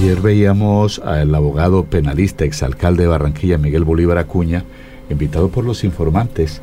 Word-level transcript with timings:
Ayer 0.00 0.20
veíamos 0.20 1.00
al 1.00 1.34
abogado 1.34 1.82
penalista, 1.82 2.44
exalcalde 2.44 3.02
de 3.02 3.08
Barranquilla, 3.08 3.58
Miguel 3.58 3.82
Bolívar 3.82 4.16
Acuña, 4.18 4.62
invitado 5.10 5.48
por 5.48 5.64
los 5.64 5.82
informantes. 5.82 6.60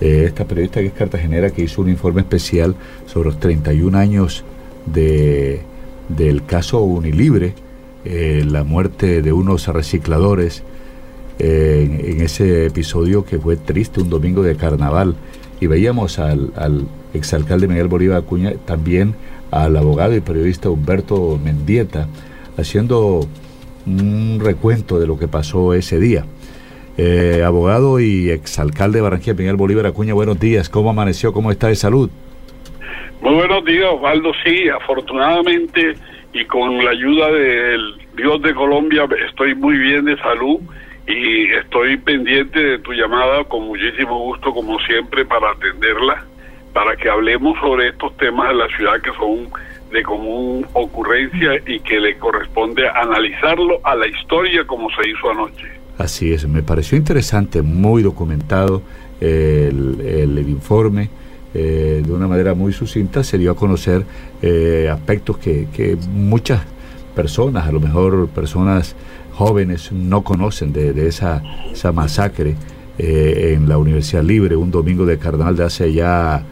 Eh, 0.00 0.22
esta 0.26 0.44
periodista 0.44 0.78
que 0.78 0.86
es 0.86 0.92
cartagenera 0.92 1.50
que 1.50 1.62
hizo 1.62 1.82
un 1.82 1.88
informe 1.88 2.20
especial 2.20 2.76
sobre 3.06 3.30
los 3.30 3.40
31 3.40 3.98
años 3.98 4.44
de, 4.86 5.62
del 6.08 6.46
caso 6.46 6.78
Unilibre, 6.78 7.54
eh, 8.04 8.44
la 8.48 8.62
muerte 8.62 9.20
de 9.20 9.32
unos 9.32 9.66
recicladores 9.66 10.62
eh, 11.40 12.04
en, 12.04 12.20
ese 12.20 12.66
episodio 12.66 13.24
que 13.24 13.40
fue 13.40 13.56
triste, 13.56 14.00
un 14.00 14.10
domingo 14.10 14.44
de 14.44 14.54
carnaval. 14.54 15.16
Y 15.60 15.66
veíamos 15.66 16.20
al, 16.20 16.52
al 16.54 16.86
exalcalde 17.14 17.66
Miguel 17.66 17.88
Bolívar 17.88 18.18
Acuña, 18.18 18.52
también 18.64 19.16
al 19.50 19.76
abogado 19.76 20.14
y 20.14 20.20
periodista 20.20 20.70
Humberto 20.70 21.36
Mendieta, 21.42 22.06
haciendo 22.56 23.20
un 23.86 24.40
recuento 24.42 24.98
de 24.98 25.06
lo 25.06 25.18
que 25.18 25.28
pasó 25.28 25.74
ese 25.74 25.98
día. 25.98 26.24
Eh, 26.98 27.42
abogado 27.44 28.00
y 28.00 28.30
exalcalde 28.30 28.98
de 28.98 29.02
Barranquilla, 29.02 29.34
Miguel 29.34 29.56
Bolívar 29.56 29.86
Acuña, 29.86 30.14
buenos 30.14 30.40
días. 30.40 30.68
¿Cómo 30.68 30.90
amaneció? 30.90 31.32
¿Cómo 31.32 31.50
está 31.50 31.68
de 31.68 31.76
salud? 31.76 32.10
Muy 33.20 33.34
buenos 33.34 33.64
días, 33.64 33.86
Osvaldo. 33.92 34.32
Sí, 34.44 34.68
afortunadamente 34.68 35.94
y 36.32 36.44
con 36.44 36.84
la 36.84 36.90
ayuda 36.90 37.30
del 37.32 37.94
Dios 38.14 38.42
de 38.42 38.54
Colombia 38.54 39.06
estoy 39.26 39.54
muy 39.54 39.78
bien 39.78 40.04
de 40.04 40.18
salud 40.18 40.60
y 41.06 41.50
estoy 41.52 41.96
pendiente 41.96 42.60
de 42.60 42.78
tu 42.80 42.92
llamada 42.92 43.44
con 43.44 43.66
muchísimo 43.66 44.18
gusto, 44.18 44.52
como 44.52 44.78
siempre, 44.80 45.24
para 45.24 45.52
atenderla, 45.52 46.24
para 46.72 46.96
que 46.96 47.08
hablemos 47.08 47.58
sobre 47.60 47.88
estos 47.88 48.14
temas 48.18 48.48
de 48.48 48.54
la 48.54 48.68
ciudad 48.76 49.00
que 49.00 49.12
son 49.12 49.48
de 49.96 50.02
común 50.02 50.66
ocurrencia 50.74 51.52
y 51.66 51.80
que 51.80 51.98
le 51.98 52.18
corresponde 52.18 52.88
analizarlo 52.88 53.80
a 53.82 53.94
la 53.94 54.06
historia 54.06 54.66
como 54.66 54.88
se 54.90 55.08
hizo 55.08 55.30
anoche. 55.30 55.66
Así 55.98 56.32
es, 56.32 56.46
me 56.46 56.62
pareció 56.62 56.98
interesante, 56.98 57.62
muy 57.62 58.02
documentado 58.02 58.82
el, 59.20 60.00
el, 60.00 60.48
informe. 60.48 61.08
Eh, 61.54 62.02
de 62.04 62.12
una 62.12 62.28
manera 62.28 62.52
muy 62.52 62.74
sucinta 62.74 63.24
se 63.24 63.38
dio 63.38 63.52
a 63.52 63.56
conocer 63.56 64.04
eh, 64.42 64.90
aspectos 64.92 65.38
que, 65.38 65.68
que, 65.74 65.96
muchas 66.12 66.60
personas, 67.14 67.66
a 67.66 67.72
lo 67.72 67.80
mejor 67.80 68.28
personas 68.28 68.94
jóvenes, 69.32 69.90
no 69.90 70.22
conocen 70.22 70.74
de, 70.74 70.92
de 70.92 71.08
esa, 71.08 71.42
esa 71.72 71.92
masacre 71.92 72.56
eh, 72.98 73.54
en 73.56 73.66
la 73.66 73.78
Universidad 73.78 74.22
Libre, 74.22 74.56
un 74.56 74.70
domingo 74.70 75.06
de 75.06 75.16
carnaval 75.16 75.56
de 75.56 75.64
hace 75.64 75.92
ya 75.94 76.44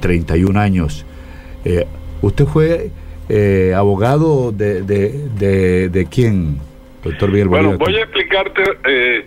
31 0.00 0.60
años. 0.60 1.04
¿Usted 2.22 2.44
fue 2.46 2.90
abogado 3.74 4.52
de, 4.52 4.82
de, 4.82 5.28
de, 5.38 5.88
de 5.88 6.06
quién? 6.06 6.58
Bueno, 7.48 7.78
voy 7.78 7.96
a 7.96 8.02
explicarte 8.02 8.62
eh, 8.84 9.24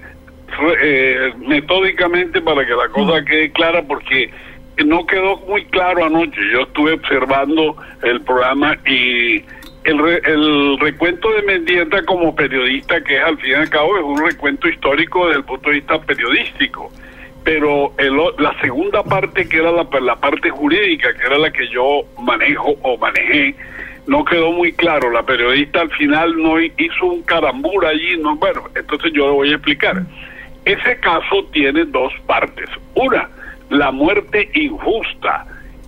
eh, 0.81 1.33
metódicamente 1.47 2.41
para 2.41 2.65
que 2.65 2.73
la 2.73 2.89
cosa 2.89 3.23
quede 3.23 3.51
clara 3.51 3.81
porque 3.83 4.29
no 4.85 5.05
quedó 5.05 5.37
muy 5.47 5.63
claro 5.65 6.05
anoche. 6.05 6.39
Yo 6.51 6.61
estuve 6.63 6.93
observando 6.93 7.77
el 8.03 8.21
programa 8.21 8.77
y 8.85 9.43
el, 9.85 9.99
el 10.25 10.79
recuento 10.79 11.31
de 11.31 11.41
Mendieta 11.43 12.03
como 12.03 12.35
periodista, 12.35 13.01
que 13.01 13.17
es 13.17 13.23
al 13.23 13.37
fin 13.37 13.51
y 13.51 13.53
al 13.53 13.69
cabo 13.69 13.97
es 13.97 14.03
un 14.03 14.25
recuento 14.25 14.67
histórico 14.67 15.27
desde 15.27 15.39
el 15.39 15.45
punto 15.45 15.69
de 15.69 15.75
vista 15.75 16.01
periodístico. 16.01 16.91
Pero 17.43 17.93
el, 17.97 18.15
la 18.37 18.59
segunda 18.61 19.03
parte, 19.03 19.47
que 19.47 19.57
era 19.57 19.71
la, 19.71 19.87
la 20.01 20.15
parte 20.17 20.49
jurídica, 20.49 21.13
que 21.13 21.25
era 21.25 21.37
la 21.37 21.51
que 21.51 21.67
yo 21.69 22.01
manejo 22.21 22.75
o 22.81 22.97
manejé, 22.97 23.55
no 24.07 24.25
quedó 24.25 24.51
muy 24.51 24.73
claro. 24.73 25.11
La 25.11 25.23
periodista 25.23 25.81
al 25.81 25.91
final 25.91 26.35
no 26.37 26.59
hizo 26.59 27.05
un 27.05 27.21
carambur 27.23 27.85
allí. 27.85 28.17
No, 28.17 28.35
bueno, 28.35 28.63
entonces 28.75 29.11
yo 29.13 29.27
lo 29.27 29.33
voy 29.35 29.51
a 29.51 29.55
explicar. 29.55 30.03
Ese 30.65 30.99
caso 30.99 31.45
tiene 31.51 31.85
dos 31.85 32.11
partes. 32.25 32.69
Una, 32.95 33.29
la 33.69 33.91
muerte 33.91 34.49
injusta, 34.53 35.45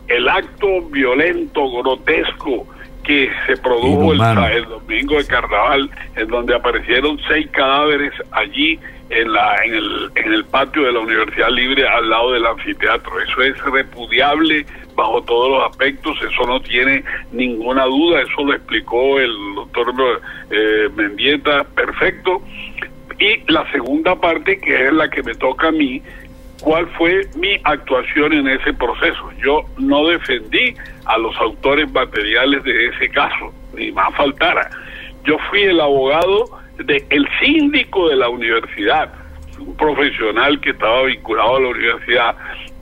el 0.07 0.28
acto 0.29 0.81
violento, 0.89 1.69
grotesco 1.81 2.68
que 3.03 3.29
se 3.47 3.57
produjo 3.57 4.13
el, 4.13 4.22
el, 4.22 4.66
domingo 4.66 5.18
de 5.18 5.25
carnaval, 5.25 5.89
en 6.16 6.28
donde 6.28 6.56
aparecieron 6.56 7.19
seis 7.28 7.47
cadáveres 7.51 8.13
allí 8.31 8.79
en, 9.11 9.31
la, 9.33 9.55
en, 9.66 9.75
el, 9.75 10.11
en 10.16 10.33
el 10.33 10.45
patio 10.45 10.83
de 10.83 10.94
la 10.94 10.99
Universidad 10.99 11.49
Libre 11.49 11.88
al 11.88 12.09
lado 12.09 12.31
del 12.31 12.45
anfiteatro. 12.45 13.19
Eso 13.22 13.41
es 13.41 13.63
repudiable 13.66 14.66
bajo 14.95 15.22
todos 15.23 15.51
los 15.51 15.69
aspectos, 15.69 16.17
eso 16.22 16.44
no 16.47 16.59
tiene 16.61 17.03
ninguna 17.31 17.85
duda, 17.85 18.21
eso 18.21 18.44
lo 18.44 18.53
explicó 18.53 19.19
el 19.19 19.33
doctor 19.55 19.94
eh, 20.50 20.89
Mendieta, 20.95 21.63
perfecto. 21.63 22.41
Y 23.19 23.51
la 23.51 23.69
segunda 23.71 24.16
parte, 24.16 24.59
que 24.59 24.85
es 24.85 24.94
la 24.94 25.09
que 25.09 25.21
me 25.23 25.35
toca 25.35 25.67
a 25.67 25.71
mí, 25.71 26.01
cuál 26.61 26.88
fue 26.97 27.27
mi 27.35 27.59
actuación 27.63 28.33
en 28.33 28.47
ese 28.47 28.73
proceso. 28.73 29.31
Yo 29.44 29.63
no 29.77 30.07
defendí 30.07 30.75
a 31.05 31.17
los 31.17 31.35
autores 31.38 31.91
materiales 31.91 32.63
de 32.63 32.88
ese 32.88 33.09
caso, 33.09 33.53
ni 33.73 33.91
más 33.91 34.13
faltara. 34.16 34.69
Yo 35.23 35.38
fui 35.50 35.61
el 35.63 35.79
abogado 35.79 36.60
del 36.86 37.06
el 37.09 37.28
síndico 37.40 38.09
de 38.09 38.16
la 38.16 38.30
universidad, 38.30 39.14
un 39.59 39.75
profesional 39.75 40.59
que 40.59 40.72
estaba 40.72 41.03
vinculado 41.03 41.58
a 41.58 41.59
la 41.62 41.68
universidad 41.69 42.36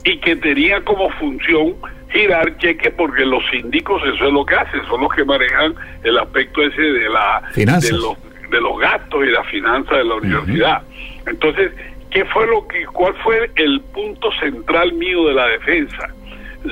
y 0.04 0.18
que 0.18 0.36
tenía 0.36 0.82
como 0.82 1.10
función 1.10 1.74
girar 2.10 2.56
cheques 2.58 2.92
porque 2.96 3.24
los 3.24 3.42
síndicos 3.50 4.02
eso 4.02 4.26
es 4.26 4.32
lo 4.32 4.44
que 4.44 4.54
hacen, 4.54 4.84
son 4.88 5.02
los 5.02 5.12
que 5.12 5.24
manejan 5.24 5.74
el 6.02 6.18
aspecto 6.18 6.62
ese 6.62 6.82
de 6.82 7.08
la 7.08 7.42
de 7.54 7.92
los, 7.92 8.16
de 8.50 8.60
los 8.60 8.78
gastos 8.78 9.24
y 9.24 9.30
la 9.30 9.44
finanza 9.44 9.96
de 9.96 10.04
la 10.04 10.14
universidad. 10.14 10.82
Entonces, 11.26 11.72
¿qué 12.10 12.24
fue 12.26 12.46
lo 12.46 12.66
que 12.66 12.84
cuál 12.86 13.14
fue 13.22 13.50
el 13.56 13.80
punto 13.92 14.30
central 14.40 14.92
mío 14.94 15.28
de 15.28 15.34
la 15.34 15.46
defensa? 15.46 16.08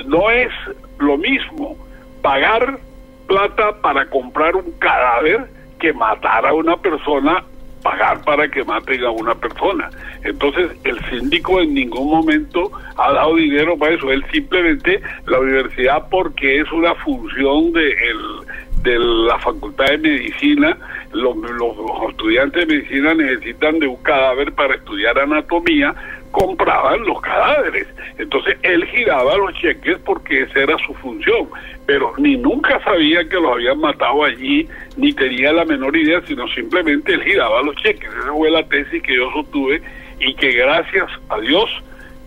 No 0.05 0.29
es 0.29 0.51
lo 0.99 1.17
mismo 1.17 1.77
pagar 2.21 2.77
plata 3.27 3.79
para 3.81 4.05
comprar 4.07 4.55
un 4.55 4.71
cadáver 4.79 5.47
que 5.79 5.93
matar 5.93 6.45
a 6.45 6.53
una 6.53 6.77
persona 6.77 7.43
pagar 7.81 8.21
para 8.23 8.49
que 8.49 8.63
maten 8.63 9.03
a 9.03 9.11
una 9.11 9.35
persona. 9.35 9.89
Entonces, 10.23 10.71
el 10.83 10.99
síndico 11.09 11.61
en 11.61 11.73
ningún 11.73 12.09
momento 12.09 12.71
ha 12.97 13.13
dado 13.13 13.35
dinero 13.35 13.77
para 13.77 13.95
eso. 13.95 14.11
Él 14.11 14.23
simplemente, 14.31 15.01
la 15.27 15.39
universidad, 15.39 16.07
porque 16.09 16.59
es 16.59 16.71
una 16.71 16.93
función 16.95 17.71
de, 17.71 17.89
el, 17.91 18.83
de 18.83 18.99
la 18.99 19.39
Facultad 19.39 19.85
de 19.85 19.97
Medicina, 19.97 20.77
los, 21.13 21.35
los, 21.37 21.75
estudiantes 22.09 22.67
de 22.67 22.75
medicina 22.75 23.13
necesitan 23.13 23.79
de 23.79 23.87
un 23.87 23.97
cadáver 23.97 24.53
para 24.53 24.75
estudiar 24.75 25.17
anatomía, 25.17 25.93
compraban 26.31 27.03
los 27.05 27.19
cadáveres. 27.21 27.87
Entonces 28.17 28.57
él 28.61 28.85
giraba 28.85 29.35
los 29.37 29.53
cheques 29.55 29.97
porque 30.05 30.43
esa 30.43 30.59
era 30.59 30.77
su 30.85 30.93
función, 30.95 31.47
pero 31.85 32.13
ni 32.17 32.37
nunca 32.37 32.79
sabía 32.83 33.27
que 33.27 33.35
los 33.35 33.53
habían 33.53 33.79
matado 33.79 34.23
allí, 34.23 34.67
ni 34.99 35.13
tenía 35.13 35.53
la 35.53 35.63
menor 35.63 35.95
idea, 35.95 36.21
sino 36.27 36.47
simplemente 36.49 37.13
él 37.13 37.23
giraba 37.23 37.61
los 37.63 37.75
cheques. 37.77 38.09
Esa 38.09 38.33
fue 38.33 38.51
la 38.51 38.63
tesis 38.67 39.01
que 39.01 39.15
yo 39.15 39.31
sostuve 39.31 39.81
y 40.19 40.33
que 40.35 40.51
gracias 40.51 41.09
a 41.29 41.39
Dios, 41.39 41.69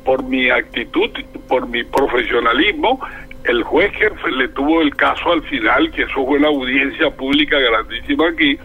por 0.05 0.25
mi 0.25 0.49
actitud, 0.49 1.11
por 1.49 1.69
mi 1.69 1.85
profesionalismo, 1.85 2.99
el 3.45 3.63
juez 3.63 3.93
que 3.93 4.11
le 4.31 4.49
tuvo 4.49 4.81
el 4.81 4.95
caso 4.97 5.33
al 5.33 5.43
final, 5.43 5.91
que 5.93 6.03
eso 6.03 6.25
fue 6.25 6.39
una 6.39 6.49
audiencia 6.49 7.11
pública 7.11 7.59
grandísima 7.59 8.29
aquí, 8.29 8.57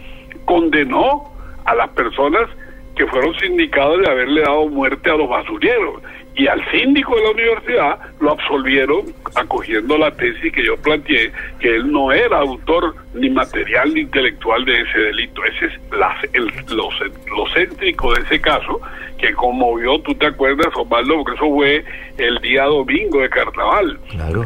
condenó 0.46 1.30
a 1.66 1.74
las 1.74 1.88
personas 1.90 2.48
que 2.96 3.06
fueron 3.06 3.38
sindicados 3.38 4.00
de 4.00 4.08
haberle 4.08 4.40
dado 4.40 4.68
muerte 4.68 5.10
a 5.10 5.16
los 5.16 5.28
basureros. 5.28 6.02
Y 6.38 6.46
al 6.46 6.64
síndico 6.70 7.16
de 7.16 7.22
la 7.24 7.30
universidad 7.30 7.98
lo 8.20 8.30
absolvieron 8.30 9.02
acogiendo 9.34 9.98
la 9.98 10.12
tesis 10.12 10.52
que 10.52 10.64
yo 10.64 10.76
planteé, 10.76 11.32
que 11.58 11.74
él 11.74 11.90
no 11.90 12.12
era 12.12 12.38
autor 12.38 12.94
ni 13.12 13.28
material 13.28 13.92
ni 13.92 14.02
intelectual 14.02 14.64
de 14.64 14.80
ese 14.82 14.98
delito. 14.98 15.44
Ese 15.44 15.66
es 15.66 15.72
la, 15.90 16.16
el, 16.32 16.46
lo, 16.68 16.90
lo 17.36 17.52
céntrico 17.52 18.14
de 18.14 18.22
ese 18.22 18.40
caso, 18.40 18.80
que 19.18 19.32
conmovió, 19.34 19.98
tú 20.02 20.14
te 20.14 20.26
acuerdas, 20.26 20.68
Osvaldo, 20.76 21.16
porque 21.16 21.34
eso 21.34 21.52
fue 21.52 21.84
el 22.18 22.38
día 22.38 22.64
domingo 22.66 23.20
de 23.20 23.30
carnaval. 23.30 23.98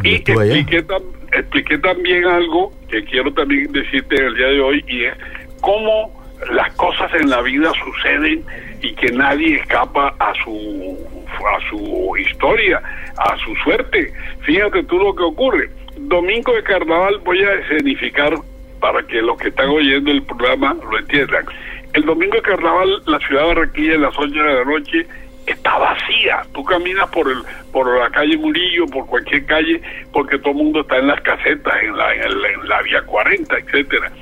y 0.02 0.14
expliqué, 0.14 0.82
tam, 0.84 1.02
expliqué 1.30 1.76
también 1.76 2.24
algo 2.24 2.72
que 2.88 3.04
quiero 3.04 3.30
también 3.34 3.70
decirte 3.70 4.16
en 4.16 4.24
el 4.28 4.34
día 4.34 4.46
de 4.46 4.60
hoy, 4.62 4.84
y 4.88 5.04
es 5.04 5.14
cómo 5.60 6.10
las 6.50 6.72
cosas 6.72 7.12
en 7.14 7.28
la 7.28 7.42
vida 7.42 7.70
suceden 7.84 8.42
y 8.80 8.94
que 8.94 9.12
nadie 9.12 9.56
escapa 9.56 10.14
a 10.18 10.32
su 10.42 10.98
a 11.34 11.70
su 11.70 12.16
historia, 12.18 12.80
a 13.18 13.36
su 13.38 13.54
suerte. 13.56 14.12
Fíjate 14.42 14.82
tú 14.84 14.98
lo 14.98 15.14
que 15.14 15.22
ocurre. 15.22 15.70
Domingo 15.96 16.52
de 16.54 16.62
carnaval 16.62 17.18
voy 17.24 17.42
a 17.42 17.54
escenificar 17.54 18.34
para 18.80 19.02
que 19.06 19.22
los 19.22 19.38
que 19.38 19.48
están 19.48 19.68
oyendo 19.68 20.10
el 20.10 20.22
programa 20.22 20.74
lo 20.90 20.98
entiendan. 20.98 21.44
El 21.92 22.04
domingo 22.04 22.36
de 22.36 22.42
carnaval 22.42 23.02
la 23.06 23.18
ciudad 23.20 23.42
de 23.42 23.48
Barranquilla 23.48 23.94
en 23.94 24.02
las 24.02 24.18
8 24.18 24.32
de 24.32 24.54
la 24.54 24.64
noche 24.64 25.06
está 25.46 25.78
vacía. 25.78 26.42
Tú 26.54 26.64
caminas 26.64 27.08
por 27.10 27.30
el 27.30 27.38
por 27.72 27.98
la 27.98 28.10
calle 28.10 28.36
Murillo, 28.36 28.86
por 28.86 29.06
cualquier 29.06 29.44
calle, 29.46 29.80
porque 30.12 30.38
todo 30.38 30.50
el 30.50 30.56
mundo 30.56 30.80
está 30.80 30.98
en 30.98 31.06
las 31.06 31.20
casetas, 31.20 31.74
en 31.82 31.96
la, 31.96 32.14
en 32.14 32.42
la, 32.42 32.48
en 32.48 32.68
la 32.68 32.82
vía 32.82 33.02
40, 33.02 33.58
etcétera 33.58 34.12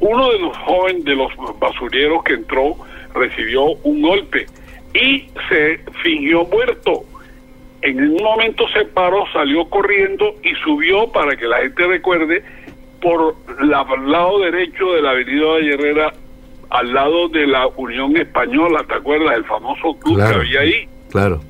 uno 0.00 0.30
de 0.30 0.38
los 0.38 0.56
jóvenes, 0.58 1.04
de 1.04 1.16
los 1.16 1.30
basureros 1.58 2.22
que 2.24 2.34
entró, 2.34 2.76
recibió 3.14 3.64
un 3.82 4.02
golpe 4.02 4.46
y 5.00 5.28
se 5.48 5.80
fingió 6.02 6.44
muerto. 6.44 7.04
En 7.82 8.00
un 8.00 8.22
momento 8.22 8.66
se 8.68 8.84
paró, 8.86 9.24
salió 9.32 9.64
corriendo 9.70 10.34
y 10.42 10.54
subió, 10.64 11.10
para 11.12 11.36
que 11.36 11.46
la 11.46 11.58
gente 11.58 11.86
recuerde, 11.86 12.42
por 13.00 13.36
el 13.60 13.70
lado 13.70 14.40
derecho 14.40 14.92
de 14.94 15.02
la 15.02 15.10
avenida 15.10 15.54
de 15.54 15.74
Herrera, 15.74 16.12
al 16.70 16.92
lado 16.92 17.28
de 17.28 17.46
la 17.46 17.68
Unión 17.68 18.16
Española, 18.16 18.84
¿te 18.86 18.94
acuerdas? 18.94 19.36
El 19.36 19.44
famoso 19.44 19.96
club 20.00 20.16
que 20.16 20.34
había 20.34 20.60
ahí. 20.60 20.88
Claro. 21.10 21.40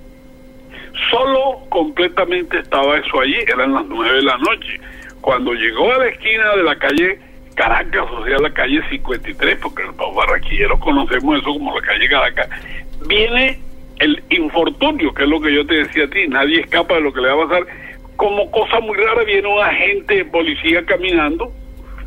Solo 1.10 1.60
completamente 1.70 2.58
estaba 2.58 2.98
eso 2.98 3.20
allí, 3.20 3.36
eran 3.46 3.72
las 3.72 3.86
nueve 3.86 4.16
de 4.16 4.22
la 4.22 4.36
noche. 4.36 4.80
Cuando 5.20 5.52
llegó 5.54 5.92
a 5.92 5.98
la 5.98 6.08
esquina 6.08 6.56
de 6.56 6.62
la 6.62 6.76
calle 6.76 7.18
Caracas, 7.54 8.06
o 8.12 8.24
sea, 8.24 8.38
la 8.38 8.52
calle 8.52 8.80
53, 8.88 9.58
porque 9.60 9.82
los 9.82 10.14
barraquilleros 10.14 10.78
conocemos 10.78 11.38
eso 11.38 11.52
como 11.52 11.74
la 11.74 11.86
calle 11.86 12.08
Caracas, 12.08 12.48
viene 13.06 13.58
el 13.98 14.22
infortunio, 14.30 15.12
que 15.12 15.24
es 15.24 15.28
lo 15.28 15.40
que 15.40 15.54
yo 15.54 15.66
te 15.66 15.74
decía 15.74 16.04
a 16.04 16.10
ti, 16.10 16.28
nadie 16.28 16.60
escapa 16.60 16.94
de 16.94 17.00
lo 17.00 17.12
que 17.12 17.20
le 17.20 17.28
va 17.28 17.44
a 17.44 17.48
pasar. 17.48 17.66
Como 18.16 18.50
cosa 18.50 18.80
muy 18.80 18.96
rara, 18.96 19.24
viene 19.24 19.48
un 19.48 19.60
agente 19.60 20.16
de 20.16 20.24
policía 20.24 20.84
caminando, 20.84 21.52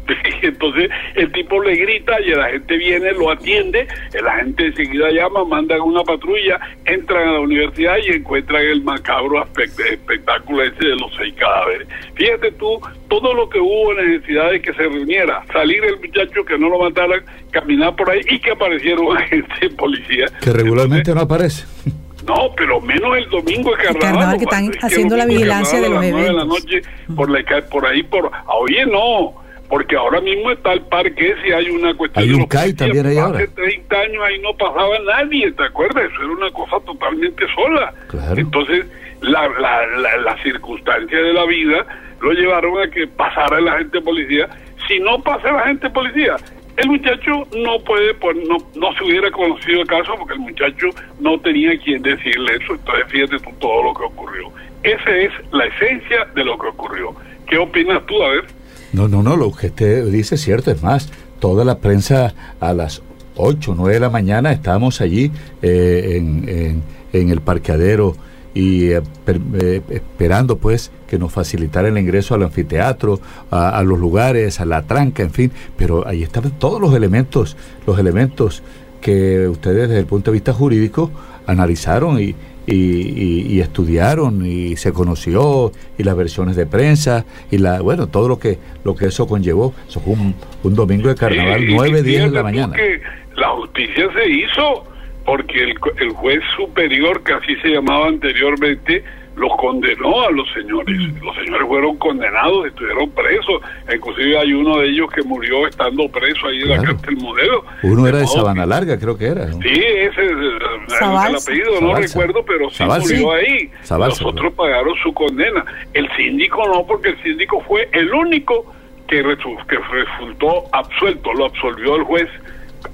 entonces 0.42 0.90
el 1.16 1.32
tipo 1.32 1.62
le 1.62 1.76
grita 1.76 2.20
y 2.22 2.30
la 2.30 2.50
gente 2.50 2.78
viene, 2.78 3.12
lo 3.14 3.32
atiende, 3.32 3.88
la 4.22 4.38
gente 4.38 4.68
enseguida 4.68 5.12
llama, 5.12 5.46
mandan 5.46 5.82
una 5.82 6.04
patrulla, 6.04 6.60
entran 6.86 7.28
a 7.28 7.32
la 7.34 7.40
universidad 7.40 7.98
y 8.06 8.12
encuentran 8.12 8.64
el 8.64 8.82
macabro 8.84 9.46
espectáculo 9.58 10.64
ese 10.64 10.88
de 10.88 10.96
los 10.96 11.12
seis 11.18 11.34
cadáveres. 11.36 11.88
Fíjate 12.16 12.52
tú, 12.54 12.80
todo 13.08 13.34
lo 13.34 13.50
que 13.50 13.60
hubo 13.60 13.94
necesidad 13.94 14.52
de 14.52 14.62
que 14.62 14.74
se 14.74 14.84
reuniera, 14.84 15.44
salir 15.52 15.84
el 15.84 16.00
muchacho, 16.00 16.44
que 16.46 16.58
no 16.58 16.70
lo 16.70 16.80
mataran, 16.80 17.24
caminar 17.52 17.96
por 17.96 18.10
ahí 18.10 18.22
y 18.30 18.40
que 18.40 18.52
apareciera 18.52 19.00
un 19.00 19.18
agente 19.18 19.54
de 19.62 19.70
policía. 19.72 20.26
Que 20.42 20.52
regularmente 20.52 21.14
no 21.14 21.22
aparece. 21.22 21.66
No, 22.22 22.52
pero 22.56 22.80
menos 22.80 23.18
el 23.18 23.28
domingo 23.32 23.72
de 23.76 23.84
carnaval. 23.84 24.38
que 24.38 24.44
están 24.44 24.72
haciendo 24.82 25.18
la 25.18 25.26
vigilancia 25.26 25.82
de 25.82 25.90
los 25.90 26.04
eventos. 26.04 26.24
De 26.24 26.34
la 26.34 26.46
noche, 26.46 26.82
por, 27.16 27.32
la, 27.32 27.44
por 27.68 27.86
ahí, 27.86 28.04
por... 28.04 28.32
Oye, 28.46 28.86
no, 28.86 29.42
porque 29.72 29.96
ahora 29.96 30.20
mismo 30.20 30.52
está 30.52 30.74
el 30.74 30.82
parque 30.82 31.34
si 31.42 31.54
hay 31.54 31.70
una 31.70 31.94
cuestión... 31.94 32.26
Hay 32.26 32.34
un 32.34 32.46
CAI 32.46 32.74
también 32.74 33.06
ahí 33.06 33.18
ahora. 33.18 33.38
Hace 33.38 33.48
30 33.48 33.96
años 33.96 34.24
ahí 34.28 34.38
no 34.40 34.54
pasaba 34.58 35.00
nadie, 35.00 35.50
¿te 35.54 35.64
acuerdas? 35.64 36.12
Eso 36.12 36.24
era 36.24 36.32
una 36.34 36.52
cosa 36.52 36.78
totalmente 36.86 37.46
sola. 37.56 37.94
Entonces, 38.36 38.86
la, 39.22 39.48
la, 39.48 40.18
la, 40.18 40.44
circunstancia 40.44 41.18
de 41.18 41.34
la 41.34 41.46
vida 41.46 41.86
lo 42.20 42.34
llevaron 42.34 42.82
a 42.82 42.92
que 42.92 43.08
pasara 43.08 43.62
la 43.62 43.78
gente 43.78 44.02
policía. 44.02 44.50
Si 44.90 45.00
no 45.00 45.24
pasa 45.24 45.50
la 45.54 45.68
gente 45.68 45.90
policía, 45.90 46.36
el 46.76 46.90
muchacho 46.90 47.48
no 47.56 47.80
puede, 47.86 48.14
pues 48.16 48.36
no, 48.46 48.58
no 48.76 48.94
se 48.98 49.06
hubiera 49.06 49.32
conocido 49.32 49.84
el 49.84 49.88
caso 49.88 50.16
porque 50.18 50.34
el 50.34 50.40
muchacho 50.40 50.88
no 51.22 51.40
tenía 51.40 51.80
quien 51.80 52.02
decirle 52.02 52.58
eso. 52.62 52.74
Entonces, 52.74 53.06
fíjate 53.08 53.40
tú 53.40 53.52
todo 53.60 53.84
lo 53.84 53.94
que 53.94 54.04
ocurrió. 54.04 54.52
Esa 54.84 55.16
es 55.16 55.32
la 55.54 55.64
esencia 55.64 56.26
de 56.36 56.44
lo 56.44 56.58
que 56.58 56.68
ocurrió. 56.68 57.16
¿Qué 57.48 57.58
opinas 57.58 58.06
tú, 58.06 58.22
a 58.22 58.32
ver? 58.32 58.61
No, 58.94 59.08
no, 59.08 59.24
no, 59.24 59.38
lo 59.38 59.52
que 59.52 59.68
usted 59.68 60.08
dice 60.08 60.36
es 60.36 60.42
cierto, 60.42 60.72
es 60.72 60.84
más, 60.84 61.10
toda 61.40 61.64
la 61.64 61.80
prensa 61.80 62.34
a 62.60 62.74
las 62.74 63.02
8, 63.36 63.74
9 63.76 63.94
de 63.94 64.00
la 64.00 64.10
mañana 64.10 64.52
estábamos 64.52 65.02
allí 65.02 65.32
eh, 65.62 66.18
en, 66.18 66.84
en, 67.14 67.30
el 67.30 67.42
parqueadero 67.42 68.16
y 68.54 68.92
eh, 68.92 69.02
eh, 69.28 69.82
esperando 69.90 70.58
pues 70.58 70.92
que 71.08 71.18
nos 71.18 71.32
facilitara 71.32 71.88
el 71.88 71.98
ingreso 71.98 72.36
al 72.36 72.44
anfiteatro, 72.44 73.20
a, 73.50 73.82
los 73.84 74.00
lugares, 74.00 74.60
a 74.60 74.66
la 74.66 74.84
tranca, 74.84 75.24
en 75.24 75.32
fin, 75.32 75.52
pero 75.78 76.08
ahí 76.08 76.24
estaban 76.24 76.52
todos 76.52 76.80
los 76.80 76.94
elementos, 76.94 77.58
los 77.86 78.00
elementos 78.00 78.64
que 79.02 79.48
ustedes 79.48 79.90
desde 79.90 80.00
el 80.00 80.06
punto 80.06 80.32
de 80.32 80.36
vista 80.36 80.54
jurídico 80.54 81.12
analizaron 81.48 82.22
y, 82.22 82.36
y, 82.68 83.60
estudiaron 83.60 84.46
y 84.46 84.76
se 84.76 84.94
conoció 84.94 85.72
y 85.98 86.04
las 86.04 86.16
versiones 86.16 86.56
de 86.56 86.66
prensa 86.66 87.26
y 87.50 87.58
la 87.58 87.82
bueno 87.82 88.08
todo 88.08 88.28
lo 88.28 88.40
que 88.40 88.58
lo 88.84 88.96
que 88.96 89.06
eso 89.06 89.28
conllevó. 89.28 89.74
Eso 89.88 90.00
fue 90.00 90.14
un, 90.14 90.76
domingo 90.76 91.10
de 91.10 91.16
carnaval 91.16 91.66
nueve 91.68 92.02
días 92.04 92.30
de 92.30 92.38
la 92.38 92.44
mañana. 92.44 92.76
que 92.76 93.02
la 93.36 93.50
justicia 93.50 94.10
se 94.14 94.30
hizo 94.30 94.86
porque 95.26 95.64
el, 95.64 95.76
el 96.00 96.10
juez 96.12 96.42
superior 96.56 97.24
que 97.24 97.34
así 97.34 97.56
se 97.58 97.70
llamaba 97.70 98.08
anteriormente 98.08 99.04
los 99.36 99.52
condenó 99.58 100.22
a 100.22 100.32
los 100.32 100.48
señores. 100.54 100.98
Los 101.22 101.36
señores 101.36 101.68
fueron 101.68 101.98
condenados, 101.98 102.68
estuvieron 102.68 103.10
presos. 103.12 103.62
Inclusive 103.94 104.38
hay 104.38 104.54
uno 104.54 104.80
de 104.80 104.90
ellos 104.90 105.10
que 105.12 105.24
murió 105.24 105.68
estando 105.68 106.08
preso 106.10 106.48
ahí 106.48 106.62
en 106.62 106.70
la 106.70 106.82
cárcel 106.82 107.18
modelo. 107.18 107.64
Uno 107.84 108.08
era 108.08 108.20
de 108.20 108.28
Sabana 108.28 108.66
Larga, 108.66 109.00
creo 109.00 109.18
que 109.18 109.28
era. 109.28 109.52
Sí, 109.54 109.70
ese 109.70 110.26
es 110.26 110.32
el, 110.32 111.36
apellido, 111.36 111.82
no 111.82 111.96
recuerdo, 111.96 112.44
pero 112.46 112.70
sí 112.70 112.84
murió 112.84 113.32
ahí. 113.32 113.72
los 113.90 114.22
otros 114.22 114.54
pagaron 114.54 114.96
su 115.02 115.14
condena. 115.14 115.66
El 115.94 116.10
síndico 116.16 116.68
no, 116.68 116.86
porque 116.86 117.10
el 117.10 117.24
síndico 117.24 117.62
fue 117.62 117.90
el 117.94 118.14
único 118.14 118.74
que, 119.08 119.24
que 119.68 119.78
resultó 119.92 120.64
absuelto, 120.72 121.34
lo 121.34 121.46
absolvió 121.46 121.96
el 121.96 122.04
juez 122.04 122.30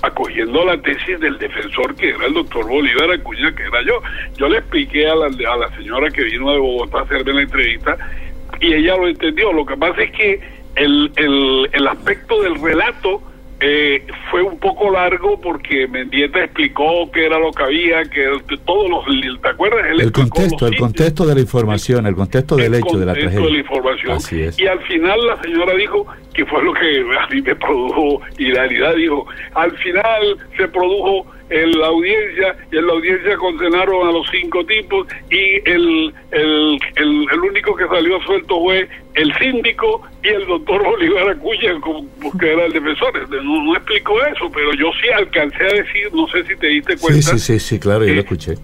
acogiendo 0.02 0.66
la 0.66 0.80
tesis 0.82 1.20
del 1.20 1.38
defensor 1.38 1.96
que 1.96 2.10
era 2.10 2.26
el 2.26 2.34
doctor 2.34 2.68
Bolívar 2.68 3.12
Acuña, 3.12 3.54
que 3.56 3.64
era 3.64 3.82
yo. 3.84 4.02
Yo 4.38 4.50
le 4.50 4.60
expliqué 4.60 5.08
a 5.08 5.16
la, 5.16 5.30
señora 5.78 6.10
que 6.10 6.24
vino 6.24 6.52
de 6.52 6.60
Bogotá 6.60 7.00
a 7.00 7.02
hacerme 7.04 7.34
la 7.34 7.42
entrevista 7.42 7.98
y 8.60 8.74
ella 8.74 8.96
lo 8.98 9.08
entendió. 9.08 9.54
Lo 9.54 9.66
que 9.66 9.78
pasa 9.78 10.02
es 10.02 10.12
que 10.12 10.40
el, 10.76 11.12
el, 11.16 11.70
el 11.74 11.88
aspecto 11.88 12.42
del 12.42 12.62
relato 12.62 13.22
eh, 13.60 14.06
fue 14.30 14.42
un 14.42 14.60
poco 14.60 14.92
largo 14.92 15.40
porque 15.40 15.88
Mendieta 15.88 16.44
explicó 16.44 17.10
qué 17.12 17.26
era 17.26 17.40
lo 17.40 17.52
que 17.52 17.64
había, 17.64 18.04
que 18.04 18.28
todos 18.66 18.90
los, 18.90 19.42
¿te 19.42 19.50
acuerdas? 19.50 19.86
el 20.00 20.12
contexto, 20.12 20.68
el 20.68 20.78
contexto 20.78 21.26
de 21.26 21.36
la 21.36 21.42
información, 21.42 22.06
el 22.06 22.16
contexto 22.16 22.56
del 22.56 22.76
hecho 22.76 22.98
de 22.98 23.06
la 23.06 23.14
tragedia. 23.14 23.40
de 23.46 23.52
la 23.52 23.58
información. 23.60 24.20
Y 24.58 24.68
al 24.68 24.80
final 24.82 25.26
la 25.26 25.42
señora 25.42 25.74
dijo 25.76 26.06
que 26.34 26.46
fue 26.46 26.64
lo 26.64 26.74
que 26.74 27.04
a 27.20 27.28
mí 27.34 27.42
me 27.42 27.56
produjo 27.56 28.22
realidad 28.58 28.96
dijo, 28.96 29.28
al 29.54 29.72
final 29.78 30.38
se 30.58 30.68
produjo 30.68 31.26
en 31.50 31.80
la 31.80 31.88
audiencia 31.88 32.56
y 32.72 32.78
en 32.78 32.88
la 32.88 32.94
audiencia 32.94 33.38
condenaron 33.38 34.08
a 34.08 34.12
los 34.12 34.28
cinco 34.30 34.66
tipos 34.66 35.08
y 35.30 35.70
el, 35.70 36.14
el, 36.32 36.80
el, 36.96 37.40
único 37.40 37.76
que 37.76 37.88
salió 37.88 38.20
suelto 38.22 38.60
fue 38.62 38.88
el 39.14 39.34
síndico 39.38 40.02
y 40.24 40.28
el 40.28 40.46
doctor 40.46 40.84
Bolívar 40.84 41.30
Acuña, 41.30 41.74
que 42.40 42.54
era 42.54 42.66
el 42.66 42.74
defensor. 42.74 43.30
No, 43.44 43.64
no 43.64 43.76
explicó 43.76 44.22
eso, 44.26 44.52
pero 44.54 44.74
yo 44.74 44.92
sí 45.02 45.10
alcancé 45.10 45.64
a 45.64 45.74
decir, 45.74 46.14
no 46.14 46.28
sé 46.28 46.44
si 46.46 46.56
te 46.58 46.68
diste 46.68 46.98
cuenta. 46.98 47.22
Sí, 47.22 47.40
sí, 47.40 47.60
sí, 47.60 47.80
claro, 47.80 48.06
yo 48.06 48.14
lo 48.14 48.22
escuché. 48.22 48.56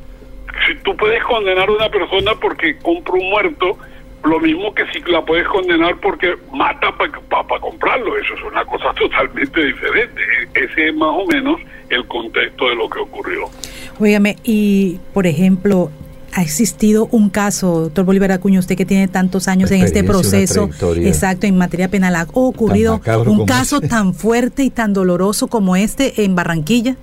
Si 0.68 0.76
tú 0.84 0.96
puedes 0.96 1.24
condenar 1.24 1.68
a 1.68 1.72
una 1.72 1.90
persona 1.90 2.36
porque 2.36 2.78
compra 2.78 3.14
un 3.14 3.30
muerto, 3.30 3.78
lo 4.24 4.40
mismo 4.40 4.74
que 4.74 4.84
si 4.94 5.00
la 5.12 5.24
puedes 5.24 5.48
condenar 5.48 6.00
porque 6.00 6.36
mata 6.54 6.96
para 6.98 7.60
comprarlo, 7.60 8.18
eso 8.18 8.34
es 8.36 8.44
una 8.44 8.66
cosa 8.66 8.94
totalmente 9.00 9.66
diferente. 9.66 10.22
Ese 10.54 10.90
es 10.90 10.96
más 10.96 11.10
o 11.12 11.26
menos 11.26 11.60
el 11.90 12.06
contexto 12.08 12.70
de 12.70 12.76
lo 12.76 12.90
que 12.90 13.00
ocurrió. 13.00 13.50
Óigame, 14.00 14.38
y 14.44 15.00
por 15.14 15.28
ejemplo, 15.28 15.92
ha 16.34 16.42
existido 16.42 17.08
un 17.12 17.30
caso, 17.30 17.82
doctor 17.82 18.06
Bolívar 18.06 18.32
Acuña, 18.32 18.60
usted 18.60 18.76
que 18.76 18.86
tiene 18.86 19.08
tantos 19.08 19.48
años 19.48 19.70
en 19.72 19.84
este 19.84 20.04
proceso, 20.04 20.70
exacto, 20.98 21.46
en 21.46 21.58
materia 21.58 21.90
penal, 21.90 22.16
¿ha 22.16 22.26
ocurrido 22.34 23.02
un 23.26 23.46
caso 23.46 23.82
tan 23.82 24.14
fuerte 24.14 24.64
y 24.64 24.70
tan 24.70 24.94
doloroso 24.94 25.48
como 25.48 25.76
este 25.76 26.24
en 26.24 26.36
Barranquilla? 26.36 26.96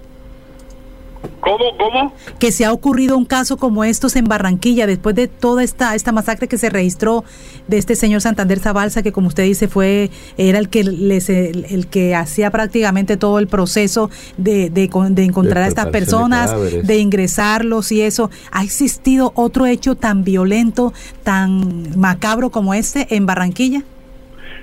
¿Cómo, 1.41 1.77
cómo? 1.77 2.15
Que 2.39 2.53
se 2.53 2.65
ha 2.65 2.73
ocurrido 2.73 3.17
un 3.17 3.25
caso 3.25 3.57
como 3.57 3.85
estos 3.85 4.17
en 4.17 4.25
Barranquilla 4.25 4.87
después 4.87 5.15
de 5.15 5.29
toda 5.29 5.62
esta 5.62 5.95
esta 5.95 6.12
masacre 6.12 6.49
que 6.49 6.57
se 6.57 6.71
registró 6.71 7.25
de 7.67 7.79
este 7.79 7.95
señor 7.95 8.21
Santander 8.21 8.59
Zabalza 8.59 9.03
que 9.03 9.12
como 9.12 9.29
usted 9.29 9.45
dice 9.45 9.69
fue 9.69 10.11
era 10.39 10.59
el 10.59 10.69
que 10.69 10.85
les, 10.85 11.29
el, 11.29 11.87
que 11.89 12.15
hacía 12.15 12.50
prácticamente 12.50 13.17
todo 13.17 13.39
el 13.39 13.49
proceso 13.49 14.11
de, 14.37 14.71
de, 14.71 14.85
encontrar 15.25 15.65
a 15.65 15.67
estas 15.67 15.89
personas, 15.89 16.55
de, 16.83 16.99
ingresarlos 16.99 17.93
y 17.93 18.03
eso. 18.03 18.31
¿Ha 18.50 18.62
existido 18.62 19.33
otro 19.35 19.67
hecho 19.67 19.95
tan 19.95 20.25
violento, 20.25 20.93
tan 21.23 21.99
macabro 21.99 22.50
como 22.50 22.75
este 22.75 23.15
en 23.15 23.27
Barranquilla? 23.27 23.83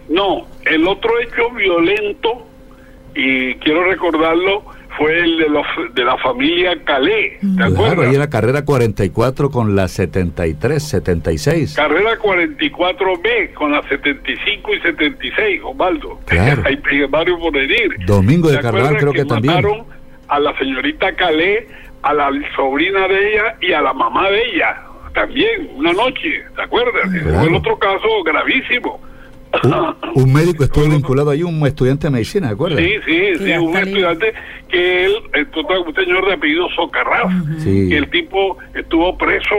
No, 0.10 0.46
el 0.66 0.88
otro 0.88 1.10
hecho 1.20 1.52
violento 1.56 2.46
y 3.16 3.56
quiero 3.56 3.84
recordarlo 3.84 4.76
fue 4.98 5.20
el 5.20 5.38
de, 5.38 5.50
los, 5.50 5.66
de 5.94 6.04
la 6.04 6.18
familia 6.18 6.77
Calé, 6.84 7.39
¿te 7.56 7.63
acuerdas? 7.63 8.08
Ahí 8.08 8.16
era 8.16 8.30
carrera 8.30 8.66
44 8.66 9.51
con 9.51 9.75
la 9.75 9.88
73, 9.88 10.82
76. 10.82 11.75
Carrera 11.75 12.18
44B 12.18 13.54
con 13.54 13.72
la 13.72 13.84
75 13.88 14.74
y 14.74 14.82
76, 14.82 15.62
Osvaldo. 15.63 16.20
Claro. 16.25 16.63
Hay, 16.66 16.80
varios 17.10 17.39
por 17.39 17.54
venir. 17.54 17.96
Domingo 18.06 18.50
de 18.50 18.60
carnaval 18.60 18.98
creo 18.98 19.13
que, 19.13 19.25
también. 19.25 19.56
Mataron 19.56 19.86
a 20.27 20.39
la 20.39 20.58
señorita 20.58 21.13
Calé, 21.13 21.68
a 22.01 22.13
la 22.13 22.32
sobrina 22.56 23.08
de 23.08 23.34
ella 23.34 23.56
y 23.62 23.74
a 23.74 23.82
la 23.82 23.94
mamá 23.94 24.30
de 24.30 24.42
ella 24.54 24.84
también, 25.13 25.72
una 25.74 25.94
noche, 25.94 26.44
¿te 26.56 26.62
acuerdas? 26.62 27.10
Fue 27.10 27.48
el 27.48 27.56
otro 27.56 27.80
caso 27.80 28.08
gravísimo 28.24 29.01
Un, 30.16 30.34
médico 30.34 30.63
estuvo 30.63 30.86
vinculado 30.86 31.30
ahí, 31.30 31.44
un 31.44 31.66
estudiante 31.66 32.08
de 32.08 32.12
medicina, 32.12 32.48
¿de 32.48 32.54
acuerdo? 32.54 32.77
Sí, 32.77 32.94
sí, 33.06 33.36
sí, 33.38 33.51
un 33.54 33.75
estudiante 33.75 34.34
que 34.70 35.06
él, 35.06 35.13
un 35.86 35.96
señor 35.96 36.25
de 36.27 36.34
apellido 36.34 36.70
Socarrás, 36.75 37.34
que 37.63 37.98
el 37.98 38.10
tipo 38.10 38.58
estuvo 38.74 39.18
preso 39.18 39.56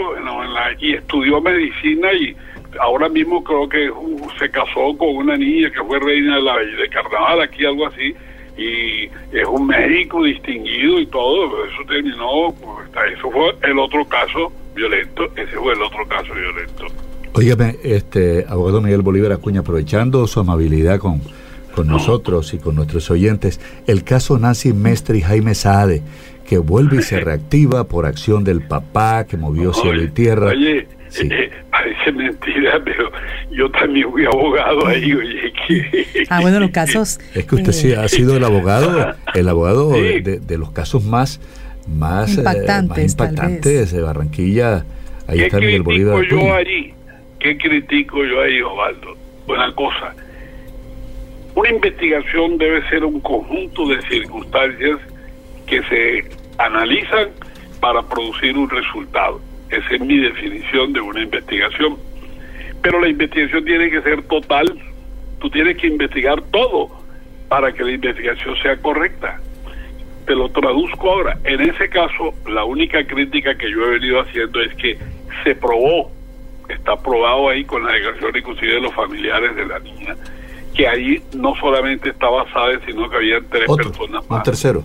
y 0.78 0.94
estudió 0.94 1.40
medicina 1.40 2.12
y 2.12 2.36
ahora 2.80 3.08
mismo 3.08 3.42
creo 3.42 3.68
que 3.68 3.90
uh, 3.90 4.28
se 4.38 4.50
casó 4.50 4.96
con 4.96 5.16
una 5.16 5.36
niña 5.36 5.70
que 5.70 5.82
fue 5.82 5.98
reina 5.98 6.36
de, 6.36 6.42
la, 6.42 6.58
de 6.58 6.88
carnaval, 6.90 7.40
aquí 7.40 7.64
algo 7.64 7.86
así, 7.86 8.14
y 8.56 9.04
es 9.32 9.46
un 9.48 9.66
médico 9.66 10.22
distinguido 10.24 11.00
y 11.00 11.06
todo, 11.06 11.64
eso 11.64 11.82
terminó, 11.88 12.54
pues, 12.60 13.12
eso 13.16 13.30
fue 13.30 13.54
el 13.62 13.78
otro 13.78 14.04
caso 14.06 14.52
violento, 14.74 15.24
ese 15.36 15.56
fue 15.56 15.72
el 15.74 15.82
otro 15.82 16.06
caso 16.06 16.34
violento. 16.34 16.86
Óigame, 17.34 17.76
este 17.84 18.44
abogado 18.48 18.80
Miguel 18.80 19.02
Bolívar 19.02 19.32
Acuña, 19.32 19.60
aprovechando 19.60 20.26
su 20.26 20.40
amabilidad 20.40 20.98
con, 20.98 21.20
con 21.74 21.86
nosotros 21.86 22.52
y 22.54 22.58
con 22.58 22.74
nuestros 22.74 23.10
oyentes, 23.10 23.60
el 23.86 24.02
caso 24.02 24.38
Nancy 24.38 24.72
Mestre 24.72 25.18
y 25.18 25.20
Jaime 25.20 25.54
Saade, 25.54 26.02
que 26.48 26.58
vuelve 26.58 26.98
y 26.98 27.02
se 27.02 27.20
reactiva 27.24 27.84
por 27.84 28.06
acción 28.06 28.42
del 28.42 28.62
papá 28.62 29.24
que 29.24 29.36
movió 29.36 29.72
cielo 29.72 30.02
y 30.02 30.08
tierra. 30.08 30.48
Oye, 30.48 30.88
eh, 31.20 31.50
parece 31.70 32.12
mentira, 32.12 32.82
pero 32.84 33.12
yo 33.50 33.70
también 33.70 34.10
fui 34.10 34.24
abogado 34.24 34.86
ahí, 34.86 35.12
oye. 35.14 35.52
Que, 35.66 36.24
ah, 36.30 36.40
bueno, 36.40 36.58
los 36.58 36.70
casos... 36.70 37.20
Es 37.34 37.44
que 37.44 37.54
usted 37.54 37.72
sí 37.72 37.92
ha 37.92 38.08
sido 38.08 38.36
el 38.36 38.44
abogado, 38.44 39.14
el 39.34 39.48
abogado 39.48 39.92
de, 39.92 40.58
los 40.58 40.72
casos 40.72 41.04
más, 41.04 41.40
más 41.86 42.36
impactantes, 42.36 42.96
eh, 42.96 43.02
más 43.02 43.12
impactantes 43.12 43.92
de 43.92 44.00
Barranquilla. 44.00 44.84
Ahí 45.26 45.42
está 45.42 45.58
Miguel 45.58 45.82
Bolívar. 45.82 46.24
yo 46.26 46.54
allí? 46.54 46.94
¿Qué 47.40 47.56
critico 47.56 48.24
yo 48.24 48.40
ahí, 48.40 48.60
Osvaldo? 48.60 49.16
Buena 49.46 49.72
cosa. 49.74 50.14
Una 51.54 51.70
investigación 51.70 52.58
debe 52.58 52.88
ser 52.88 53.04
un 53.04 53.20
conjunto 53.20 53.86
de 53.86 54.02
circunstancias 54.02 54.98
que 55.66 55.82
se 55.84 56.24
analizan 56.58 57.30
para 57.80 58.02
producir 58.02 58.56
un 58.56 58.68
resultado. 58.68 59.40
Esa 59.70 59.94
es 59.94 60.00
mi 60.00 60.18
definición 60.18 60.92
de 60.92 61.00
una 61.00 61.22
investigación. 61.22 61.96
Pero 62.82 63.00
la 63.00 63.08
investigación 63.08 63.64
tiene 63.64 63.90
que 63.90 64.02
ser 64.02 64.22
total. 64.24 64.66
Tú 65.40 65.50
tienes 65.50 65.76
que 65.76 65.86
investigar 65.86 66.42
todo 66.50 66.88
para 67.48 67.72
que 67.72 67.84
la 67.84 67.92
investigación 67.92 68.56
sea 68.62 68.76
correcta. 68.78 69.40
Te 70.26 70.34
lo 70.34 70.48
traduzco 70.50 71.10
ahora. 71.10 71.38
En 71.44 71.60
ese 71.60 71.88
caso, 71.88 72.34
la 72.48 72.64
única 72.64 73.06
crítica 73.06 73.56
que 73.56 73.70
yo 73.70 73.86
he 73.86 73.90
venido 73.98 74.20
haciendo 74.20 74.60
es 74.60 74.74
que 74.74 74.98
se 75.44 75.54
probó 75.54 76.10
está 76.68 76.96
probado 76.96 77.48
ahí 77.48 77.64
con 77.64 77.84
la 77.84 77.92
declaración 77.92 78.36
inclusive 78.36 78.74
de 78.74 78.80
los 78.80 78.94
familiares 78.94 79.54
de 79.56 79.66
la 79.66 79.78
niña, 79.78 80.16
que 80.74 80.86
ahí 80.86 81.22
no 81.34 81.54
solamente 81.56 82.10
estaba 82.10 82.50
Sade, 82.52 82.80
sino 82.86 83.08
que 83.08 83.16
había 83.16 83.40
tres 83.50 83.66
personas 83.66 84.28
más. 84.28 84.38
Un 84.38 84.42
tercero. 84.42 84.84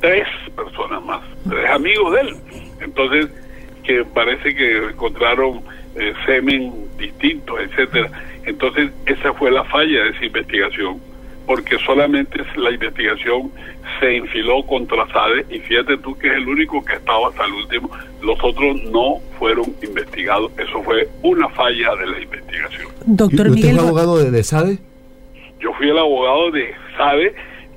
Tres 0.00 0.26
personas 0.54 1.04
más, 1.04 1.20
tres 1.48 1.70
amigos 1.70 2.12
de 2.12 2.20
él. 2.20 2.36
Entonces, 2.80 3.28
que 3.82 4.04
parece 4.04 4.54
que 4.54 4.78
encontraron 4.88 5.62
eh, 5.94 6.12
semen 6.26 6.72
distintos, 6.98 7.58
etcétera. 7.60 8.10
Entonces, 8.44 8.90
esa 9.06 9.32
fue 9.34 9.50
la 9.50 9.64
falla 9.64 10.04
de 10.04 10.10
esa 10.10 10.24
investigación, 10.24 11.00
porque 11.46 11.78
solamente 11.78 12.40
la 12.56 12.72
investigación 12.72 13.50
se 14.00 14.16
infiló 14.16 14.64
contra 14.66 15.06
Sade 15.08 15.46
y 15.48 15.60
fíjate 15.60 15.96
tú 15.98 16.18
que 16.18 16.26
es 16.26 16.34
el 16.34 16.48
único 16.48 16.84
que 16.84 16.94
estaba 16.94 17.28
hasta 17.28 17.44
el 17.44 17.52
último. 17.52 17.90
Los 18.22 18.42
otros 18.42 18.82
no 18.90 19.18
fueron 19.38 19.66
investigados. 19.82 20.50
Eso 20.58 20.82
fue 20.82 21.08
una 21.22 21.48
falla 21.50 21.94
de 21.96 22.06
la 22.06 22.20
investigación. 22.20 22.88
Doctor 23.06 23.48
¿Usted 23.48 23.64
es 23.64 23.70
el 23.70 23.78
abogado 23.78 24.18
de, 24.18 24.42
Sade? 24.42 24.78
Yo 25.60 25.72
fui 25.74 25.88
el 25.88 25.98
abogado 25.98 26.50
de 26.50 26.74
Sade. 26.96 27.34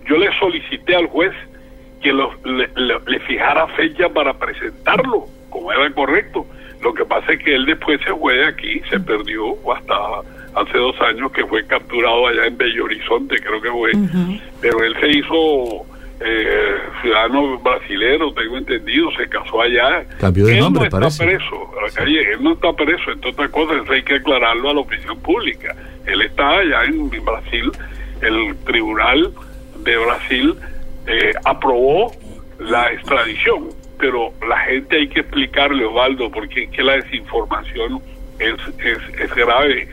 Yo 0.07 0.17
le 0.17 0.27
solicité 0.39 0.95
al 0.95 1.07
juez 1.07 1.33
que 2.01 2.11
le, 2.11 3.19
fijara 3.27 3.67
fecha 3.69 4.09
para 4.09 4.33
presentarlo, 4.33 5.27
como 5.49 5.71
era 5.71 5.89
correcto. 5.91 6.45
Lo 6.81 6.93
que 6.93 7.05
pasa 7.05 7.33
es 7.33 7.43
que 7.43 7.53
él 7.53 7.65
después 7.65 7.99
se 8.01 8.13
fue 8.15 8.35
de 8.35 8.47
aquí, 8.47 8.81
se 8.89 8.99
perdió 8.99 9.55
hasta 9.73 9.93
hace 10.55 10.77
dos 10.77 10.99
años 11.01 11.31
que 11.31 11.45
fue 11.45 11.65
capturado 11.65 12.27
allá 12.27 12.45
en 12.45 12.57
Bello 12.57 12.85
Horizonte, 12.85 13.35
creo 13.37 13.61
que 13.61 13.69
fue. 13.69 13.91
Pero 14.61 14.83
él 14.83 14.95
se 14.99 15.09
hizo 15.09 15.85
eh, 16.21 16.77
ciudadano 17.01 17.57
brasilero, 17.59 18.33
tengo 18.33 18.57
entendido, 18.57 19.09
se 19.11 19.27
casó 19.29 19.61
allá. 19.61 20.03
Cambió 20.19 20.45
de 20.45 20.53
él 20.53 20.59
nombre, 20.59 20.89
no 20.89 21.07
está 21.07 21.25
preso, 21.25 21.71
él 21.97 22.43
no 22.43 22.53
está 22.53 22.73
preso, 22.73 23.11
entre 23.11 23.31
otras 23.31 23.49
cosas, 23.51 23.89
hay 23.89 24.03
que 24.03 24.15
aclararlo 24.15 24.69
a 24.69 24.73
la 24.73 24.79
opinión 24.81 25.17
pública. 25.19 25.75
Él 26.05 26.21
está 26.21 26.49
allá 26.59 26.83
en, 26.85 27.09
Brasil, 27.09 27.71
el 28.21 28.55
tribunal 28.65 29.31
de 29.83 29.97
Brasil 29.97 30.55
eh, 31.07 31.31
aprobó 31.45 32.11
la 32.59 32.91
extradición, 32.91 33.69
pero 33.97 34.33
la 34.47 34.57
gente 34.59 34.97
hay 34.97 35.07
que 35.07 35.21
explicarle, 35.21 35.85
Osvaldo, 35.85 36.29
porque 36.31 36.63
es 36.63 36.71
que 36.71 36.83
la 36.83 36.93
desinformación 36.97 38.01
es, 38.39 38.55
es, 38.79 39.19
es 39.21 39.35
grave. 39.35 39.87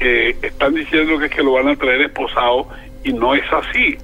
Eh, 0.00 0.36
están 0.42 0.74
diciendo 0.74 1.18
que 1.18 1.26
es 1.26 1.30
que 1.30 1.42
lo 1.42 1.52
van 1.52 1.68
a 1.68 1.76
traer 1.76 2.02
esposado 2.02 2.68
y 3.04 3.12
no 3.12 3.34
es 3.34 3.44
así 3.52 3.98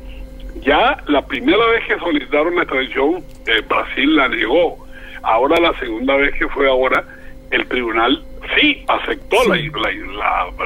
ya 0.67 0.97
la 1.07 1.23
primera 1.23 1.65
vez 1.67 1.85
que 1.87 1.99
solicitaron 1.99 2.57
la 2.57 2.63
extradición, 2.63 3.25
eh, 3.47 3.63
Brasil 3.69 4.17
la 4.17 4.29
negó. 4.29 4.87
Ahora 5.23 5.61
la 5.61 5.79
segunda 5.79 6.17
vez 6.17 6.35
que 6.35 6.49
fue 6.49 6.69
ahora, 6.69 7.05
el 7.51 7.67
tribunal 7.67 8.23
sí 8.59 8.85
aceptó 8.89 9.37
La, 9.49 9.57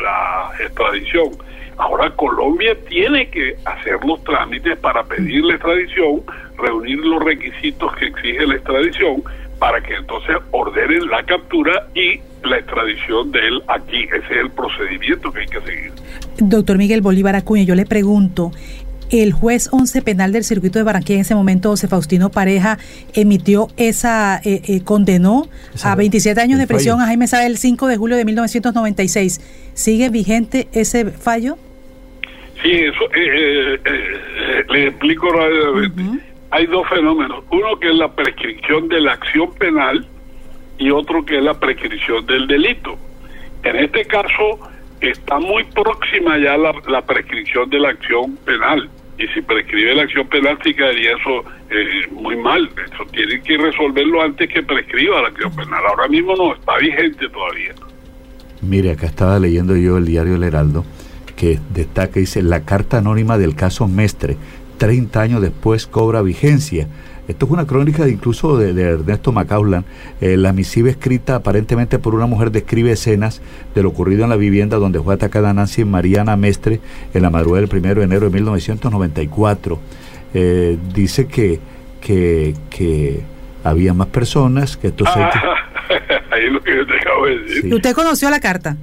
la, 0.01 0.51
extradición. 0.59 1.31
Ahora 1.77 2.11
Colombia 2.11 2.77
tiene 2.89 3.29
que 3.31 3.57
hacer 3.65 3.99
los 4.05 4.23
trámites 4.25 4.79
para 4.79 5.03
pedir 5.05 5.45
la 5.45 5.55
extradición, 5.55 6.23
reunir 6.59 6.99
los 6.99 7.23
requisitos 7.25 7.95
que 7.97 8.07
exige 8.07 8.47
la 8.47 8.55
extradición, 8.57 9.23
para 9.59 9.81
que 9.81 9.95
entonces 9.95 10.37
ordenen 10.51 11.09
la 11.09 11.23
captura 11.25 11.87
y 11.95 12.21
la 12.45 12.59
extradición 12.59 13.33
de 13.33 13.39
él 13.47 13.63
aquí. 13.69 14.05
Ese 14.05 14.17
es 14.19 14.41
el 14.43 14.51
procedimiento 14.51 15.33
que 15.33 15.41
hay 15.41 15.47
que 15.47 15.61
seguir. 15.61 15.93
Doctor 16.39 16.79
Miguel 16.79 17.01
Bolívar 17.01 17.37
Acuña, 17.37 17.65
yo 17.65 17.75
le 17.75 17.87
pregunto, 17.87 18.53
el 19.11 19.33
juez 19.33 19.69
11 19.73 20.03
penal 20.03 20.33
del 20.33 20.45
circuito 20.45 20.79
de 20.79 20.85
Barranquilla 20.85 21.17
en 21.17 21.23
ese 21.23 21.35
momento, 21.35 21.71
José 21.71 21.89
Faustino 21.89 22.31
Pareja, 22.31 22.79
emitió 23.15 23.69
esa, 23.77 24.41
eh, 24.45 24.63
eh, 24.67 24.85
condenó 24.85 25.49
a 25.83 25.97
27 25.97 26.41
años 26.41 26.59
de 26.59 26.67
prisión 26.67 27.01
a 27.01 27.07
Jaime 27.07 27.27
Sabe 27.27 27.47
el 27.47 27.57
5 27.57 27.87
de 27.89 27.97
julio 27.97 28.17
de 28.17 28.25
1996. 28.25 29.73
¿Sigue 29.75 30.11
vigente 30.11 30.69
ese 30.73 31.07
fallo? 31.07 31.57
Sí, 32.63 32.71
eso 32.71 33.05
eh, 33.15 33.81
le 34.69 34.87
explico 34.89 35.29
rápidamente. 35.33 36.25
Hay 36.51 36.67
dos 36.67 36.89
fenómenos. 36.89 37.45
Uno 37.51 37.79
que 37.81 37.89
es 37.89 37.97
la 37.97 38.13
prescripción 38.15 38.89
de 38.89 39.01
la 39.01 39.13
acción 39.13 39.53
penal 39.55 40.07
y 40.81 40.91
otro 40.91 41.25
que 41.25 41.39
es 41.39 41.45
la 41.45 41.55
prescripción 41.55 42.27
del 42.27 42.49
delito. 42.49 42.99
En 43.63 43.77
este 43.77 44.05
caso 44.07 44.59
está 45.01 45.39
muy 45.39 45.63
próxima 45.65 46.39
ya 46.39 46.57
la, 46.57 47.03
prescripción 47.03 47.69
de 47.71 47.79
la 47.79 47.91
acción 47.91 48.37
penal 48.45 48.89
y 49.19 49.27
si 49.29 49.43
prescribe 49.43 49.95
la 49.95 50.03
acción 50.03 50.27
penal 50.29 50.59
sí 50.65 50.73
quedaría 50.75 51.11
eso 51.13 51.45
eh, 51.71 52.09
muy 52.11 52.37
mal. 52.37 52.69
Eso 52.93 53.05
tiene 53.13 53.43
que 53.43 53.59
resolverlo 53.59 54.23
antes 54.23 54.49
que 54.49 54.63
prescriba 54.63 55.21
la 55.21 55.29
acción 55.29 55.55
penal. 55.55 55.85
Ahora 55.87 56.09
mismo 56.09 56.35
no, 56.35 56.55
está 56.55 56.79
vigente 56.79 57.29
todavía. 57.29 57.75
Mire, 58.63 58.93
acá 58.93 59.07
estaba 59.07 59.39
leyendo 59.39 59.77
yo 59.77 59.99
el 59.99 60.07
diario 60.07 60.37
El 60.37 60.45
Heraldo 60.45 60.85
que 61.37 61.59
destaca, 61.73 62.21
dice, 62.21 62.43
la 62.43 62.65
carta 62.65 62.99
anónima 62.99 63.39
del 63.39 63.55
caso 63.55 63.87
Mestre, 63.87 64.37
30 64.81 65.21
años 65.21 65.43
después 65.43 65.87
cobra 65.87 66.23
vigencia. 66.23 66.89
Esto 67.29 67.45
es 67.45 67.53
una 67.53 67.67
crónica 67.67 68.09
incluso 68.09 68.57
de, 68.57 68.71
Ernesto 68.81 69.31
Macaulay. 69.31 69.83
Eh, 70.23 70.39
la 70.39 70.55
misiva 70.55 70.89
escrita 70.89 71.35
aparentemente 71.35 71.99
por 71.99 72.15
una 72.15 72.25
mujer 72.25 72.51
describe 72.51 72.91
escenas 72.91 73.43
de 73.75 73.83
lo 73.83 73.91
ocurrido 73.91 74.25
en 74.25 74.31
la 74.31 74.37
vivienda 74.37 74.79
donde 74.79 74.99
fue 74.99 75.13
atacada 75.13 75.53
Nancy 75.53 75.85
Mariana 75.85 76.35
Mestre 76.39 76.81
en 77.13 77.21
la 77.21 77.29
madrugada 77.29 77.67
del 77.67 77.79
1 77.79 77.95
de 77.95 78.03
enero 78.05 78.31
de 78.31 78.33
1994. 78.33 79.79
Eh, 80.33 80.79
dice 80.95 81.27
que, 81.27 81.61
que, 82.01 82.55
que 82.71 83.21
había 83.63 83.93
más 83.93 84.07
personas, 84.07 84.79
que 84.79 84.87
esto 84.87 85.05
ah, 85.07 85.31
Ahí 86.31 86.47
es 86.47 86.53
lo 86.53 86.63
que 86.63 86.75
yo 86.75 86.87
te 86.87 86.95
acabo 86.95 87.27
de 87.27 87.39
decir. 87.41 87.75
¿Usted 87.75 87.95
conoció 87.95 88.31
la 88.31 88.41
carta? 88.41 88.79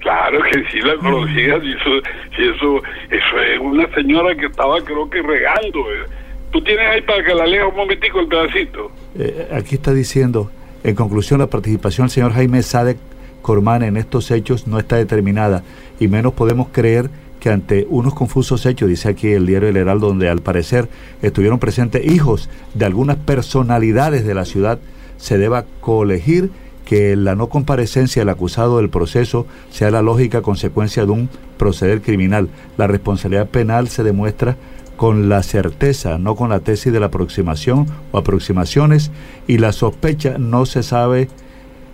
Claro 0.00 0.40
que 0.42 0.64
sí 0.70 0.80
la 0.80 0.96
conocía, 0.96 1.58
y 1.62 1.72
eso, 1.72 1.90
eso, 2.38 2.82
eso 3.10 3.40
es 3.40 3.60
una 3.60 3.86
señora 3.94 4.34
que 4.34 4.46
estaba 4.46 4.80
creo 4.82 5.08
que 5.08 5.22
regando. 5.22 5.80
Eh. 5.92 6.06
¿Tú 6.50 6.62
tienes 6.62 6.86
ahí 6.88 7.02
para 7.02 7.22
que 7.22 7.34
la 7.34 7.46
lea 7.46 7.66
un 7.66 7.76
momentico 7.76 8.20
el 8.20 8.28
pedacito? 8.28 8.90
Eh, 9.16 9.48
aquí 9.52 9.76
está 9.76 9.92
diciendo, 9.92 10.50
en 10.82 10.94
conclusión, 10.94 11.40
la 11.40 11.46
participación 11.48 12.06
del 12.06 12.12
señor 12.12 12.32
Jaime 12.32 12.62
Sadek 12.62 12.98
Corman 13.42 13.82
en 13.82 13.96
estos 13.96 14.30
hechos 14.30 14.66
no 14.66 14.78
está 14.78 14.96
determinada 14.96 15.62
y 15.98 16.08
menos 16.08 16.32
podemos 16.32 16.68
creer 16.72 17.10
que 17.40 17.50
ante 17.50 17.86
unos 17.88 18.14
confusos 18.14 18.66
hechos, 18.66 18.88
dice 18.88 19.08
aquí 19.08 19.28
el 19.28 19.46
diario 19.46 19.68
El 19.68 19.76
Heraldo, 19.76 20.08
donde 20.08 20.28
al 20.28 20.40
parecer 20.40 20.88
estuvieron 21.22 21.58
presentes 21.58 22.04
hijos 22.04 22.50
de 22.74 22.84
algunas 22.84 23.16
personalidades 23.16 24.26
de 24.26 24.34
la 24.34 24.44
ciudad, 24.44 24.78
se 25.16 25.38
deba 25.38 25.64
colegir 25.80 26.50
que 26.90 27.14
la 27.14 27.36
no 27.36 27.48
comparecencia 27.48 28.22
del 28.22 28.30
acusado 28.30 28.78
del 28.78 28.90
proceso 28.90 29.46
sea 29.68 29.92
la 29.92 30.02
lógica 30.02 30.42
consecuencia 30.42 31.04
de 31.06 31.12
un 31.12 31.30
proceder 31.56 32.02
criminal. 32.02 32.48
La 32.78 32.88
responsabilidad 32.88 33.48
penal 33.48 33.86
se 33.86 34.02
demuestra 34.02 34.56
con 34.96 35.28
la 35.28 35.44
certeza, 35.44 36.18
no 36.18 36.34
con 36.34 36.50
la 36.50 36.58
tesis 36.58 36.92
de 36.92 36.98
la 36.98 37.06
aproximación 37.06 37.86
o 38.10 38.18
aproximaciones, 38.18 39.12
y 39.46 39.58
la 39.58 39.70
sospecha 39.70 40.36
no 40.38 40.66
se 40.66 40.82
sabe 40.82 41.28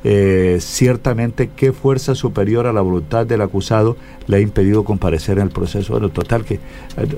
eh, 0.02 0.56
ciertamente 0.60 1.50
qué 1.54 1.74
fuerza 1.74 2.14
superior 2.14 2.66
a 2.66 2.72
la 2.72 2.80
voluntad 2.80 3.26
del 3.26 3.42
acusado 3.42 3.98
le 4.26 4.38
ha 4.38 4.40
impedido 4.40 4.82
comparecer 4.82 5.36
en 5.36 5.48
el 5.48 5.50
proceso. 5.50 5.92
Bueno, 5.92 6.08
total 6.08 6.46
que 6.46 6.54
eh, 6.54 6.60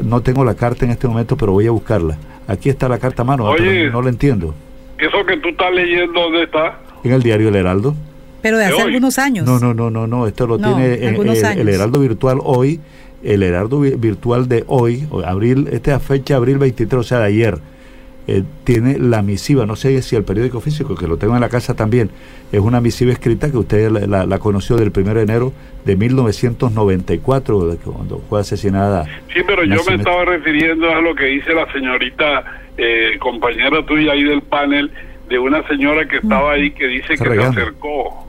no 0.02 0.20
tengo 0.20 0.44
la 0.44 0.56
carta 0.56 0.84
en 0.84 0.90
este 0.90 1.06
momento, 1.06 1.36
pero 1.36 1.52
voy 1.52 1.68
a 1.68 1.70
buscarla. 1.70 2.18
Aquí 2.48 2.70
está 2.70 2.88
la 2.88 2.98
carta 2.98 3.22
a 3.22 3.24
mano, 3.24 3.44
no, 3.44 4.02
la 4.02 4.08
entiendo. 4.08 4.52
¿Eso 4.98 5.24
que 5.24 5.36
tú 5.36 5.50
estás 5.50 5.72
leyendo 5.72 6.22
dónde 6.22 6.42
está? 6.42 6.87
En 7.08 7.14
el 7.14 7.22
diario 7.22 7.48
El 7.48 7.56
Heraldo. 7.56 7.94
Pero 8.42 8.58
de 8.58 8.66
hace 8.66 8.82
algunos 8.82 9.18
años. 9.18 9.46
No, 9.46 9.58
no, 9.58 9.74
no, 9.74 9.90
no, 9.90 10.06
no, 10.06 10.26
esto 10.26 10.46
lo 10.46 10.58
tiene 10.58 10.94
en, 11.06 11.16
el, 11.16 11.68
Heraldo 11.68 11.98
Virtual 12.00 12.38
hoy, 12.44 12.80
el 13.24 13.42
Heraldo 13.42 13.80
Virtual 13.80 14.48
de 14.48 14.64
hoy, 14.68 15.08
abril, 15.26 15.68
esta 15.72 15.96
es 15.96 16.02
fecha 16.02 16.36
abril 16.36 16.58
23, 16.58 17.00
o 17.00 17.02
sea, 17.02 17.18
de 17.18 17.24
ayer 17.26 17.58
eh, 18.30 18.42
tiene 18.62 18.98
la 18.98 19.22
misiva, 19.22 19.64
no 19.64 19.74
sé 19.74 20.02
si 20.02 20.14
el 20.14 20.22
periódico 20.22 20.60
físico, 20.60 20.94
que 20.94 21.06
lo 21.06 21.16
tengo 21.16 21.34
en 21.34 21.40
la 21.40 21.48
casa 21.48 21.74
también, 21.74 22.10
es 22.52 22.60
una 22.60 22.78
misiva 22.78 23.10
escrita 23.10 23.50
que 23.50 23.56
usted 23.56 23.90
la, 23.90 24.38
conoció 24.38 24.76
del 24.76 24.92
1 24.94 25.14
de 25.14 25.22
enero 25.22 25.52
de 25.86 25.96
1994, 25.96 27.78
cuando 27.84 28.22
fue 28.28 28.40
asesinada. 28.40 29.06
Sí, 29.32 29.40
pero 29.46 29.64
yo 29.64 29.82
me 29.88 29.94
estaba 29.94 30.26
refiriendo 30.26 30.90
a 30.90 31.00
lo 31.00 31.14
que 31.14 31.24
dice 31.24 31.54
la 31.54 31.72
señora 31.72 32.04
eh, 32.76 33.16
compañera 33.18 33.84
tuya 33.86 34.12
ahí 34.12 34.24
del 34.24 34.42
panel, 34.42 34.90
de 35.28 35.38
una 35.38 35.66
señora 35.68 36.06
que 36.06 36.16
estaba 36.16 36.52
ahí 36.52 36.70
que 36.70 36.86
dice 36.86 37.08
que 37.08 37.16
se 37.16 37.42
acercó. 37.42 38.26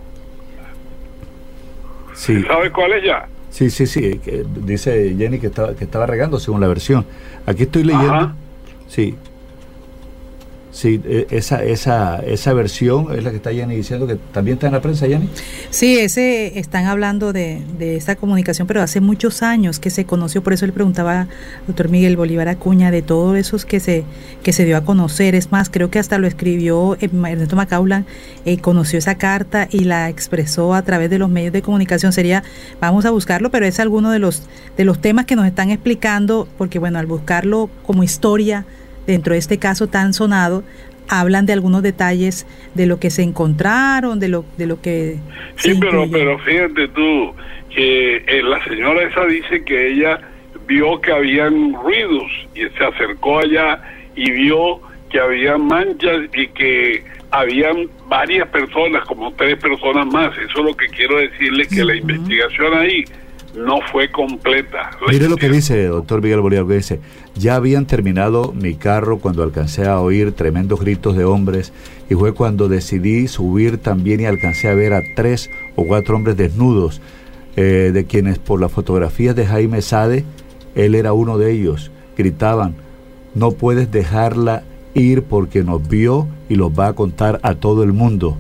Sí. 2.13 2.41
¿Sabes 2.44 2.72
cuál 2.72 2.94
es 2.94 3.03
ya? 3.06 3.27
Sí, 3.50 3.70
sí, 3.70 3.88
sí, 3.88 4.20
dice 4.63 5.15
Jenny 5.18 5.39
que 5.39 5.48
estaba, 5.48 5.75
que 5.75 5.84
estaba 5.84 6.06
regando 6.06 6.39
según 6.39 6.62
la 6.62 6.68
versión. 6.68 7.06
Aquí 7.46 7.63
estoy 7.63 7.84
leyendo. 7.84 8.34
Sí, 8.88 9.15
Sí, 10.71 11.01
e, 11.03 11.27
esa, 11.31 11.63
esa, 11.63 12.19
esa 12.19 12.53
versión 12.53 13.07
es 13.15 13.23
la 13.23 13.31
que 13.31 13.38
está 13.38 13.51
Yanni 13.51 13.75
diciendo 13.75 14.07
que 14.07 14.15
también 14.15 14.55
está 14.55 14.67
en 14.67 14.73
la 14.73 14.81
prensa, 14.81 15.07
Yanni. 15.07 15.29
Sí, 15.69 15.97
ese, 15.97 16.59
están 16.59 16.85
hablando 16.85 17.33
de, 17.33 17.61
de 17.77 17.97
esa 17.97 18.15
comunicación, 18.15 18.67
pero 18.67 18.81
hace 18.81 19.01
muchos 19.01 19.41
años 19.41 19.79
que 19.79 19.89
se 19.89 20.05
conoció, 20.05 20.43
por 20.43 20.53
eso 20.53 20.65
le 20.65 20.71
preguntaba 20.71 21.21
al 21.21 21.27
doctor 21.67 21.89
Miguel 21.89 22.17
Bolívar 22.17 22.47
Acuña 22.47 22.91
de 22.91 23.01
todo 23.01 23.35
eso 23.35 23.57
que 23.67 23.79
se, 23.79 24.03
que 24.43 24.53
se 24.53 24.65
dio 24.65 24.77
a 24.77 24.83
conocer. 24.83 25.35
Es 25.35 25.51
más, 25.51 25.69
creo 25.69 25.89
que 25.89 25.99
hasta 25.99 26.17
lo 26.17 26.27
escribió 26.27 26.95
eh, 27.01 27.09
Ernesto 27.11 27.55
Macaulan, 27.55 28.05
eh, 28.45 28.59
conoció 28.59 28.99
esa 28.99 29.15
carta 29.15 29.67
y 29.71 29.85
la 29.85 30.09
expresó 30.09 30.73
a 30.73 30.81
través 30.83 31.09
de 31.09 31.17
los 31.17 31.29
medios 31.29 31.53
de 31.53 31.61
comunicación. 31.61 32.13
Sería, 32.13 32.43
vamos 32.79 33.05
a 33.05 33.11
buscarlo, 33.11 33.49
pero 33.49 33.65
es 33.65 33.79
alguno 33.79 34.11
de 34.11 34.19
los, 34.19 34.43
de 34.77 34.85
los 34.85 35.01
temas 35.01 35.25
que 35.25 35.35
nos 35.35 35.45
están 35.45 35.71
explicando, 35.71 36.47
porque 36.57 36.79
bueno, 36.79 36.99
al 36.99 37.05
buscarlo 37.05 37.69
como 37.85 38.03
historia, 38.03 38.65
dentro 39.09 39.33
de 39.33 39.39
este 39.39 39.57
caso 39.57 39.87
tan 39.87 40.13
sonado, 40.13 40.63
hablan 41.07 41.47
de 41.47 41.53
algunos 41.53 41.81
detalles 41.81 42.45
de 42.75 42.85
lo 42.85 42.99
que 42.99 43.09
se 43.09 43.23
encontraron, 43.23 44.19
de 44.19 44.27
lo, 44.27 44.45
de 44.57 44.67
lo 44.67 44.79
que... 44.81 45.17
Sí, 45.55 45.73
pero, 45.79 46.05
pero 46.11 46.37
fíjate 46.37 46.87
tú, 46.89 47.33
que 47.73 48.17
eh, 48.17 48.43
la 48.43 48.63
señora 48.65 49.01
esa 49.01 49.25
dice 49.25 49.63
que 49.65 49.93
ella 49.93 50.21
vio 50.67 51.01
que 51.01 51.11
habían 51.11 51.73
ruidos 51.73 52.31
y 52.53 52.61
se 52.77 52.83
acercó 52.83 53.39
allá 53.39 53.81
y 54.15 54.29
vio 54.29 54.79
que 55.09 55.19
había 55.19 55.57
manchas 55.57 56.19
y 56.35 56.47
que 56.49 57.03
habían 57.31 57.89
varias 58.07 58.47
personas, 58.49 59.03
como 59.05 59.33
tres 59.33 59.57
personas 59.57 60.05
más. 60.05 60.37
Eso 60.37 60.59
es 60.59 60.65
lo 60.65 60.77
que 60.77 60.87
quiero 60.87 61.17
decirle, 61.17 61.67
que 61.67 61.83
la 61.83 61.95
investigación 61.95 62.77
ahí 62.77 63.05
no 63.56 63.79
fue 63.91 64.12
completa. 64.12 64.91
Mire 65.10 65.27
lo 65.27 65.36
que 65.36 65.50
dice, 65.50 65.86
doctor 65.86 66.22
Miguel 66.22 66.41
Bolívar, 66.41 66.68
que 66.68 66.75
dice, 66.75 67.00
ya 67.36 67.56
habían 67.56 67.86
terminado 67.86 68.53
mi 68.53 68.75
carro 68.75 69.20
cuando 69.20 69.44
alcancé 69.44 69.88
a 69.88 70.00
oír 70.00 70.34
tremendos 70.34 70.79
gritos 70.79 71.15
de 71.15 71.25
hombres 71.25 71.74
y 72.10 72.15
fue 72.15 72.33
cuando 72.33 72.68
decidí 72.68 73.27
subir 73.27 73.77
también 73.77 74.20
y 74.22 74.25
alcancé 74.25 74.70
a 74.70 74.75
ver 74.75 74.94
a 74.94 75.01
tres 75.16 75.50
o 75.75 75.85
cuatro 75.85 76.16
hombres 76.16 76.38
desnudos, 76.38 77.01
eh, 77.55 77.92
de 77.94 78.05
quienes 78.05 78.38
por 78.38 78.62
las 78.62 78.72
fotografías 78.72 79.35
de 79.35 79.46
Jaime 79.46 79.81
Sade, 79.81 80.24
él 80.75 80.96
era 80.96 81.14
uno 81.14 81.38
de 81.38 81.51
ellos, 81.51 81.92
gritaban, 82.18 82.75
no 83.35 83.51
puedes 83.51 83.92
dejarla 83.92 84.64
ir 84.94 85.24
porque 85.24 85.64
nos 85.64 85.88
vio 85.88 86.27
y 86.48 86.55
los 86.55 86.72
va 86.72 86.88
a 86.88 86.94
contar 86.94 87.40
a 87.44 87.55
todo 87.55 87.83
el 87.83 87.94
mundo. 87.94 88.38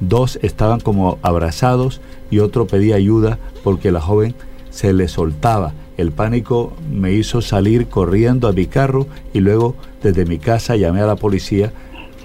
Dos 0.00 0.38
estaban 0.42 0.80
como 0.80 1.18
abrazados 1.22 2.00
y 2.30 2.38
otro 2.40 2.66
pedía 2.66 2.96
ayuda 2.96 3.38
porque 3.62 3.92
la 3.92 4.00
joven 4.00 4.34
se 4.70 4.92
le 4.92 5.08
soltaba. 5.08 5.72
El 5.96 6.12
pánico 6.12 6.76
me 6.90 7.12
hizo 7.12 7.40
salir 7.40 7.88
corriendo 7.88 8.48
a 8.48 8.52
mi 8.52 8.66
carro 8.66 9.06
y 9.32 9.40
luego 9.40 9.76
desde 10.02 10.24
mi 10.24 10.38
casa 10.38 10.76
llamé 10.76 11.00
a 11.00 11.06
la 11.06 11.16
policía, 11.16 11.72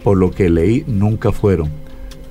por 0.03 0.17
lo 0.17 0.31
que 0.31 0.49
leí 0.49 0.83
nunca 0.87 1.31
fueron. 1.31 1.71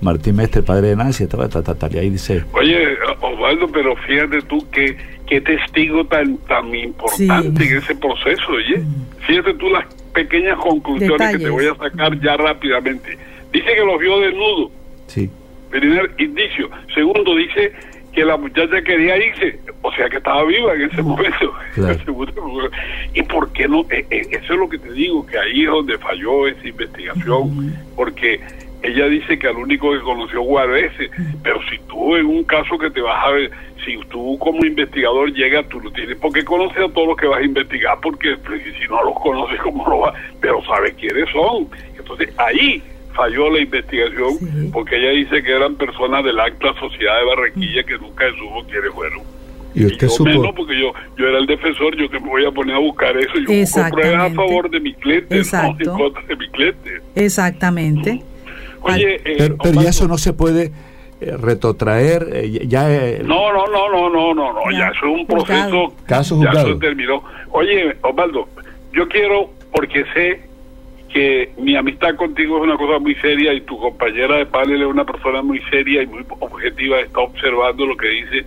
Martín 0.00 0.36
Mestre, 0.36 0.62
padre 0.62 0.88
de 0.88 0.96
Nancy, 0.96 1.24
estaba 1.24 1.48
y 1.92 1.98
ahí 1.98 2.10
dice... 2.10 2.44
Oye, 2.54 2.96
Osvaldo, 3.20 3.68
pero 3.68 3.94
fíjate 3.96 4.42
tú 4.42 4.64
que 4.70 4.96
qué 5.26 5.40
testigo 5.40 6.04
tan 6.04 6.36
tan 6.38 6.74
importante 6.74 7.64
en 7.64 7.78
ese 7.78 7.94
proceso, 7.94 8.42
oye. 8.50 8.78
Mm. 8.78 9.26
Fíjate 9.26 9.54
tú 9.54 9.70
las 9.70 9.86
pequeñas 10.12 10.58
conclusiones 10.58 11.36
que 11.36 11.38
te 11.38 11.50
voy 11.50 11.66
a 11.66 11.74
sacar 11.76 12.20
ya 12.20 12.36
rápidamente. 12.36 13.16
Dice 13.52 13.66
que 13.66 13.84
los 13.84 13.98
vio 14.00 14.20
desnudo. 14.20 14.70
Sí. 15.06 15.30
Primer 15.72 16.14
indicio. 16.18 16.70
Segundo, 16.94 17.34
dice 17.34 17.72
que 18.12 18.24
la 18.24 18.36
muchacha 18.36 18.82
quería 18.82 19.16
irse, 19.16 19.58
o 19.80 19.90
sea 19.92 20.08
que 20.10 20.18
estaba 20.18 20.44
viva 20.44 20.74
en 20.74 20.82
ese 20.82 21.02
momento. 21.02 21.54
¿Y 23.14 23.22
por 23.22 23.50
qué 23.52 23.66
no? 23.66 23.80
Eh, 23.90 24.04
eh, 24.10 24.22
eso 24.30 24.52
es 24.52 24.58
lo 24.58 24.68
que 24.68 24.78
te 24.78 24.92
digo, 24.92 25.26
que 25.26 25.38
ahí 25.38 25.62
es 25.62 25.70
donde 25.70 25.96
falló 25.98 26.46
esa 26.46 26.68
investigación, 26.68 27.74
porque 27.96 28.38
ella 28.82 29.06
dice 29.06 29.38
que 29.38 29.48
al 29.48 29.56
único 29.56 29.92
que 29.92 30.00
conoció 30.00 30.44
fue 30.44 30.86
ese, 30.86 31.10
pero 31.42 31.60
si 31.70 31.78
tú 31.88 32.16
en 32.16 32.26
un 32.26 32.44
caso 32.44 32.76
que 32.76 32.90
te 32.90 33.00
vas 33.00 33.24
a 33.24 33.30
ver, 33.30 33.50
si 33.84 33.96
tú 34.10 34.36
como 34.38 34.64
investigador 34.64 35.32
llegas, 35.32 35.66
tú 35.68 35.80
no 35.80 35.90
tienes 35.90 36.16
por 36.18 36.32
qué 36.32 36.44
conocer 36.44 36.82
a 36.82 36.88
todos 36.88 37.08
los 37.08 37.16
que 37.16 37.26
vas 37.26 37.40
a 37.40 37.44
investigar, 37.44 37.98
porque 38.02 38.36
pues, 38.44 38.62
si 38.78 38.88
no 38.88 39.02
los 39.04 39.18
conoces, 39.20 39.58
¿cómo 39.62 39.88
lo 39.88 40.00
vas? 40.00 40.14
Pero 40.40 40.62
sabes 40.64 40.94
quiénes 40.94 41.30
son. 41.30 41.68
Entonces 41.96 42.28
ahí 42.38 42.82
falló 43.14 43.50
la 43.50 43.60
investigación 43.60 44.70
porque 44.72 44.96
ella 44.96 45.10
dice 45.10 45.42
que 45.42 45.52
eran 45.52 45.76
personas 45.76 46.24
del 46.24 46.38
acta 46.38 46.74
Sociedad 46.78 47.18
de 47.18 47.24
Barranquilla 47.26 47.82
que 47.84 47.98
nunca 47.98 48.24
supo 48.38 48.64
quiénes 48.68 48.90
fueron. 48.92 49.20
Y 49.74 49.86
usted 49.86 50.08
yo 50.18 50.24
menos 50.24 50.54
porque 50.54 50.78
yo, 50.78 50.92
yo 51.16 51.28
era 51.28 51.38
el 51.38 51.46
defensor, 51.46 51.96
yo 51.96 52.08
que 52.10 52.20
me 52.20 52.28
voy 52.28 52.44
a 52.44 52.50
poner 52.50 52.76
a 52.76 52.78
buscar 52.78 53.16
eso. 53.16 53.32
Yo 53.34 53.60
busco 53.60 53.80
pruebas 53.90 54.32
a 54.32 54.34
favor 54.34 54.70
de 54.70 54.80
mi 54.80 54.92
cliente, 54.94 55.34
no 55.34 55.76
en 55.78 55.98
contra 55.98 56.22
de 56.26 56.36
mi 56.36 56.48
cliente. 56.48 57.00
Exactamente. 57.14 58.22
Oye, 58.82 59.20
eh, 59.24 59.54
pero, 59.62 59.80
ya 59.80 59.90
eso 59.90 60.08
no 60.08 60.18
se 60.18 60.32
puede 60.32 60.72
eh, 61.20 61.36
retrotraer, 61.40 62.28
eh, 62.32 62.66
ya... 62.66 62.88
no, 63.22 63.52
no, 63.52 63.66
no, 63.68 63.88
no, 63.90 64.10
no, 64.10 64.34
no, 64.34 64.52
no, 64.52 64.70
ya, 64.72 64.88
eso 64.88 65.06
es 65.06 65.20
un 65.20 65.26
proceso... 65.26 65.94
Caso 66.06 66.42
Ya 66.42 66.64
se 66.64 66.74
terminó. 66.74 67.22
Oye, 67.50 67.96
Osvaldo, 68.02 68.48
yo 68.92 69.08
quiero, 69.08 69.50
porque 69.72 70.04
sé 70.12 70.51
que 71.12 71.52
mi 71.58 71.76
amistad 71.76 72.16
contigo 72.16 72.56
es 72.58 72.62
una 72.64 72.76
cosa 72.76 72.98
muy 72.98 73.14
seria 73.16 73.52
y 73.52 73.60
tu 73.62 73.78
compañera 73.78 74.36
de 74.36 74.46
panel 74.46 74.82
es 74.82 74.88
una 74.88 75.04
persona 75.04 75.42
muy 75.42 75.60
seria 75.70 76.02
y 76.02 76.06
muy 76.06 76.24
objetiva, 76.40 77.00
está 77.00 77.20
observando 77.20 77.86
lo 77.86 77.96
que 77.96 78.08
dice. 78.08 78.46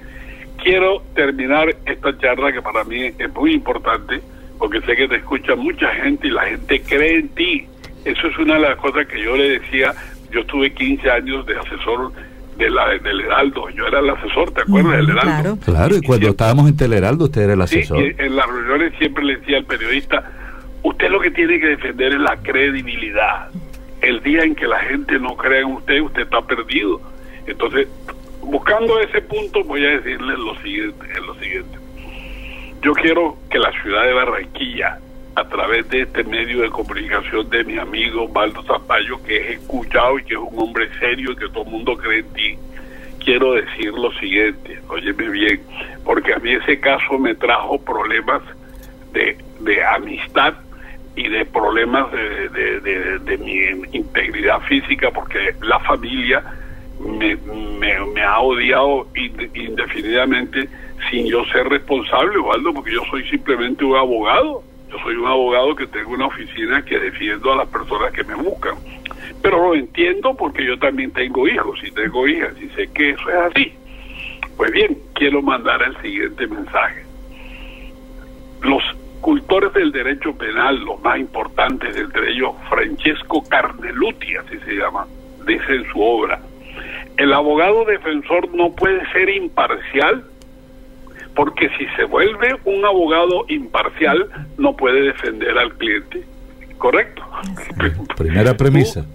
Quiero 0.64 1.04
terminar 1.14 1.76
esta 1.86 2.18
charla 2.18 2.52
que 2.52 2.62
para 2.62 2.84
mí 2.84 3.12
es 3.18 3.34
muy 3.34 3.54
importante 3.54 4.20
porque 4.58 4.82
sé 4.82 4.96
que 4.96 5.08
te 5.08 5.18
escucha 5.18 5.56
mucha 5.56 5.90
gente 5.96 6.28
y 6.28 6.32
la 6.32 6.46
gente 6.46 6.82
cree 6.82 7.20
en 7.20 7.30
ti. 7.30 7.68
Eso 8.04 8.28
es 8.28 8.38
una 8.38 8.56
de 8.56 8.62
las 8.62 8.78
cosas 8.78 9.06
que 9.08 9.22
yo 9.22 9.36
le 9.36 9.60
decía. 9.60 9.94
Yo 10.32 10.42
estuve 10.42 10.74
15 10.74 11.10
años 11.10 11.46
de 11.46 11.58
asesor 11.58 12.12
de 12.58 12.70
la, 12.70 12.90
del 12.98 13.22
Heraldo. 13.22 13.70
Yo 13.70 13.88
era 13.88 14.00
el 14.00 14.10
asesor, 14.10 14.52
¿te 14.52 14.62
acuerdas 14.62 14.98
del 14.98 15.10
Heraldo? 15.10 15.24
Claro, 15.24 15.58
claro 15.64 15.98
y 15.98 16.02
cuando 16.02 16.30
estábamos 16.30 16.70
en 16.70 16.94
Heraldo 16.94 17.26
usted 17.26 17.42
era 17.42 17.54
el 17.54 17.62
asesor. 17.62 18.00
Sí, 18.00 18.12
en 18.18 18.36
las 18.36 18.48
reuniones 18.48 18.94
siempre 18.98 19.24
le 19.24 19.38
decía 19.38 19.58
al 19.58 19.66
periodista, 19.66 20.32
Usted 20.86 21.10
lo 21.10 21.20
que 21.20 21.32
tiene 21.32 21.60
que 21.60 21.70
defender 21.70 22.14
es 22.14 22.20
la 22.20 22.38
credibilidad. 22.44 23.50
El 24.02 24.22
día 24.22 24.44
en 24.44 24.54
que 24.54 24.68
la 24.68 24.78
gente 24.82 25.18
no 25.18 25.36
cree 25.36 25.62
en 25.62 25.72
usted, 25.72 26.00
usted 26.00 26.22
está 26.22 26.44
perdido. 26.44 27.02
Entonces, 27.48 27.88
buscando 28.44 29.00
ese 29.00 29.20
punto, 29.22 29.64
voy 29.64 29.84
a 29.84 29.98
decirle 29.98 30.38
lo 30.38 30.54
siguiente, 30.62 31.08
lo 31.26 31.34
siguiente. 31.40 31.80
Yo 32.84 32.94
quiero 32.94 33.36
que 33.50 33.58
la 33.58 33.72
ciudad 33.82 34.04
de 34.04 34.14
Barranquilla, 34.14 35.00
a 35.34 35.50
través 35.50 35.90
de 35.90 36.02
este 36.02 36.24
medio 36.24 36.62
de 36.62 36.70
comunicación 36.70 37.50
de 37.50 37.64
mi 37.64 37.80
amigo 37.80 38.28
Baldo 38.28 38.62
Zapallo, 38.62 39.24
que 39.24 39.38
es 39.38 39.60
escuchado 39.62 40.20
y 40.20 40.24
que 40.24 40.36
es 40.36 40.40
un 40.40 40.60
hombre 40.60 40.88
serio 41.00 41.32
y 41.32 41.36
que 41.36 41.50
todo 41.50 41.64
el 41.64 41.72
mundo 41.72 41.98
cree 41.98 42.20
en 42.20 42.34
ti, 42.34 42.60
quiero 43.24 43.54
decir 43.54 43.92
lo 43.92 44.12
siguiente, 44.20 44.80
óyeme 44.88 45.30
bien, 45.30 45.64
porque 46.04 46.32
a 46.32 46.38
mí 46.38 46.52
ese 46.52 46.80
caso 46.80 47.18
me 47.18 47.34
trajo 47.34 47.80
problemas 47.80 48.44
de, 49.14 49.36
de 49.62 49.84
amistad 49.84 50.54
y 51.16 51.30
de 51.30 51.46
problemas 51.46 52.12
de, 52.12 53.20
de, 53.20 53.38
mi 53.38 53.88
integridad 53.96 54.60
física 54.62 55.12
porque 55.12 55.56
la 55.62 55.80
familia 55.80 56.44
me, 57.00 57.36
me, 57.36 58.22
ha 58.22 58.40
odiado 58.40 59.08
indefinidamente 59.16 60.68
sin 61.10 61.28
yo 61.28 61.46
ser 61.46 61.68
responsable, 61.70 62.38
Waldo, 62.40 62.74
porque 62.74 62.94
yo 62.94 63.02
soy 63.10 63.24
simplemente 63.30 63.84
un 63.84 63.96
abogado. 63.96 64.64
Yo 64.90 64.98
soy 65.00 65.16
un 65.16 65.28
abogado 65.28 65.76
que 65.76 65.88
tengo 65.88 66.12
una 66.12 66.28
oficina 66.28 66.84
que 66.84 67.00
defiendo 67.00 67.52
a 67.52 67.58
las 67.58 67.68
personas 67.68 68.12
que 68.12 68.24
me 68.24 68.36
buscan. 68.36 68.76
Pero 69.42 69.58
lo 69.58 69.76
entiendo 69.76 70.36
porque 70.36 70.66
yo 70.66 70.78
también 70.80 71.12
tengo 71.12 71.48
hijos 71.48 71.80
y 71.84 71.92
tengo 71.92 72.28
hijas 72.28 72.54
y 72.62 72.70
sé 72.70 72.88
que 72.94 73.12
eso 73.12 73.30
es 73.30 73.36
así. 73.36 73.74
Pues 74.58 74.72
bien, 74.72 74.98
quiero 75.14 75.42
mandar 75.42 75.82
el 75.82 76.00
siguiente 76.02 76.48
mensaje. 76.48 77.04
Los 78.62 78.84
cultores 79.26 79.74
del 79.74 79.92
derecho 79.92 80.38
penal, 80.38 80.86
los 80.86 81.02
más 81.02 81.18
importantes, 81.18 81.98
entre 81.98 82.30
ellos 82.30 82.52
Francesco 82.70 83.44
Carneluti, 83.50 84.36
así 84.36 84.60
se 84.64 84.74
llama, 84.74 85.08
dice 85.48 85.78
en 85.78 85.92
su 85.92 86.00
obra, 86.00 86.40
el 87.18 87.34
abogado 87.34 87.86
defensor 87.86 88.54
no 88.54 88.72
puede 88.74 89.04
ser 89.14 89.28
imparcial 89.30 90.24
porque 91.34 91.70
si 91.70 91.88
se 91.96 92.04
vuelve 92.04 92.56
un 92.66 92.86
abogado 92.86 93.46
imparcial 93.48 94.30
no 94.60 94.76
puede 94.76 95.02
defender 95.02 95.58
al 95.58 95.74
cliente. 95.74 96.24
¿Correcto? 96.78 97.24
Primera 98.16 98.56
premisa. 98.56 99.08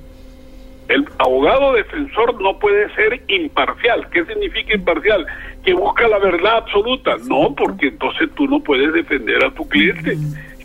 El 0.89 1.07
abogado 1.19 1.75
defensor 1.75 2.43
no 2.43 2.59
puede 2.59 2.93
ser 2.97 3.23
imparcial. 3.29 4.09
¿Qué 4.11 4.25
significa 4.25 4.75
imparcial? 4.75 5.25
Que 5.65 5.75
busca 5.75 6.09
la 6.09 6.19
verdad 6.19 6.59
absoluta. 6.59 7.17
No, 7.29 7.55
porque 7.55 7.89
entonces 7.89 8.29
tú 8.35 8.47
no 8.47 8.61
puedes 8.61 8.93
defender 8.93 9.45
a 9.45 9.51
tu 9.51 9.69
cliente. 9.69 10.17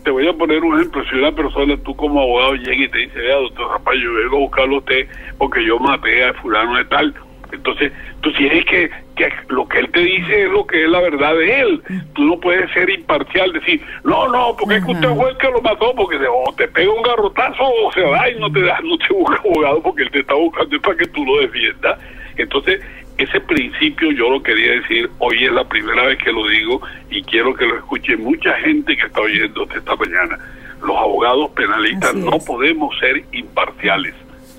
Te 0.03 0.11
voy 0.11 0.27
a 0.27 0.33
poner 0.33 0.63
un 0.63 0.79
ejemplo. 0.79 1.03
Si 1.09 1.15
una 1.15 1.31
persona, 1.31 1.75
tú 1.77 1.95
como 1.95 2.21
abogado, 2.21 2.55
llega 2.55 2.85
y 2.85 2.89
te 2.89 2.97
dice, 2.99 3.19
vea, 3.19 3.35
doctor 3.37 3.71
Rafael, 3.71 4.01
yo 4.01 4.13
vengo 4.13 4.37
a 4.37 4.39
buscarlo 4.39 4.75
a 4.75 4.79
usted 4.79 5.07
porque 5.37 5.65
yo 5.65 5.79
maté 5.79 6.23
a 6.23 6.33
fulano 6.35 6.77
de 6.77 6.85
tal 6.85 7.13
entonces, 7.51 7.91
tú 8.21 8.31
tienes 8.33 8.65
que, 8.65 8.89
que 9.15 9.29
lo 9.49 9.67
que 9.67 9.79
él 9.79 9.89
te 9.91 10.01
dice 10.01 10.43
es 10.43 10.51
lo 10.51 10.65
que 10.67 10.83
es 10.83 10.89
la 10.89 10.99
verdad 10.99 11.35
de 11.35 11.61
él. 11.61 11.81
Tú 12.13 12.23
no 12.23 12.39
puedes 12.39 12.71
ser 12.71 12.89
imparcial, 12.89 13.53
decir, 13.53 13.81
no, 14.03 14.27
no, 14.27 14.55
porque 14.57 14.75
es 14.75 14.85
que 14.85 14.91
usted 14.91 15.15
fue 15.15 15.29
el 15.29 15.37
que 15.37 15.51
lo 15.51 15.61
mató, 15.61 15.93
porque 15.95 16.17
o 16.17 16.53
te 16.55 16.67
pega 16.67 16.91
un 16.91 17.01
garrotazo 17.01 17.63
o 17.63 17.91
se 17.93 18.01
va 18.01 18.29
y 18.29 18.39
no 18.39 18.51
te 18.51 18.61
da, 18.61 18.79
no 18.81 18.97
te 18.97 19.07
busca 19.13 19.37
abogado 19.37 19.81
porque 19.81 20.03
él 20.03 20.11
te 20.11 20.19
está 20.19 20.33
buscando 20.33 20.81
para 20.81 20.97
que 20.97 21.07
tú 21.07 21.25
lo 21.25 21.41
defiendas. 21.41 21.99
Entonces, 22.37 22.81
ese 23.17 23.39
principio 23.41 24.11
yo 24.11 24.29
lo 24.29 24.43
quería 24.43 24.73
decir, 24.73 25.09
hoy 25.19 25.45
es 25.45 25.51
la 25.51 25.67
primera 25.67 26.05
vez 26.05 26.17
que 26.17 26.31
lo 26.31 26.47
digo 26.47 26.81
y 27.09 27.21
quiero 27.23 27.53
que 27.53 27.65
lo 27.65 27.77
escuche 27.77 28.17
mucha 28.17 28.53
gente 28.55 28.95
que 28.95 29.05
está 29.05 29.21
oyendo 29.21 29.67
esta 29.75 29.95
mañana. 29.95 30.37
Los 30.81 30.97
abogados 30.97 31.51
penalistas 31.51 32.13
no 32.15 32.37
podemos 32.39 32.97
ser 32.99 33.23
imparciales 33.31 34.13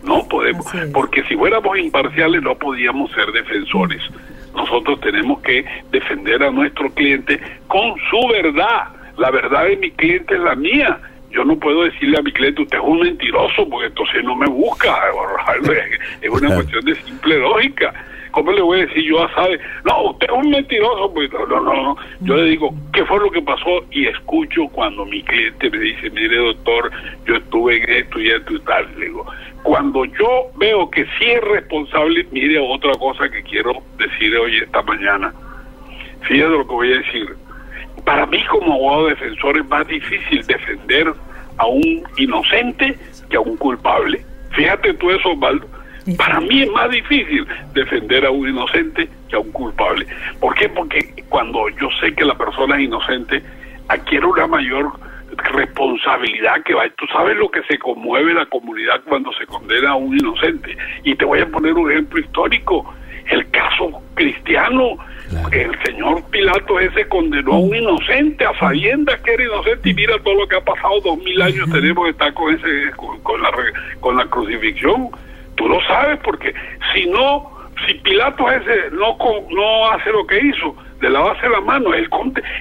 no 0.07 0.27
podemos, 0.29 0.67
porque 0.93 1.23
si 1.25 1.37
fuéramos 1.37 1.79
imparciales 1.79 2.41
no 2.43 2.55
podíamos 2.55 3.11
ser 3.13 3.31
defensores. 3.33 4.01
Nosotros 4.55 5.01
tenemos 5.01 5.41
que 5.43 5.65
defender 5.91 6.43
a 6.43 6.51
nuestro 6.51 6.89
cliente 6.91 7.39
con 7.67 7.95
su 8.09 8.29
verdad. 8.29 8.85
La 9.19 9.31
verdad 9.31 9.65
de 9.65 9.77
mi 9.77 9.91
cliente 9.91 10.35
es 10.35 10.41
la 10.41 10.55
mía. 10.55 10.99
Yo 11.31 11.45
no 11.45 11.59
puedo 11.59 11.85
decirle 11.85 12.19
a 12.19 12.23
mi 12.23 12.33
cliente, 12.33 12.63
usted 12.63 12.79
es 12.79 12.85
un 12.85 13.01
mentiroso, 13.01 13.69
porque 13.69 13.89
entonces 13.89 14.25
no 14.25 14.37
me 14.37 14.47
busca. 14.47 14.97
Es 16.23 16.31
una 16.31 16.55
cuestión 16.55 16.85
de 16.85 16.95
simple 16.97 17.39
lógica. 17.39 17.93
¿Cómo 18.37 18.53
le 18.53 18.61
voy 18.61 18.81
a 18.81 18.87
decir 18.87 19.03
yo 19.03 19.25
a 19.25 19.35
Sabe? 19.35 19.59
No, 19.87 20.11
usted 20.11 20.27
es 20.27 20.33
un 20.33 20.51
mentiroso. 20.51 21.11
Pues, 21.15 21.33
no, 21.33 21.47
no, 21.47 21.63
no. 21.63 21.97
Yo 22.21 22.37
le 22.37 22.51
digo, 22.51 22.75
¿qué 22.93 23.03
fue 23.07 23.19
lo 23.19 23.31
que 23.31 23.41
pasó? 23.41 23.83
Y 23.91 24.09
escucho 24.09 24.69
cuando 24.73 25.07
mi 25.07 25.23
cliente 25.23 25.71
me 25.71 25.79
dice, 25.79 26.11
mire 26.11 26.37
doctor, 26.37 26.91
yo 27.25 27.37
estuve 27.37 27.83
en 27.83 28.05
esto 28.05 28.21
y 28.21 28.29
esto 28.29 28.53
y 28.53 28.61
tal. 28.61 28.87
Le 28.99 29.07
digo, 29.07 29.25
cuando 29.63 30.05
yo 30.05 30.51
veo 30.57 30.91
que 30.91 31.07
sí 31.19 31.25
es 31.25 31.41
responsable, 31.45 32.27
mire 32.31 32.59
otra 32.59 32.93
cosa 32.99 33.27
que 33.31 33.43
quiero 33.43 33.73
decir 33.97 34.37
hoy 34.37 34.59
esta 34.59 34.83
mañana. 34.83 35.33
Fíjate 36.29 36.51
lo 36.51 36.67
que 36.67 36.75
voy 36.75 36.93
a 36.93 36.99
decir. 36.99 37.35
Para 38.05 38.27
mí 38.27 38.45
como 38.51 38.75
abogado 38.75 39.07
defensor 39.07 39.57
es 39.57 39.67
más 39.67 39.89
difícil 39.89 40.47
defender 40.47 41.11
a 41.57 41.67
un 41.67 42.05
inocente 42.19 42.99
que 43.31 43.37
a 43.39 43.41
un 43.41 43.57
culpable. 43.57 44.23
Fíjate 44.51 44.93
tú 44.93 45.11
eso, 45.11 45.31
Osvaldo. 45.31 45.67
Para 46.17 46.41
mí 46.41 46.63
es 46.63 46.71
más 46.71 46.91
difícil 46.91 47.47
defender 47.75 48.25
a 48.27 48.31
un 48.31 48.49
inocente 48.49 49.09
que 49.29 49.37
a 49.37 49.41
un 49.41 49.51
culpable. 49.51 50.07
¿Por 50.41 50.55
qué? 50.55 50.69
Porque 50.69 51.25
cuando 51.29 51.69
yo 51.81 51.89
sé 52.01 52.15
que 52.15 52.25
la 52.25 52.37
persona 52.37 52.77
es 52.77 52.83
inocente, 52.83 53.43
adquiere 53.89 54.27
una 54.27 54.47
mayor 54.47 54.93
responsabilidad 55.53 56.63
que 56.65 56.75
va. 56.75 56.89
Tú 56.97 57.07
sabes 57.13 57.37
lo 57.37 57.51
que 57.51 57.63
se 57.65 57.79
conmueve 57.79 58.35
la 58.35 58.47
comunidad 58.47 59.03
cuando 59.09 59.33
se 59.33 59.47
condena 59.47 59.91
a 59.91 59.95
un 59.97 60.17
inocente. 60.17 60.77
Y 61.03 61.15
te 61.17 61.25
voy 61.25 61.41
a 61.41 61.47
poner 61.49 61.75
un 61.75 61.91
ejemplo 61.91 62.21
histórico. 62.21 62.95
El 63.29 63.51
caso 63.51 64.01
cristiano, 64.15 64.97
el 65.51 65.77
señor 65.85 66.23
Pilato 66.31 66.79
ese 66.79 67.09
condenó 67.09 67.55
a 67.55 67.59
un 67.59 67.75
inocente 67.75 68.45
a 68.45 68.57
sabiendas 68.57 69.21
que 69.23 69.35
era 69.35 69.43
inocente 69.43 69.91
y 69.91 69.95
mira 69.95 70.17
todo 70.21 70.35
lo 70.35 70.47
que 70.47 70.55
ha 70.55 70.61
pasado, 70.61 71.01
dos 71.01 71.19
mil 71.19 71.43
años 71.43 71.69
tenemos 71.73 72.05
que 72.05 72.11
estar 72.11 72.33
con, 72.35 72.55
ese, 72.55 72.93
con, 72.97 73.43
la, 73.43 73.51
con 73.99 74.17
la 74.17 74.27
crucifixión. 74.27 75.09
Tú 75.57 75.69
lo 75.69 75.81
sabes 75.83 76.19
porque 76.23 76.55
si 76.93 77.07
no, 77.07 77.51
si 77.87 77.95
Pilato 77.95 78.51
ese 78.51 78.91
no, 78.93 79.17
no 79.51 79.91
hace 79.91 80.11
lo 80.11 80.27
que 80.27 80.39
hizo, 80.39 80.77
de 81.01 81.11
lavarse 81.11 81.49
la 81.49 81.61
mano. 81.61 81.95
Él, 81.95 82.09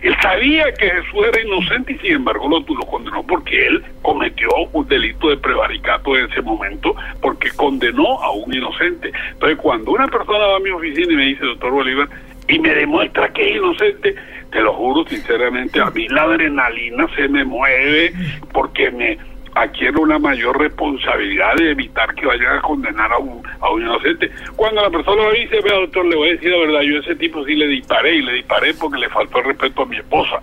él 0.02 0.16
sabía 0.22 0.72
que 0.74 0.90
Jesús 0.90 1.26
era 1.28 1.42
inocente 1.42 1.94
y 1.94 1.98
sin 2.00 2.16
embargo 2.16 2.48
lo, 2.50 2.60
lo 2.60 2.86
condenó 2.86 3.24
porque 3.24 3.68
él 3.68 3.84
cometió 4.02 4.50
un 4.74 4.88
delito 4.88 5.30
de 5.30 5.38
prevaricato 5.38 6.18
en 6.18 6.30
ese 6.30 6.42
momento 6.42 6.96
porque 7.22 7.50
condenó 7.56 8.22
a 8.22 8.32
un 8.32 8.54
inocente. 8.54 9.12
Entonces 9.32 9.58
cuando 9.58 9.92
una 9.92 10.08
persona 10.08 10.46
va 10.46 10.58
a 10.58 10.60
mi 10.60 10.72
oficina 10.72 11.14
y 11.14 11.16
me 11.16 11.26
dice, 11.26 11.46
doctor 11.46 11.72
Bolívar, 11.72 12.10
y 12.48 12.60
me 12.60 12.70
demuestra 12.70 13.32
que 13.34 13.50
es 13.50 13.56
inocente, 13.58 14.16
te 14.52 14.62
lo 14.62 14.74
juro 14.74 15.04
sinceramente, 15.10 15.80
a 15.82 15.90
mí 15.90 16.08
la 16.08 16.24
adrenalina 16.24 17.08
se 17.16 17.28
me 17.28 17.44
mueve 17.44 18.14
porque 18.54 18.92
me 18.92 19.18
adquiere 19.56 19.98
una 19.98 20.20
mayor 20.20 20.60
responsabilidad 20.60 21.56
de 21.56 21.72
evitar 21.72 22.14
que 22.14 22.26
vayan 22.26 22.58
a 22.58 22.62
condenar 22.62 23.12
a 23.12 23.18
un, 23.18 23.42
a 23.62 23.70
un 23.72 23.82
inocente. 23.82 24.30
Cuando 24.56 24.82
la 24.82 24.90
persona 24.90 25.30
me 25.30 25.40
dice, 25.40 25.62
vea 25.62 25.80
doctor, 25.80 26.06
le 26.06 26.16
voy 26.16 26.30
a 26.30 26.32
decir 26.34 26.52
la 26.52 26.58
verdad, 26.60 26.82
yo 26.82 26.98
a 26.98 27.00
ese 27.00 27.16
tipo 27.16 27.44
sí 27.46 27.56
le 27.56 27.68
disparé 27.68 28.16
y 28.16 28.22
le 28.22 28.34
disparé 28.34 28.74
porque 28.74 29.00
le 29.00 29.10
faltó 29.10 29.40
el 29.40 29.46
respeto 29.46 29.84
a 29.84 29.86
mi 29.86 29.98
esposa. 29.98 30.42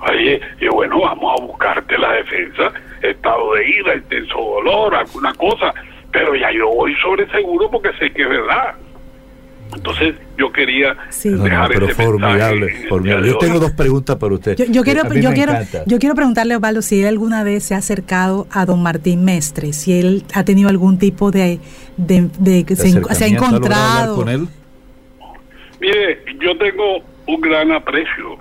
Oye, 0.00 0.40
y 0.60 0.68
bueno, 0.68 1.00
vamos 1.00 1.40
a 1.40 1.44
buscarte 1.44 1.98
la 1.98 2.12
defensa, 2.14 2.72
estado 3.02 3.54
de 3.54 3.68
ira, 3.68 3.94
intenso 3.94 4.36
dolor, 4.36 4.94
alguna 4.94 5.32
cosa, 5.34 5.72
pero 6.12 6.34
ya 6.34 6.50
yo 6.50 6.68
voy 6.68 6.94
sobre 6.96 7.28
seguro 7.30 7.70
porque 7.70 7.92
sé 7.98 8.10
que 8.10 8.22
es 8.22 8.28
verdad. 8.28 8.74
Entonces 9.74 10.14
yo 10.36 10.50
quería 10.52 10.96
dejar 11.22 11.68
pero 11.68 11.88
formidable, 11.88 12.86
formidable. 12.88 13.28
Yo 13.28 13.38
tengo 13.38 13.58
dos 13.58 13.72
preguntas 13.72 14.16
para 14.16 14.34
usted. 14.34 14.56
Yo, 14.70 14.82
quiero, 14.82 15.12
yo 15.14 15.32
quiero, 15.32 15.52
yo 15.86 15.98
quiero 15.98 16.14
preguntarle 16.14 16.54
a 16.54 16.56
Osvaldo 16.56 16.82
si 16.82 17.00
él 17.00 17.08
alguna 17.08 17.44
vez 17.44 17.64
se 17.64 17.74
ha 17.74 17.78
acercado 17.78 18.46
a 18.50 18.64
don 18.64 18.82
Martín 18.82 19.24
Mestre, 19.24 19.72
si 19.72 19.98
él 19.98 20.24
ha 20.34 20.44
tenido 20.44 20.68
algún 20.68 20.98
tipo 20.98 21.30
de, 21.30 21.60
de, 21.96 22.64
se, 22.76 23.24
ha 23.24 23.28
encontrado 23.28 24.16
con 24.16 24.28
él. 24.28 24.48
Mire, 25.80 26.22
yo 26.40 26.56
tengo 26.56 27.02
un 27.26 27.40
gran 27.40 27.70
aprecio 27.72 28.36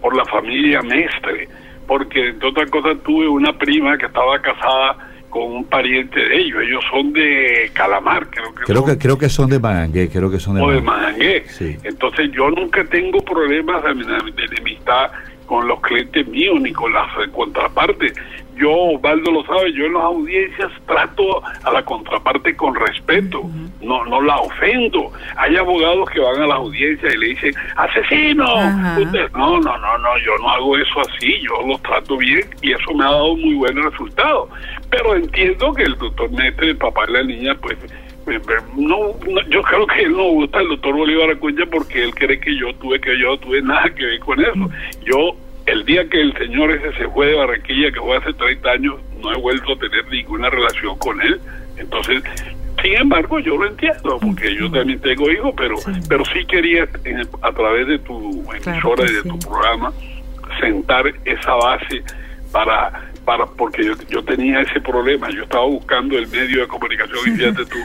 por 0.00 0.16
la 0.16 0.24
familia 0.24 0.82
Mestre, 0.82 1.48
porque 1.86 2.30
entre 2.30 2.48
otras 2.48 2.70
cosas 2.70 2.96
tuve 3.04 3.28
una 3.28 3.56
prima 3.56 3.98
que 3.98 4.06
estaba 4.06 4.40
casada 4.40 5.09
con 5.30 5.42
un 5.42 5.64
pariente 5.64 6.20
de 6.20 6.36
ellos. 6.36 6.62
Ellos 6.62 6.84
son 6.90 7.12
de 7.12 7.70
Calamar, 7.72 8.26
creo 8.28 8.54
que 8.54 8.64
creo 8.64 8.84
que 8.84 8.98
creo 8.98 9.18
que 9.18 9.28
son 9.28 9.48
de 9.48 9.58
Manangué, 9.58 10.10
creo 10.10 10.30
que 10.30 10.38
son 10.38 10.56
de, 10.56 10.62
o 10.62 10.70
de 10.70 10.80
Manangué. 10.80 11.44
Entonces 11.84 12.30
yo 12.32 12.50
nunca 12.50 12.84
tengo 12.84 13.24
problemas 13.24 13.82
de, 13.84 13.94
de 13.94 14.44
enemistad 14.44 15.10
con 15.46 15.66
los 15.66 15.80
clientes 15.80 16.26
míos 16.28 16.60
ni 16.60 16.72
con 16.72 16.92
las 16.92 17.08
contrapartes 17.32 18.12
yo, 18.60 18.72
Osvaldo 18.72 19.30
lo 19.30 19.44
sabe, 19.44 19.72
yo 19.72 19.86
en 19.86 19.94
las 19.94 20.02
audiencias 20.02 20.70
trato 20.86 21.42
a 21.64 21.72
la 21.72 21.82
contraparte 21.84 22.54
con 22.56 22.74
respeto, 22.74 23.42
no 23.80 24.04
no 24.04 24.20
la 24.20 24.36
ofendo. 24.36 25.10
Hay 25.36 25.56
abogados 25.56 26.10
que 26.10 26.20
van 26.20 26.42
a 26.42 26.46
las 26.46 26.56
audiencias 26.56 27.14
y 27.14 27.18
le 27.18 27.26
dicen, 27.28 27.54
asesino, 27.76 28.46
no, 29.34 29.60
no, 29.60 29.78
no, 29.78 29.98
no, 29.98 30.18
yo 30.18 30.36
no 30.38 30.50
hago 30.50 30.76
eso 30.76 31.00
así, 31.00 31.40
yo 31.40 31.66
los 31.66 31.80
trato 31.82 32.16
bien 32.18 32.44
y 32.62 32.72
eso 32.72 32.94
me 32.94 33.04
ha 33.04 33.10
dado 33.10 33.36
muy 33.36 33.54
buenos 33.54 33.84
resultados. 33.92 34.48
Pero 34.90 35.16
entiendo 35.16 35.72
que 35.72 35.84
el 35.84 35.96
doctor 35.96 36.30
Mestre, 36.30 36.70
el 36.70 36.76
papá 36.76 37.06
de 37.06 37.12
la 37.12 37.22
niña, 37.22 37.54
pues 37.60 37.78
no, 38.76 39.18
yo 39.48 39.62
creo 39.62 39.86
que 39.86 40.02
él 40.02 40.12
no 40.12 40.24
gusta 40.24 40.60
el 40.60 40.68
doctor 40.68 40.94
Bolívar 40.94 41.30
Acuña 41.30 41.64
porque 41.66 42.04
él 42.04 42.14
cree 42.14 42.38
que 42.38 42.56
yo 42.56 42.72
tuve 42.74 43.00
que 43.00 43.18
yo 43.18 43.36
tuve 43.38 43.62
nada 43.62 43.92
que 43.94 44.04
ver 44.04 44.20
con 44.20 44.40
eso. 44.40 44.70
Yo 45.04 45.34
el 45.66 45.84
día 45.84 46.08
que 46.08 46.20
el 46.20 46.36
señor 46.36 46.70
ese 46.72 46.92
se 46.96 47.08
fue 47.08 47.28
de 47.28 47.34
Barranquilla, 47.34 47.92
que 47.92 48.00
fue 48.00 48.16
hace 48.16 48.32
30 48.32 48.70
años, 48.70 48.94
no 49.20 49.32
he 49.32 49.38
vuelto 49.40 49.72
a 49.72 49.78
tener 49.78 50.06
ninguna 50.10 50.50
relación 50.50 50.98
con 50.98 51.20
él. 51.20 51.40
Entonces, 51.76 52.22
sin 52.82 52.94
embargo, 52.94 53.38
yo 53.40 53.56
lo 53.56 53.66
entiendo, 53.66 54.18
porque 54.20 54.54
yo 54.54 54.70
también 54.70 55.00
tengo 55.00 55.30
hijos, 55.30 55.52
pero 55.56 55.76
sí. 55.78 55.92
pero 56.08 56.24
sí 56.26 56.44
quería, 56.46 56.88
a 57.42 57.52
través 57.52 57.86
de 57.86 57.98
tu 57.98 58.44
emisora 58.52 59.04
y 59.10 59.14
de 59.14 59.22
tu 59.22 59.38
programa, 59.38 59.92
sentar 60.60 61.12
esa 61.24 61.54
base 61.54 62.02
para 62.52 63.08
para 63.24 63.46
porque 63.46 63.84
yo, 63.84 63.92
yo 64.08 64.24
tenía 64.24 64.60
ese 64.62 64.80
problema. 64.80 65.28
Yo 65.30 65.42
estaba 65.42 65.66
buscando 65.66 66.18
el 66.18 66.26
medio 66.28 66.62
de 66.62 66.66
comunicación 66.66 67.18
y 67.26 67.30
fíjate 67.36 67.66
tú 67.66 67.78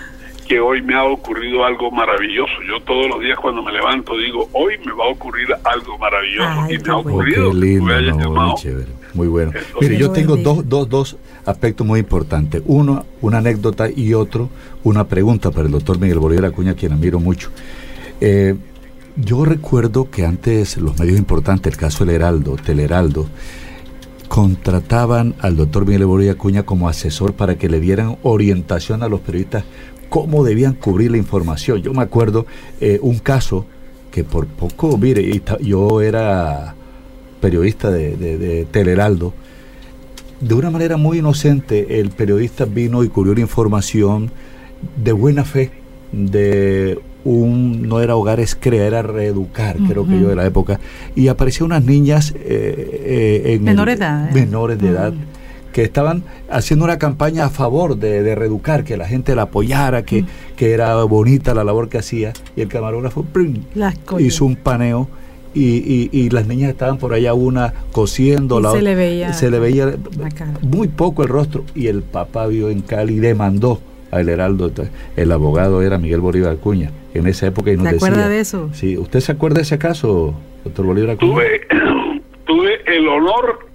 que 0.47 0.59
hoy 0.59 0.81
me 0.81 0.93
ha 0.95 1.03
ocurrido 1.03 1.65
algo 1.65 1.91
maravilloso. 1.91 2.53
Yo 2.67 2.81
todos 2.83 3.07
los 3.09 3.19
días 3.19 3.37
cuando 3.39 3.63
me 3.63 3.71
levanto 3.71 4.17
digo, 4.17 4.47
hoy 4.53 4.77
me 4.85 4.93
va 4.93 5.05
a 5.05 5.09
ocurrir 5.09 5.47
algo 5.63 5.97
maravilloso. 5.97 6.71
y 6.71 6.77
me 6.77 6.89
ha 6.89 6.97
ocurrido. 6.97 7.53
muy, 7.53 8.55
chévere, 8.55 8.91
muy 9.13 9.27
bueno. 9.27 9.51
Mire, 9.81 9.97
yo 9.97 10.11
tengo 10.11 10.37
dos, 10.37 10.67
dos, 10.67 10.89
dos 10.89 11.17
aspectos 11.45 11.85
muy 11.85 11.99
importantes. 11.99 12.61
Uno, 12.65 13.05
una 13.21 13.39
anécdota 13.39 13.89
y 13.89 14.13
otro, 14.13 14.49
una 14.83 15.07
pregunta 15.07 15.51
para 15.51 15.65
el 15.65 15.71
doctor 15.71 15.99
Miguel 15.99 16.19
Bolívar 16.19 16.45
Acuña, 16.45 16.75
quien 16.75 16.93
admiro 16.93 17.19
mucho. 17.19 17.49
Eh, 18.21 18.55
yo 19.15 19.45
recuerdo 19.45 20.09
que 20.09 20.25
antes 20.25 20.77
los 20.77 20.99
medios 20.99 21.17
importantes, 21.17 21.73
el 21.73 21.79
caso 21.79 22.05
del 22.05 22.15
Heraldo, 22.15 22.57
Teleheraldo, 22.57 23.27
contrataban 24.27 25.35
al 25.39 25.55
doctor 25.55 25.85
Miguel 25.85 26.05
Bolívar 26.05 26.35
Acuña 26.35 26.63
como 26.63 26.89
asesor 26.89 27.33
para 27.33 27.57
que 27.57 27.69
le 27.69 27.79
dieran 27.79 28.17
orientación 28.23 29.03
a 29.03 29.07
los 29.07 29.21
periodistas 29.21 29.63
cómo 30.09 30.43
debían 30.43 30.73
cubrir 30.73 31.11
la 31.11 31.17
información. 31.17 31.81
Yo 31.81 31.93
me 31.93 32.01
acuerdo 32.01 32.45
eh, 32.79 32.99
un 33.01 33.19
caso 33.19 33.65
que 34.11 34.23
por 34.23 34.47
poco, 34.47 34.97
mire, 34.97 35.41
yo 35.61 36.01
era 36.01 36.75
periodista 37.41 37.91
de, 37.91 38.15
de, 38.15 38.37
de 38.37 38.65
de 40.41 40.53
una 40.53 40.69
manera 40.69 40.97
muy 40.97 41.19
inocente 41.19 41.99
el 41.99 42.11
periodista 42.11 42.65
vino 42.65 43.03
y 43.03 43.09
cubrió 43.09 43.33
la 43.33 43.41
información 43.41 44.31
de 45.03 45.11
buena 45.11 45.43
fe 45.43 45.71
de 46.11 46.99
un, 47.23 47.87
no 47.87 48.01
era 48.01 48.15
hogares 48.15 48.55
crea, 48.59 48.85
era 48.85 49.01
reeducar, 49.01 49.77
creo 49.89 50.05
que 50.07 50.19
yo 50.19 50.29
de 50.29 50.35
la 50.35 50.45
época, 50.45 50.79
y 51.15 51.27
aparecieron 51.27 51.71
unas 51.71 51.83
niñas 51.83 52.33
eh, 52.37 52.43
eh, 52.45 53.53
en 53.55 53.63
menores, 53.63 53.97
edad, 53.97 54.31
menores 54.31 54.77
de 54.77 54.89
edad 54.89 55.13
que 55.75 55.83
estaban 55.83 56.23
haciendo 56.49 56.85
una 56.85 56.97
campaña 56.97 57.47
a 57.47 57.49
favor 57.49 57.97
de, 57.97 58.33
reeducar, 58.33 58.85
que 58.85 58.95
la 58.95 59.05
gente 59.05 59.35
la 59.35 59.41
apoyara, 59.41 60.05
que, 60.05 60.23
que, 60.55 60.71
era 60.71 61.03
bonita 61.03 61.53
la 61.53 61.65
labor 61.65 61.89
que 61.89 61.97
hacía, 61.97 62.31
y 62.55 62.61
el 62.61 62.69
camarógrafo 62.69 63.25
hizo 64.17 64.45
un 64.45 64.55
paneo. 64.55 65.09
Y, 65.53 66.09
y, 66.13 66.29
las 66.29 66.47
niñas 66.47 66.69
estaban 66.69 66.97
por 66.97 67.13
allá 67.13 67.33
una 67.33 67.73
cosiendo 67.93 68.59
la 68.59 68.71
se 68.71 68.81
le 68.81 68.93
veía 68.93 69.31
se 69.31 69.49
le 69.49 69.57
veía 69.59 69.95
muy 70.61 70.89
poco 70.89 71.23
el 71.23 71.29
rostro 71.29 71.63
y 71.73 71.87
el 71.87 72.01
papá 72.01 72.45
vio 72.47 72.69
en 72.69 72.81
Cali 72.81 73.13
y 73.13 73.19
demandó 73.19 73.79
al 74.11 74.27
Heraldo 74.27 74.69
el 75.15 75.31
abogado 75.31 75.81
era 75.81 75.97
Miguel 75.97 76.19
Bolívar 76.19 76.51
Acuña 76.51 76.91
en 77.13 77.25
esa 77.27 77.47
época 77.47 77.71
y 77.71 77.77
nos 77.77 77.87
¿Se 77.87 77.95
acuerda 77.95 78.27
de 78.27 78.41
eso? 78.41 78.69
Sí, 78.73 78.97
¿usted 78.97 79.21
se 79.21 79.31
acuerda 79.31 79.55
de 79.55 79.61
ese 79.61 79.77
caso, 79.77 80.35
doctor 80.65 80.87
Bolívar 80.87 81.11
Acuña? 81.11 81.31
Tuve, 81.31 81.61
tuve 82.45 82.97
el 82.97 83.07
honor, 83.07 83.69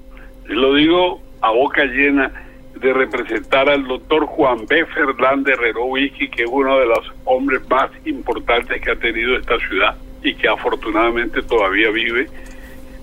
lo 0.48 0.74
digo 0.74 1.29
a 1.40 1.50
boca 1.50 1.84
llena, 1.84 2.30
de 2.74 2.92
representar 2.94 3.68
al 3.68 3.86
doctor 3.86 4.24
Juan 4.26 4.64
B. 4.66 4.86
Fernández 4.86 5.58
Wiki, 5.76 6.28
que 6.30 6.44
es 6.44 6.48
uno 6.50 6.78
de 6.78 6.86
los 6.86 7.12
hombres 7.24 7.60
más 7.68 7.90
importantes 8.06 8.80
que 8.80 8.90
ha 8.90 8.96
tenido 8.96 9.36
esta 9.36 9.58
ciudad 9.58 9.96
y 10.22 10.34
que 10.34 10.48
afortunadamente 10.48 11.42
todavía 11.42 11.90
vive. 11.90 12.28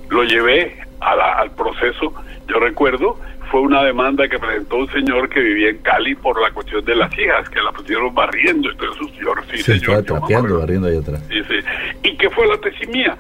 Lo 0.10 0.24
llevé 0.24 0.78
al 1.00 1.52
proceso, 1.52 2.14
yo 2.48 2.60
recuerdo, 2.60 3.20
fue 3.52 3.62
una 3.62 3.84
demanda 3.84 4.28
que 4.28 4.40
presentó 4.40 4.78
un 4.78 4.92
señor 4.92 5.30
que 5.30 5.40
vivía 5.42 5.70
en 5.70 5.78
Cali 5.80 6.16
por 6.16 6.42
la 6.42 6.52
cuestión 6.52 6.84
de 6.84 6.96
las 6.96 7.12
hijas, 7.18 7.48
que 7.50 7.62
la 7.62 7.72
pusieron 7.72 8.14
barriendo, 8.16 8.72
entonces 8.72 9.02
un 9.02 9.14
señor, 9.14 9.44
sí, 9.52 9.58
Se 9.58 9.80
señor. 9.80 10.04
trapeando, 10.04 10.60
barriendo 10.60 10.88
ahí 10.88 10.98
atrás. 10.98 11.24
Sí, 11.30 11.42
sí. 11.48 11.56
¿Y 12.04 12.18
qué 12.18 12.30
fue 12.30 12.48
la 12.48 12.58
tesis 12.58 12.88
mía? 12.90 13.16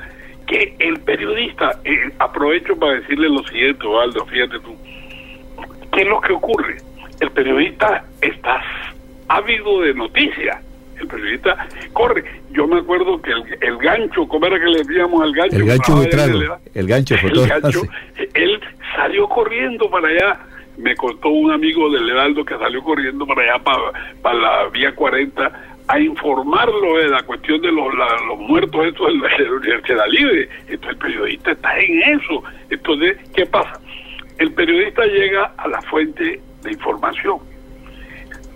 Que 0.47 0.75
el 0.79 0.99
periodista, 1.01 1.79
eh, 1.83 2.11
aprovecho 2.19 2.75
para 2.77 2.93
decirle 2.93 3.29
lo 3.29 3.43
siguiente, 3.47 3.85
Waldo, 3.85 4.25
fíjate 4.25 4.59
tú, 4.59 4.75
¿qué 5.97 6.03
es 6.03 6.07
lo 6.07 6.21
que 6.21 6.33
ocurre? 6.33 6.77
El 7.19 7.31
periodista 7.31 8.05
está 8.21 8.61
ávido 9.27 9.81
de 9.81 9.95
noticias 9.95 10.63
el 10.99 11.07
periodista 11.07 11.67
corre. 11.93 12.23
Yo 12.51 12.65
me 12.65 12.79
acuerdo 12.79 13.21
que 13.21 13.31
el, 13.31 13.77
gancho, 13.77 14.27
¿cómo 14.27 14.47
era 14.47 14.59
que 14.59 14.65
le 14.65 14.79
decíamos 14.79 15.21
al 15.21 15.31
gancho? 15.31 15.55
El 15.55 15.65
gancho 15.65 16.01
el 16.73 16.87
gancho 16.87 17.15
el 17.15 17.47
gancho, 17.47 17.81
él 18.33 18.59
salió 18.95 19.27
corriendo 19.27 19.89
para 19.91 20.07
allá. 20.07 20.39
Me 20.77 20.95
contó 20.95 21.29
un 21.29 21.51
amigo 21.51 21.91
del 21.91 22.09
Heraldo 22.09 22.43
que 22.43 22.57
salió 22.57 22.81
corriendo 22.81 23.27
para 23.27 23.43
allá, 23.43 23.63
para, 24.21 24.33
la 24.35 24.69
vía 24.69 24.93
40, 24.95 25.51
a 25.87 25.99
informarlo 25.99 26.97
de 26.97 27.09
la 27.09 27.21
cuestión 27.21 27.61
de 27.61 27.71
los, 27.71 27.93
los 27.93 28.39
muertos 28.39 28.87
estos 28.87 29.07
de 29.07 29.45
la 29.45 29.51
Universidad 29.51 30.05
Libre. 30.09 30.49
Entonces 30.67 30.89
el 30.89 30.97
periodista 30.97 31.51
está 31.51 31.79
en 31.79 32.19
eso. 32.19 32.43
Entonces, 32.71 33.17
¿qué 33.35 33.45
pasa? 33.45 33.79
El 34.37 34.53
periodista 34.53 35.05
llega 35.05 35.51
a 35.57 35.67
la 35.67 35.81
fuente 35.83 36.39
de 36.63 36.71
información 36.71 37.39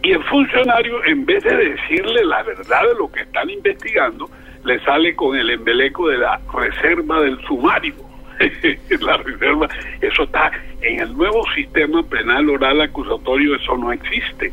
y 0.03 0.11
el 0.11 0.23
funcionario, 0.23 1.03
en 1.05 1.25
vez 1.25 1.43
de 1.43 1.55
decirle 1.55 2.23
la 2.25 2.41
verdad 2.43 2.81
de 2.87 2.95
lo 2.97 3.11
que 3.11 3.21
están 3.21 3.49
investigando, 3.49 4.29
le 4.63 4.79
sale 4.81 5.15
con 5.15 5.35
el 5.35 5.49
embeleco 5.49 6.07
de 6.07 6.17
la 6.17 6.39
reserva 6.53 7.21
del 7.21 7.39
sumario. 7.45 7.93
la 9.01 9.17
reserva, 9.17 9.67
eso 10.01 10.23
está 10.23 10.51
en 10.81 10.99
el 10.99 11.15
nuevo 11.15 11.43
sistema 11.53 12.01
penal 12.03 12.49
oral 12.49 12.81
acusatorio, 12.81 13.55
eso 13.55 13.77
no 13.77 13.91
existe. 13.91 14.51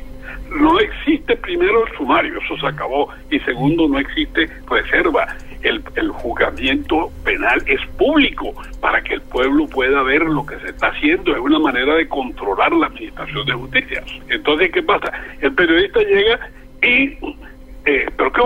No 0.51 0.79
existe 0.79 1.37
primero 1.37 1.87
el 1.87 1.97
sumario, 1.97 2.38
eso 2.38 2.59
se 2.59 2.67
acabó, 2.67 3.11
y 3.31 3.38
segundo, 3.41 3.88
no 3.88 3.99
existe 3.99 4.49
reserva 4.69 5.27
el, 5.62 5.83
el 5.97 6.11
juzgamiento 6.11 7.11
penal 7.25 7.62
es 7.66 7.81
público 7.97 8.55
para 8.81 9.03
que 9.03 9.14
el 9.14 9.23
pueblo 9.23 9.66
pueda 9.66 10.03
ver 10.03 10.23
lo 10.23 10.44
que 10.47 10.59
se 10.61 10.68
está 10.68 10.88
haciendo. 10.88 11.33
Es 11.33 11.40
una 11.40 11.59
manera 11.59 11.94
de 11.94 12.09
controlar 12.09 12.73
la 12.73 12.87
administración 12.87 13.47
de 13.47 13.53
justicia. 13.53 14.03
Entonces, 14.29 14.71
¿qué 14.73 14.83
pasa? 14.83 15.12
El 15.40 15.53
periodista 15.55 16.01
llega 16.01 16.40
y... 16.83 17.18
Eh, 17.85 18.07
¿Pero 18.18 18.33
qué 18.33 18.40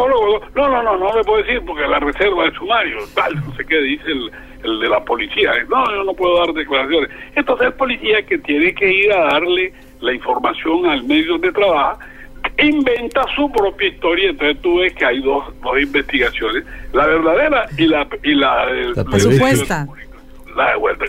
No, 0.54 0.68
no, 0.68 0.82
no, 0.82 0.96
no 0.96 1.16
le 1.16 1.24
puedo 1.24 1.42
decir 1.42 1.60
porque 1.66 1.82
la 1.88 1.98
reserva 1.98 2.44
de 2.44 2.52
sumario, 2.52 2.98
tal, 3.12 3.34
no 3.34 3.52
sé 3.56 3.64
qué 3.64 3.76
dice 3.80 4.04
el, 4.06 4.30
el 4.62 4.78
de 4.78 4.88
la 4.88 5.04
policía. 5.04 5.52
No, 5.68 5.84
yo 5.90 6.04
no 6.04 6.14
puedo 6.14 6.38
dar 6.38 6.54
declaraciones. 6.54 7.10
Entonces 7.34 7.66
el 7.66 7.72
policía 7.72 8.24
que 8.24 8.38
tiene 8.38 8.72
que 8.72 8.88
ir 8.88 9.12
a 9.12 9.24
darle 9.32 9.72
la 10.00 10.12
información 10.12 10.86
al 10.86 11.02
medio 11.04 11.38
de 11.38 11.50
trabajo 11.50 11.98
inventa 12.58 13.24
su 13.34 13.50
propia 13.50 13.88
historia. 13.88 14.30
Entonces 14.30 14.60
tú 14.62 14.78
ves 14.78 14.94
que 14.94 15.04
hay 15.04 15.20
dos, 15.20 15.44
dos 15.62 15.80
investigaciones, 15.80 16.64
la 16.92 17.06
verdadera 17.06 17.66
y 17.76 17.86
la 17.86 18.06
y 18.22 18.34
la, 18.34 18.66
la, 18.94 19.18
supuesta. 19.18 19.86
La 20.56 20.72
de 20.72 20.76
vuelta 20.76 21.04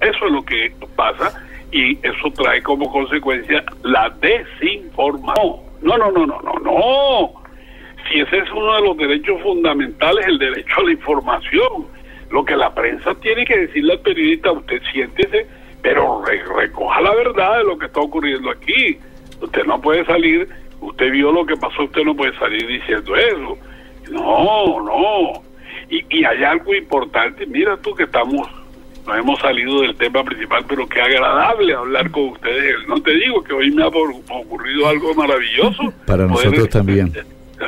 Eso 0.00 0.26
es 0.26 0.32
lo 0.32 0.44
que 0.44 0.72
pasa 0.94 1.42
y 1.72 1.98
eso 2.06 2.30
trae 2.34 2.62
como 2.62 2.90
consecuencia 2.90 3.64
la 3.82 4.08
desinformación. 4.20 5.56
No, 5.82 5.98
no, 5.98 6.10
no, 6.12 6.26
no, 6.26 6.40
no, 6.40 6.54
no. 6.62 7.32
Si 8.08 8.20
ese 8.20 8.38
es 8.38 8.50
uno 8.52 8.74
de 8.76 8.82
los 8.82 8.96
derechos 8.96 9.42
fundamentales, 9.42 10.26
el 10.26 10.38
derecho 10.38 10.80
a 10.80 10.84
la 10.84 10.92
información. 10.92 11.86
Lo 12.30 12.44
que 12.44 12.56
la 12.56 12.74
prensa 12.74 13.14
tiene 13.16 13.44
que 13.44 13.58
decirle 13.58 13.92
al 13.92 14.00
periodista, 14.00 14.52
usted 14.52 14.82
siéntese, 14.92 15.46
pero 15.82 16.22
recoja 16.24 17.00
la 17.00 17.14
verdad 17.14 17.58
de 17.58 17.64
lo 17.64 17.78
que 17.78 17.86
está 17.86 18.00
ocurriendo 18.00 18.50
aquí. 18.50 18.98
Usted 19.40 19.64
no 19.64 19.80
puede 19.80 20.04
salir 20.04 20.48
usted 20.88 21.10
vio 21.10 21.32
lo 21.32 21.44
que 21.44 21.56
pasó, 21.56 21.84
usted 21.84 22.02
no 22.04 22.14
puede 22.14 22.36
salir 22.38 22.66
diciendo 22.66 23.16
eso. 23.16 23.58
No, 24.10 24.80
no. 24.82 25.42
Y, 25.88 26.04
y 26.10 26.24
hay 26.24 26.44
algo 26.44 26.74
importante, 26.74 27.46
mira 27.46 27.76
tú 27.78 27.94
que 27.94 28.04
estamos, 28.04 28.48
no 29.06 29.14
hemos 29.14 29.38
salido 29.40 29.82
del 29.82 29.96
tema 29.96 30.24
principal, 30.24 30.64
pero 30.68 30.88
qué 30.88 31.00
agradable 31.00 31.74
hablar 31.74 32.10
con 32.10 32.30
ustedes. 32.30 32.76
No 32.88 33.00
te 33.02 33.12
digo 33.12 33.42
que 33.44 33.52
hoy 33.52 33.70
me 33.70 33.82
ha 33.82 33.88
ocurrido 33.88 34.88
algo 34.88 35.14
maravilloso. 35.14 35.92
Para 36.06 36.26
nosotros 36.26 36.68
también. 36.70 37.12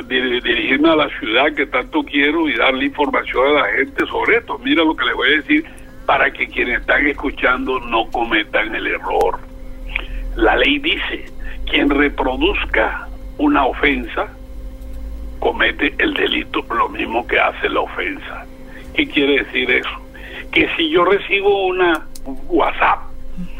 dirigirme 0.07 0.89
a 0.89 0.95
la 0.95 1.09
ciudad 1.19 1.53
que 1.53 1.67
tanto 1.67 2.03
quiero 2.03 2.49
y 2.49 2.55
darle 2.55 2.85
información 2.85 3.47
a 3.47 3.61
la 3.61 3.65
gente 3.77 4.05
sobre 4.07 4.37
esto. 4.37 4.57
Mira 4.59 4.83
lo 4.83 4.95
que 4.95 5.05
les 5.05 5.15
voy 5.15 5.29
a 5.29 5.35
decir 5.37 5.65
para 6.07 6.31
que 6.31 6.47
quienes 6.47 6.79
están 6.79 7.05
escuchando 7.05 7.79
no 7.81 8.07
cometan 8.07 8.73
el 8.73 8.87
error. 8.87 9.39
La 10.35 10.55
ley 10.55 10.79
dice, 10.79 11.25
quien 11.69 11.89
reproduzca 11.89 13.06
una 13.37 13.65
ofensa 13.65 14.27
comete 15.39 15.93
el 15.99 16.13
delito 16.13 16.65
lo 16.69 16.89
mismo 16.89 17.25
que 17.27 17.39
hace 17.39 17.69
la 17.69 17.81
ofensa. 17.81 18.45
¿Qué 18.93 19.07
quiere 19.07 19.43
decir 19.43 19.69
eso? 19.71 19.89
Que 20.51 20.67
si 20.75 20.89
yo 20.89 21.05
recibo 21.05 21.67
una 21.67 22.05
WhatsApp 22.47 23.01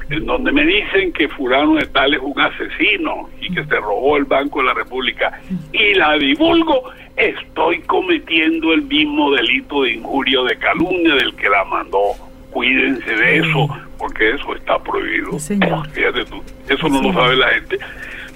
en 0.09 0.25
donde 0.25 0.51
me 0.51 0.65
dicen 0.65 1.11
que 1.11 1.27
Furano 1.27 1.75
de 1.75 1.85
Tal 1.87 2.13
es 2.13 2.21
un 2.21 2.39
asesino 2.39 3.29
y 3.41 3.53
que 3.53 3.63
se 3.65 3.75
robó 3.75 4.17
el 4.17 4.23
Banco 4.23 4.59
de 4.59 4.65
la 4.65 4.73
República 4.73 5.39
y 5.73 5.93
la 5.95 6.17
divulgo, 6.17 6.91
estoy 7.15 7.81
cometiendo 7.81 8.73
el 8.73 8.83
mismo 8.83 9.31
delito 9.31 9.83
de 9.83 9.93
injuria 9.93 10.41
o 10.41 10.45
de 10.45 10.57
calumnia 10.57 11.15
del 11.15 11.35
que 11.35 11.49
la 11.49 11.63
mandó. 11.65 12.13
Cuídense 12.51 13.15
de 13.15 13.37
eso, 13.39 13.67
porque 13.97 14.31
eso 14.31 14.55
está 14.55 14.79
prohibido. 14.79 15.37
Fíjate 15.37 16.25
tú, 16.25 16.41
eso 16.69 16.89
no 16.89 17.01
lo 17.01 17.13
sabe 17.13 17.35
la 17.35 17.49
gente. 17.49 17.77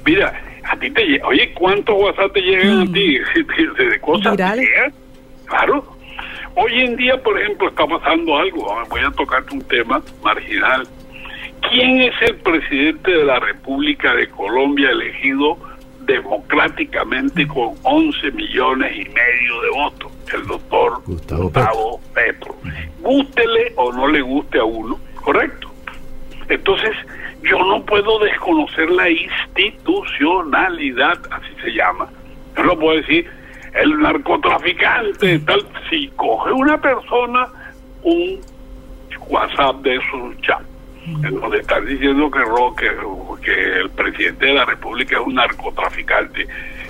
Mira, 0.05 0.33
a 0.71 0.75
ti 0.77 0.89
te 0.89 1.21
oye, 1.23 1.53
¿cuántos 1.53 1.95
WhatsApp 2.01 2.33
te 2.33 2.41
llegan 2.41 2.79
a 2.79 2.85
mm. 2.85 2.93
ti 2.93 3.19
de, 3.19 3.99
cosas 3.99 4.37
Claro. 5.45 5.85
Hoy 6.55 6.81
en 6.81 6.95
día, 6.95 7.21
por 7.21 7.39
ejemplo, 7.39 7.69
está 7.69 7.85
pasando 7.85 8.37
algo. 8.37 8.73
Voy 8.89 9.01
a 9.01 9.11
tocarte 9.11 9.53
un 9.53 9.61
tema 9.61 10.01
marginal. 10.23 10.87
¿Quién 11.69 12.01
es 12.01 12.13
el 12.21 12.35
presidente 12.37 13.11
de 13.11 13.25
la 13.25 13.39
República 13.39 14.13
de 14.15 14.27
Colombia 14.29 14.89
elegido 14.89 15.57
democráticamente 16.05 17.47
con 17.47 17.73
11 17.83 18.31
millones 18.31 18.91
y 18.95 19.09
medio 19.09 19.61
de 19.61 19.69
votos, 19.69 20.11
el 20.33 20.47
doctor 20.47 21.01
Gustavo, 21.05 22.01
Petro. 22.13 22.55
Gústele 23.01 23.73
o 23.75 23.93
no 23.93 24.07
le 24.07 24.21
guste 24.21 24.59
a 24.59 24.63
uno, 24.63 24.99
correcto. 25.15 25.71
Entonces, 26.49 26.91
yo 27.43 27.59
no 27.59 27.83
puedo 27.85 28.19
desconocer 28.19 28.89
la 28.91 29.09
institucionalidad, 29.09 31.17
así 31.31 31.53
se 31.61 31.71
llama. 31.71 32.07
Yo 32.55 32.63
no 32.63 32.77
puedo 32.77 32.97
decir, 32.97 33.29
el 33.73 33.99
narcotraficante, 33.99 35.39
tal, 35.39 35.65
si 35.89 36.07
coge 36.09 36.51
una 36.51 36.79
persona 36.79 37.47
un 38.03 38.39
WhatsApp 39.27 39.77
de 39.77 39.99
su 40.09 40.33
chat, 40.41 40.61
en 41.05 41.39
donde 41.39 41.59
están 41.59 41.85
diciendo 41.85 42.29
que, 42.29 42.39
Roque, 42.39 42.91
que 43.43 43.79
el 43.79 43.89
presidente 43.91 44.47
de 44.47 44.53
la 44.53 44.65
República 44.65 45.15
es 45.15 45.21
un 45.25 45.35
narcotraficante 45.35 46.47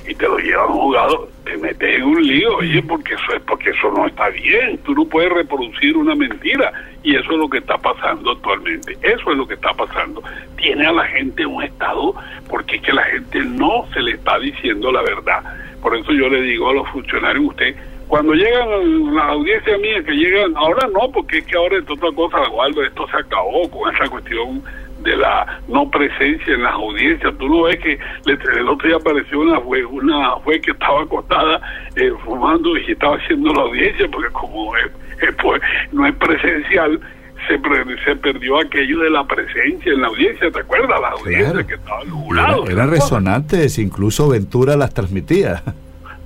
y 0.08 0.16
te 0.16 0.28
lo 0.28 0.38
llevan 0.38 0.68
jugado, 0.68 1.30
te 1.44 1.58
metes 1.58 1.98
en 1.98 2.04
un 2.04 2.26
lío, 2.26 2.58
oye, 2.58 2.82
porque 2.84 3.14
eso 3.14 3.34
es 3.36 3.42
porque 3.44 3.70
eso 3.70 3.92
no 3.92 4.08
está 4.08 4.30
bien, 4.30 4.78
tú 4.80 4.94
no 4.94 5.06
puedes 5.06 5.32
reproducir 5.32 5.96
una 5.98 6.16
mentira 6.16 6.72
y 7.04 7.16
eso 7.16 7.32
es 7.32 7.38
lo 7.38 7.50
que 7.50 7.60
está 7.60 7.78
pasando 7.78 8.32
actualmente, 8.32 8.98
eso 9.02 9.32
es 9.32 9.38
lo 9.38 9.48
que 9.48 9.56
está 9.56 9.74
pasando. 9.74 10.24
Tiene 10.58 10.86
a 10.86 10.92
la 10.92 11.06
gente 11.06 11.46
un 11.46 11.64
estado 11.64 12.16
porque 12.50 12.78
es 12.78 12.82
que 12.82 12.94
la 12.94 13.04
gente 13.04 13.40
no 13.44 13.86
se 13.94 14.02
le 14.02 14.12
está 14.12 14.40
diciendo 14.40 14.92
la 14.92 15.02
verdad. 15.02 15.44
Por 15.82 15.96
eso 15.96 16.12
yo 16.14 16.30
le 16.30 16.42
digo 16.42 16.70
a 16.70 16.74
los 16.74 16.88
funcionarios, 16.90 17.46
usted 17.46 17.76
cuando 18.12 18.34
llegan 18.34 18.68
a 18.70 18.78
la 19.14 19.24
audiencia 19.32 19.78
mía, 19.78 20.04
que 20.04 20.12
llegan, 20.12 20.54
ahora 20.58 20.86
no, 20.92 21.10
porque 21.14 21.38
es 21.38 21.46
que 21.46 21.56
ahora 21.56 21.78
es 21.78 21.90
otra 21.90 22.12
cosa, 22.12 22.50
Waldo, 22.50 22.84
esto 22.84 23.08
se 23.08 23.16
acabó 23.16 23.72
con 23.72 23.96
esa 23.96 24.06
cuestión 24.10 24.62
de 25.04 25.18
la 25.18 25.62
no 25.68 25.90
presencia 25.90 26.54
en 26.54 26.64
las 26.64 26.74
audiencias. 26.74 27.34
Tú 27.38 27.48
no 27.48 27.64
ves 27.64 27.80
que 27.80 28.00
el 28.26 28.70
otro 28.70 28.88
día 28.88 28.98
apareció 28.98 29.42
una 29.42 29.58
juez, 29.58 29.86
una 29.90 30.32
juez 30.44 30.62
que 30.62 30.72
estaba 30.72 31.04
acostada 31.04 31.62
eh, 31.96 32.12
fumando 32.24 32.78
y 32.78 32.92
estaba 32.92 33.18
haciendo 33.18 33.54
la 33.54 33.62
audiencia, 33.62 34.08
porque 34.12 34.30
como 34.32 34.74
pues, 35.42 35.62
no 35.92 36.06
es 36.06 36.16
presencial, 36.16 37.00
se, 37.48 37.60
se 38.06 38.16
perdió 38.18 38.60
aquello 38.60 39.00
de 39.00 39.10
la 39.10 39.26
presencia 39.26 39.94
en 39.94 40.02
la 40.02 40.08
audiencia, 40.08 40.52
¿te 40.52 40.60
acuerdas? 40.60 41.02
La 41.02 41.10
audiencia 41.10 41.64
que 41.66 41.76
estaba 41.76 42.02
jurado. 42.10 42.70
Era, 42.70 42.86
resonantes, 42.86 43.78
incluso 43.80 44.30
Ventura 44.30 44.76
las 44.76 44.94
transmitía. 44.94 45.64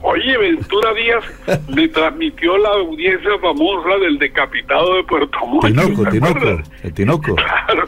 Oye, 0.07 0.37
Ventura 0.37 0.93
Díaz 0.93 1.25
me 1.67 1.87
transmitió 1.87 2.55
la 2.59 2.69
audiencia 2.69 3.31
famosa 3.41 3.97
del 3.97 4.19
decapitado 4.19 4.97
de 4.97 5.03
Puerto 5.03 5.39
Montt. 5.47 5.65
Tinoco, 5.65 6.05
Tinoco, 6.11 6.63
el 6.83 6.93
Tinoco. 6.93 7.35
Claro, 7.35 7.87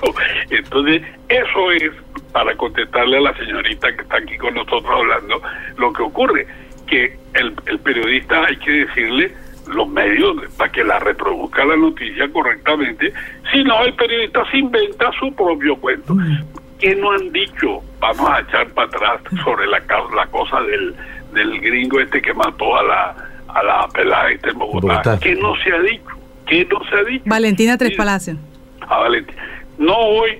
entonces 0.50 1.04
eso 1.30 1.72
es, 1.74 1.92
para 2.32 2.58
contestarle 2.58 3.18
a 3.18 3.22
la 3.22 3.38
señorita 3.38 3.96
que 3.96 4.02
está 4.02 4.18
aquí 4.18 4.36
con 4.38 4.56
nosotros 4.56 4.90
hablando, 4.90 5.40
lo 5.78 5.94
que 5.94 6.02
ocurre, 6.02 6.48
que 6.88 7.16
el, 7.36 7.54
el 7.68 7.80
periodista 7.80 8.46
hay 8.46 8.58
que 8.58 8.72
decirle 8.72 9.32
los 9.68 9.88
medios 9.88 10.38
para 10.58 10.72
que 10.72 10.84
la 10.84 10.98
reproduzca 10.98 11.66
la 11.66 11.78
noticia 11.78 12.28
correctamente, 12.32 13.14
si 13.52 13.64
no 13.64 13.84
el 13.84 13.94
periodista 13.94 14.44
se 14.50 14.58
inventa 14.58 15.12
su 15.20 15.36
propio 15.36 15.76
cuento. 15.76 16.16
Mm. 16.16 16.44
¿Qué 16.80 16.96
no 16.96 17.12
han 17.12 17.32
dicho? 17.32 17.82
Vamos 18.00 18.30
a 18.30 18.40
echar 18.42 18.68
para 18.70 18.88
atrás 18.88 19.22
sobre 19.44 19.68
la, 19.68 19.82
la 20.16 20.28
cosa 20.28 20.62
del 20.62 20.96
del 21.34 21.60
gringo 21.60 22.00
este 22.00 22.22
que 22.22 22.34
mató 22.34 22.78
a 22.78 22.84
la 22.84 23.16
a 23.48 23.64
la 23.64 23.88
pelada 23.90 24.32
este 24.32 24.50
en 24.50 24.60
Bogotá. 24.60 25.20
¿Qué 25.20 25.36
no 25.36 25.56
se 25.58 25.72
ha 25.72 25.80
dicho? 25.80 26.06
¿Qué 26.46 26.66
no 26.66 26.80
se 26.90 26.96
ha 26.96 27.04
dicho? 27.04 27.24
Valentina 27.26 27.78
Tres 27.78 27.96
Palacios. 27.96 28.38
A 28.82 29.00
Valentina. 29.00 29.42
No 29.78 29.96
hoy 29.96 30.40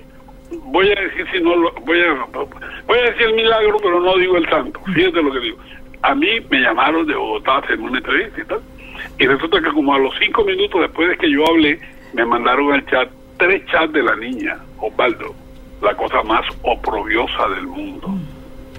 voy 0.50 0.88
a 0.90 1.00
decir 1.00 1.26
si 1.32 1.40
no 1.40 1.56
lo, 1.56 1.72
voy 1.84 2.00
a 2.00 2.26
voy 2.86 2.98
a 2.98 3.02
decir 3.02 3.22
el 3.22 3.34
milagro, 3.34 3.76
pero 3.82 4.00
no 4.00 4.16
digo 4.16 4.36
el 4.36 4.48
santo. 4.48 4.80
Fíjate 4.94 5.22
lo 5.22 5.32
que 5.32 5.40
digo. 5.40 5.58
A 6.02 6.14
mí 6.14 6.28
me 6.48 6.60
llamaron 6.60 7.06
de 7.06 7.14
Bogotá 7.14 7.56
a 7.56 7.58
hacer 7.58 7.78
una 7.80 7.98
entrevista 7.98 8.40
y 8.40 8.44
tal. 8.44 8.60
Y 9.18 9.26
resulta 9.26 9.60
que 9.60 9.70
como 9.70 9.94
a 9.94 9.98
los 9.98 10.14
cinco 10.18 10.44
minutos 10.44 10.80
después 10.80 11.08
de 11.08 11.16
que 11.16 11.30
yo 11.30 11.46
hablé, 11.48 11.80
me 12.14 12.24
mandaron 12.24 12.72
al 12.72 12.86
chat 12.86 13.10
tres 13.36 13.64
chats 13.66 13.92
de 13.92 14.02
la 14.02 14.16
niña, 14.16 14.58
Osvaldo, 14.78 15.34
la 15.82 15.94
cosa 15.94 16.22
más 16.22 16.44
oprobiosa 16.62 17.48
del 17.48 17.66
mundo 17.66 18.14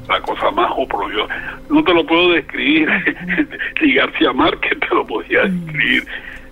la 0.10 0.22
cosa 0.22 0.52
más 0.52 0.72
oprobiosa. 0.76 1.34
No 1.70 1.84
te 1.84 1.94
lo 1.94 2.06
puedo 2.06 2.32
describir, 2.32 2.90
ni 3.82 3.94
García 3.94 4.34
Márquez 4.34 4.80
te 4.80 4.96
lo 4.96 5.06
podía 5.06 5.44
describir 5.44 6.06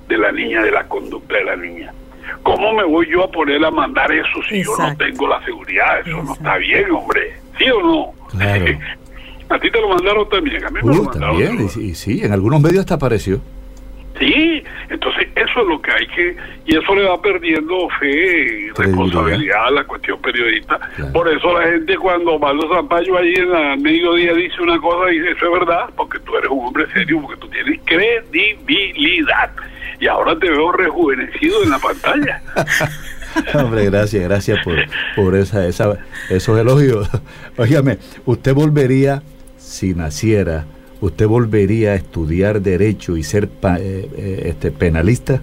de 0.08 0.18
la 0.18 0.32
niña, 0.32 0.62
de 0.62 0.72
la 0.72 0.88
conducta 0.88 1.36
de 1.36 1.44
la 1.44 1.56
niña. 1.56 1.94
¿Cómo 2.44 2.74
me 2.74 2.84
voy 2.84 3.10
yo 3.10 3.24
a 3.24 3.32
poner 3.32 3.64
a 3.66 3.72
mandar 3.72 4.12
eso 4.12 4.44
si 4.48 4.64
yo 4.64 4.72
no 4.78 4.96
tengo 4.98 5.28
la 5.28 5.44
seguridad? 5.44 6.00
Eso 6.02 6.24
no 6.24 6.34
está 6.34 6.58
bien, 6.58 6.92
hombre. 6.92 7.34
¿Sí 7.58 7.66
o 7.70 7.82
no? 7.82 8.14
a 9.50 9.60
ti 9.60 9.72
te 9.72 9.82
lo 9.82 9.90
mandaron 9.90 10.30
también, 10.30 10.64
a 10.64 10.70
mí 10.70 10.80
me 10.84 10.96
lo 10.96 11.04
mandaron. 11.04 11.44
También, 11.44 11.70
y, 11.80 11.96
sí, 11.96 12.24
en 12.24 12.32
algunos 12.32 12.62
medios 12.62 12.82
hasta 12.82 12.96
apareció. 12.96 13.42
Sí, 14.20 14.64
entonces 14.90 15.28
eso 15.36 15.62
es 15.62 15.68
lo 15.68 15.82
que 15.82 15.92
hay 15.92 16.08
que, 16.08 16.36
y 16.66 16.76
eso 16.76 16.96
le 16.96 17.04
va 17.04 17.22
perdiendo 17.22 17.88
fe 18.00 18.10
y 18.10 18.70
responsabilidad 18.72 19.68
a 19.68 19.72
la 19.72 19.84
cuestión 19.84 20.20
periodista. 20.22 20.80
Por 21.14 21.28
eso 21.28 21.54
la 21.60 21.68
gente 21.68 21.96
cuando 21.98 22.36
Osvaldo 22.36 22.68
Zampayo 22.74 23.18
ahí 23.18 23.34
en 23.36 23.56
el 23.56 23.80
mediodía 23.80 24.34
dice 24.34 24.62
una 24.62 24.80
cosa 24.80 25.12
y 25.12 25.20
dice, 25.20 25.32
eso 25.32 25.46
es 25.46 25.60
verdad, 25.60 25.90
porque 25.96 26.20
tú 26.20 26.36
eres 26.36 26.50
un 26.50 26.66
hombre 26.66 26.88
serio, 26.94 27.22
porque 27.22 27.40
tú 27.40 27.48
tienes 27.50 27.80
credibilidad. 27.86 29.52
Y 30.00 30.08
ahora 30.08 30.38
te 30.38 30.50
veo 30.50 30.72
rejuvenecido 30.72 31.64
en 31.64 31.70
la 31.72 31.80
pantalla. 31.80 32.42
Hombre, 33.54 33.86
gracias, 33.86 34.24
gracias 34.24 34.64
por, 34.64 34.76
por 35.16 35.36
esa, 35.36 35.68
esa, 35.68 35.98
esos 36.30 36.58
elogios. 36.60 37.10
Óigame, 37.58 37.98
usted 38.26 38.54
volvería, 38.54 39.22
si 39.58 39.94
naciera, 39.94 40.66
¿usted 41.02 41.28
volvería 41.28 41.92
a 41.92 41.96
estudiar 41.96 42.62
derecho 42.62 43.18
y 43.18 43.24
ser 43.24 43.46
eh, 43.46 44.10
eh, 44.18 44.42
este 44.46 44.72
penalista? 44.72 45.42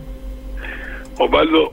Osvaldo, 1.19 1.73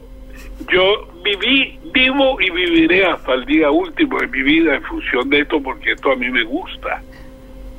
yo 0.72 1.08
viví, 1.24 1.80
vivo 1.94 2.40
y 2.40 2.50
viviré 2.50 3.06
hasta 3.06 3.34
el 3.34 3.46
día 3.46 3.72
último 3.72 4.20
de 4.20 4.28
mi 4.28 4.42
vida 4.44 4.76
en 4.76 4.84
función 4.84 5.30
de 5.30 5.42
esto 5.42 5.62
porque 5.62 5.94
esto 5.94 6.12
a 6.12 6.16
mí 6.16 6.30
me 6.30 6.44
gusta. 6.44 7.02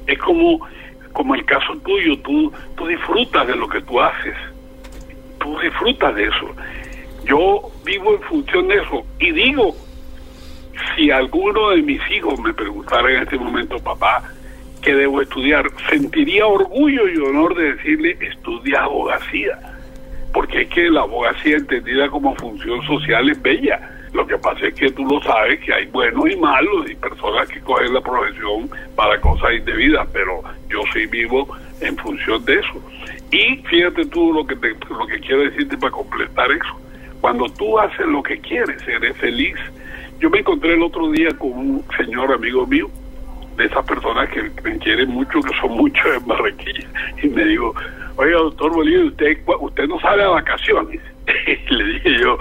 Es 0.07 0.19
como, 0.19 0.67
como 1.13 1.35
el 1.35 1.45
caso 1.45 1.77
tuyo, 1.85 2.19
tú, 2.19 2.53
tú 2.77 2.87
disfrutas 2.87 3.47
de 3.47 3.57
lo 3.57 3.69
que 3.69 3.81
tú 3.83 4.01
haces, 4.01 4.35
tú 5.39 5.59
disfrutas 5.61 6.15
de 6.15 6.25
eso. 6.25 6.55
Yo 7.25 7.71
vivo 7.85 8.15
en 8.15 8.23
función 8.23 8.69
de 8.69 8.77
eso 8.77 9.05
y 9.21 9.31
digo, 9.31 9.77
si 10.97 11.11
alguno 11.11 11.71
de 11.71 11.83
mis 11.83 12.01
hijos 12.11 12.39
me 12.41 12.53
preguntara 12.53 13.11
en 13.13 13.23
este 13.23 13.39
momento, 13.39 13.79
papá, 13.79 14.23
que 14.83 14.95
debo 14.95 15.23
estudiar, 15.23 15.71
sentiría 15.89 16.47
orgullo 16.47 17.09
y 17.09 17.17
honor 17.17 17.55
de 17.55 17.75
decirle, 17.75 18.19
estudia 18.21 18.83
abogacía, 18.83 19.59
porque 20.35 20.63
es 20.63 20.69
que 20.69 20.91
la 20.91 21.03
abogacía 21.03 21.57
entendida 21.57 22.09
como 22.09 22.35
función 22.35 22.83
social 22.83 23.31
es 23.31 23.41
bella. 23.41 23.89
Lo 24.13 24.27
que 24.27 24.37
pasa 24.37 24.67
es 24.67 24.75
que 24.75 24.91
tú 24.91 25.07
lo 25.07 25.23
sabes 25.23 25.61
que 25.61 25.73
hay 25.73 25.87
buenos 25.87 26.31
y 26.31 26.37
malos 26.37 26.91
y 26.91 26.95
personas 26.97 27.49
que 27.49 27.61
cogen 27.61 27.95
la 27.95 28.01
profesión 28.03 28.69
para 28.95 29.19
cosas 29.21 29.55
indebidas, 29.55 30.07
pero 30.13 30.43
yo 30.69 30.81
soy 30.93 31.07
vivo 31.07 31.49
en 31.81 31.97
función 31.97 32.45
de 32.45 32.59
eso. 32.59 32.83
Y 33.31 33.57
fíjate 33.69 34.05
tú 34.07 34.35
lo 34.35 34.47
que 34.47 34.57
te, 34.57 34.75
lo 34.91 35.07
que 35.07 35.19
quiero 35.21 35.45
decirte 35.45 35.79
para 35.79 35.93
completar 35.93 36.51
eso. 36.53 36.81
Cuando 37.23 37.49
tú 37.49 37.79
haces 37.79 38.07
lo 38.07 38.23
que 38.23 38.39
quieres, 38.39 38.87
eres 38.87 39.17
feliz. 39.17 39.55
Yo 40.19 40.29
me 40.29 40.41
encontré 40.41 40.75
el 40.75 40.83
otro 40.83 41.11
día 41.11 41.31
con 41.39 41.53
un 41.53 41.85
señor 41.97 42.33
amigo 42.33 42.67
mío 42.67 42.91
de 43.57 43.67
esas 43.67 43.85
personas 43.87 44.29
que 44.31 44.51
me 44.63 44.79
quieren 44.79 45.11
mucho, 45.11 45.41
que 45.41 45.55
son 45.61 45.73
muchos 45.73 46.07
en 46.07 46.27
Barranquilla, 46.27 46.89
y 47.23 47.29
me 47.29 47.45
digo, 47.45 47.75
oiga, 48.17 48.39
doctor 48.39 48.73
Bolívar, 48.73 49.07
usted, 49.07 49.39
usted 49.61 49.89
no 49.89 50.01
sale 50.01 50.23
a 50.23 50.29
vacaciones. 50.29 51.01
y 51.71 51.75
le 51.75 51.85
dije 51.85 52.19
yo, 52.21 52.39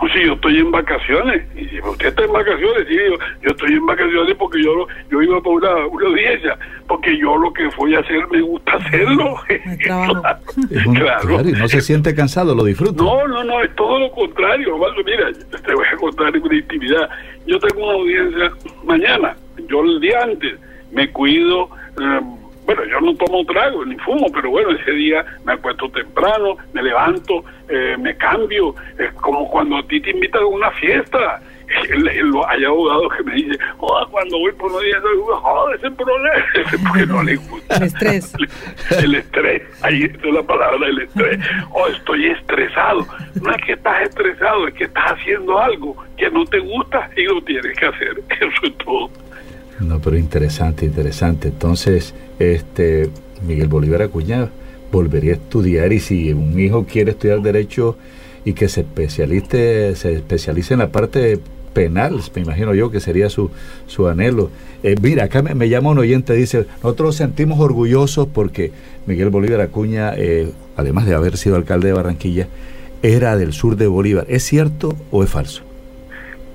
pues 0.00 0.14
sí, 0.14 0.20
yo 0.24 0.32
estoy 0.32 0.58
en 0.58 0.70
vacaciones. 0.70 1.42
Y 1.54 1.66
si 1.66 1.78
usted 1.78 2.08
está 2.08 2.24
en 2.24 2.32
vacaciones, 2.32 2.88
sí, 2.88 2.94
yo, 2.94 3.18
yo 3.42 3.50
estoy 3.50 3.74
en 3.74 3.84
vacaciones 3.84 4.34
porque 4.36 4.62
yo 4.62 4.86
yo 5.10 5.22
iba 5.22 5.40
por 5.42 5.62
una, 5.62 5.86
una 5.86 6.06
audiencia, 6.06 6.56
porque 6.88 7.18
yo 7.18 7.36
lo 7.36 7.52
que 7.52 7.68
voy 7.76 7.94
a 7.94 8.00
hacer 8.00 8.26
me 8.28 8.40
gusta 8.40 8.72
hacerlo. 8.76 9.36
claro. 9.84 11.42
no 11.42 11.68
se 11.68 11.82
siente 11.82 12.14
cansado, 12.14 12.54
lo 12.54 12.64
disfruta. 12.64 13.02
No, 13.02 13.28
no, 13.28 13.44
no, 13.44 13.60
es 13.60 13.74
todo 13.76 13.98
lo 13.98 14.10
contrario. 14.12 14.78
Mira, 15.04 15.30
te 15.32 15.74
voy 15.74 15.86
a 15.86 15.96
contar 15.96 16.34
una 16.38 16.54
intimidad. 16.56 17.10
Yo 17.46 17.58
tengo 17.58 17.84
una 17.84 17.98
audiencia 17.98 18.52
mañana 18.84 19.36
yo 19.70 19.82
el 19.82 20.00
día 20.00 20.22
antes 20.22 20.58
me 20.90 21.10
cuido, 21.10 21.70
eh, 22.00 22.20
bueno, 22.66 22.84
yo 22.84 23.00
no 23.00 23.14
tomo 23.16 23.44
trago 23.44 23.84
ni 23.84 23.96
fumo, 23.96 24.26
pero 24.32 24.50
bueno, 24.50 24.70
ese 24.70 24.92
día 24.92 25.24
me 25.44 25.54
acuesto 25.54 25.88
temprano, 25.90 26.56
me 26.72 26.82
levanto, 26.82 27.44
eh, 27.68 27.96
me 27.98 28.16
cambio, 28.16 28.74
es 28.98 29.12
como 29.14 29.48
cuando 29.48 29.78
a 29.78 29.82
ti 29.84 30.00
te 30.00 30.10
invitan 30.10 30.42
a 30.42 30.46
una 30.46 30.70
fiesta. 30.72 31.40
Hay 32.48 32.64
abogados 32.64 33.12
que 33.16 33.22
me 33.22 33.34
dicen, 33.34 33.56
oh, 33.78 34.04
cuando 34.10 34.38
voy 34.38 34.52
por 34.52 34.70
unos 34.70 34.82
días, 34.82 35.00
joder, 35.40 35.76
ese 35.76 35.90
problema, 35.92 36.44
porque 36.88 37.06
no 37.06 37.22
le 37.22 37.36
gusta. 37.36 37.76
El 37.76 37.82
estrés. 37.84 38.34
el 39.02 39.14
estrés, 39.14 39.62
ahí 39.82 40.02
está 40.02 40.28
la 40.28 40.42
palabra, 40.42 40.88
el 40.88 41.00
estrés. 41.00 41.38
Oh, 41.70 41.86
estoy 41.86 42.26
estresado. 42.26 43.06
No 43.40 43.52
es 43.52 43.64
que 43.64 43.72
estás 43.74 44.02
estresado, 44.02 44.66
es 44.66 44.74
que 44.74 44.84
estás 44.84 45.12
haciendo 45.12 45.60
algo 45.60 45.96
que 46.16 46.28
no 46.30 46.44
te 46.44 46.58
gusta 46.58 47.08
y 47.16 47.22
lo 47.22 47.40
tienes 47.42 47.78
que 47.78 47.86
hacer. 47.86 48.20
Eso 48.28 48.66
es 48.66 48.78
todo. 48.78 49.10
No, 49.80 49.98
pero 50.00 50.18
interesante, 50.18 50.84
interesante. 50.84 51.48
Entonces, 51.48 52.14
este 52.38 53.10
Miguel 53.46 53.68
Bolívar 53.68 54.02
Acuña 54.02 54.50
volvería 54.92 55.32
a 55.32 55.36
estudiar 55.36 55.92
y 55.92 56.00
si 56.00 56.32
un 56.32 56.58
hijo 56.58 56.84
quiere 56.84 57.12
estudiar 57.12 57.40
derecho 57.40 57.96
y 58.44 58.52
que 58.52 58.68
se 58.68 58.82
especialice, 58.82 59.94
se 59.96 60.14
especialice 60.14 60.74
en 60.74 60.80
la 60.80 60.90
parte 60.90 61.40
penal, 61.72 62.20
me 62.34 62.42
imagino 62.42 62.74
yo 62.74 62.90
que 62.90 63.00
sería 63.00 63.30
su, 63.30 63.50
su 63.86 64.08
anhelo. 64.08 64.50
Eh, 64.82 64.96
mira, 65.00 65.24
acá 65.24 65.42
me, 65.42 65.68
llama 65.68 65.90
un 65.90 65.98
oyente, 65.98 66.34
dice, 66.34 66.66
nosotros 66.82 67.08
nos 67.08 67.16
sentimos 67.16 67.60
orgullosos 67.60 68.26
porque 68.26 68.72
Miguel 69.06 69.30
Bolívar 69.30 69.60
Acuña, 69.60 70.12
eh, 70.16 70.50
además 70.76 71.06
de 71.06 71.14
haber 71.14 71.36
sido 71.36 71.56
alcalde 71.56 71.88
de 71.88 71.94
Barranquilla, 71.94 72.48
era 73.02 73.36
del 73.36 73.52
sur 73.52 73.76
de 73.76 73.86
Bolívar. 73.86 74.26
¿Es 74.28 74.42
cierto 74.44 74.94
o 75.10 75.22
es 75.22 75.30
falso? 75.30 75.69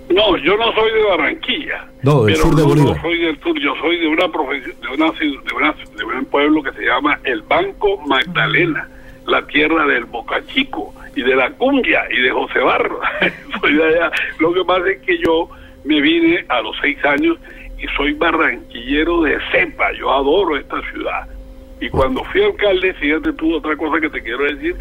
No, 0.09 0.37
yo 0.37 0.55
no 0.57 0.71
soy 0.73 0.91
de 0.91 1.03
Barranquilla. 1.03 1.87
No, 2.03 2.25
del 2.25 2.35
sur 2.35 2.55
de 2.55 2.63
Bolívar. 2.63 2.95
No 2.95 3.01
soy 3.01 3.19
del 3.19 3.39
sur, 3.39 3.59
yo 3.59 3.75
soy 3.81 3.99
de 3.99 4.07
una 4.07 4.31
profesión, 4.31 4.75
de, 4.81 4.87
una, 4.89 5.11
de, 5.11 6.03
un 6.03 6.25
pueblo 6.25 6.61
que 6.61 6.71
se 6.73 6.83
llama 6.83 7.19
el 7.23 7.41
Banco 7.41 7.97
Magdalena, 8.05 8.87
la 9.25 9.45
tierra 9.47 9.85
del 9.87 10.05
Boca 10.05 10.41
Chico 10.47 10.93
y 11.15 11.23
de 11.23 11.35
la 11.35 11.49
cumbia 11.51 12.03
y 12.11 12.21
de 12.21 12.31
José 12.31 12.59
Barro. 12.59 12.99
soy 13.61 13.73
de 13.73 13.83
allá. 13.83 14.11
Lo 14.39 14.53
que 14.53 14.63
pasa 14.63 14.89
es 14.89 15.01
que 15.01 15.17
yo 15.17 15.49
me 15.83 15.99
vine 16.01 16.45
a 16.49 16.61
los 16.61 16.75
seis 16.81 17.03
años 17.03 17.37
y 17.79 17.87
soy 17.97 18.13
barranquillero 18.13 19.23
de 19.23 19.37
cepa. 19.51 19.91
Yo 19.93 20.11
adoro 20.11 20.55
esta 20.55 20.81
ciudad. 20.91 21.27
Y 21.81 21.89
cuando 21.89 22.23
fui 22.25 22.43
alcalde, 22.43 22.93
fíjate 22.93 23.33
tú 23.33 23.55
otra 23.55 23.75
cosa 23.75 23.99
que 23.99 24.09
te 24.09 24.21
quiero 24.21 24.43
decir, 24.43 24.75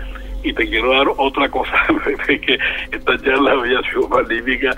y 0.44 0.52
te 0.52 0.68
quiero 0.68 0.92
dar 0.92 1.06
otra 1.16 1.48
cosa, 1.48 1.72
que 2.26 2.58
esta 2.92 3.18
charla 3.18 3.52
había 3.52 3.80
sido 3.90 4.06
magnífica 4.08 4.76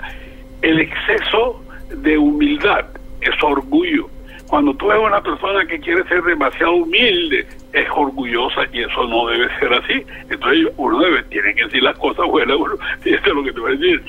el 0.61 0.79
exceso 0.79 1.63
de 1.89 2.17
humildad 2.17 2.85
es 3.21 3.43
orgullo. 3.43 4.09
Cuando 4.47 4.73
tú 4.75 4.87
ves 4.87 4.97
una 4.97 5.21
persona 5.21 5.65
que 5.65 5.79
quiere 5.79 6.03
ser 6.07 6.23
demasiado 6.23 6.73
humilde, 6.73 7.45
es 7.73 7.87
orgullosa 7.93 8.61
y 8.71 8.81
eso 8.81 9.05
no 9.07 9.27
debe 9.27 9.49
ser 9.59 9.73
así. 9.73 10.03
Entonces 10.29 10.67
uno 10.77 10.99
debe, 10.99 11.23
tiene 11.23 11.53
que 11.53 11.65
decir 11.65 11.83
las 11.83 11.97
cosas 11.97 12.25
buenas. 12.27 12.57
Bueno, 12.57 12.75
fíjate 13.01 13.29
lo 13.33 13.43
que 13.43 13.51
te 13.51 13.59
voy 13.59 13.73
a 13.73 13.75
decir. 13.75 14.03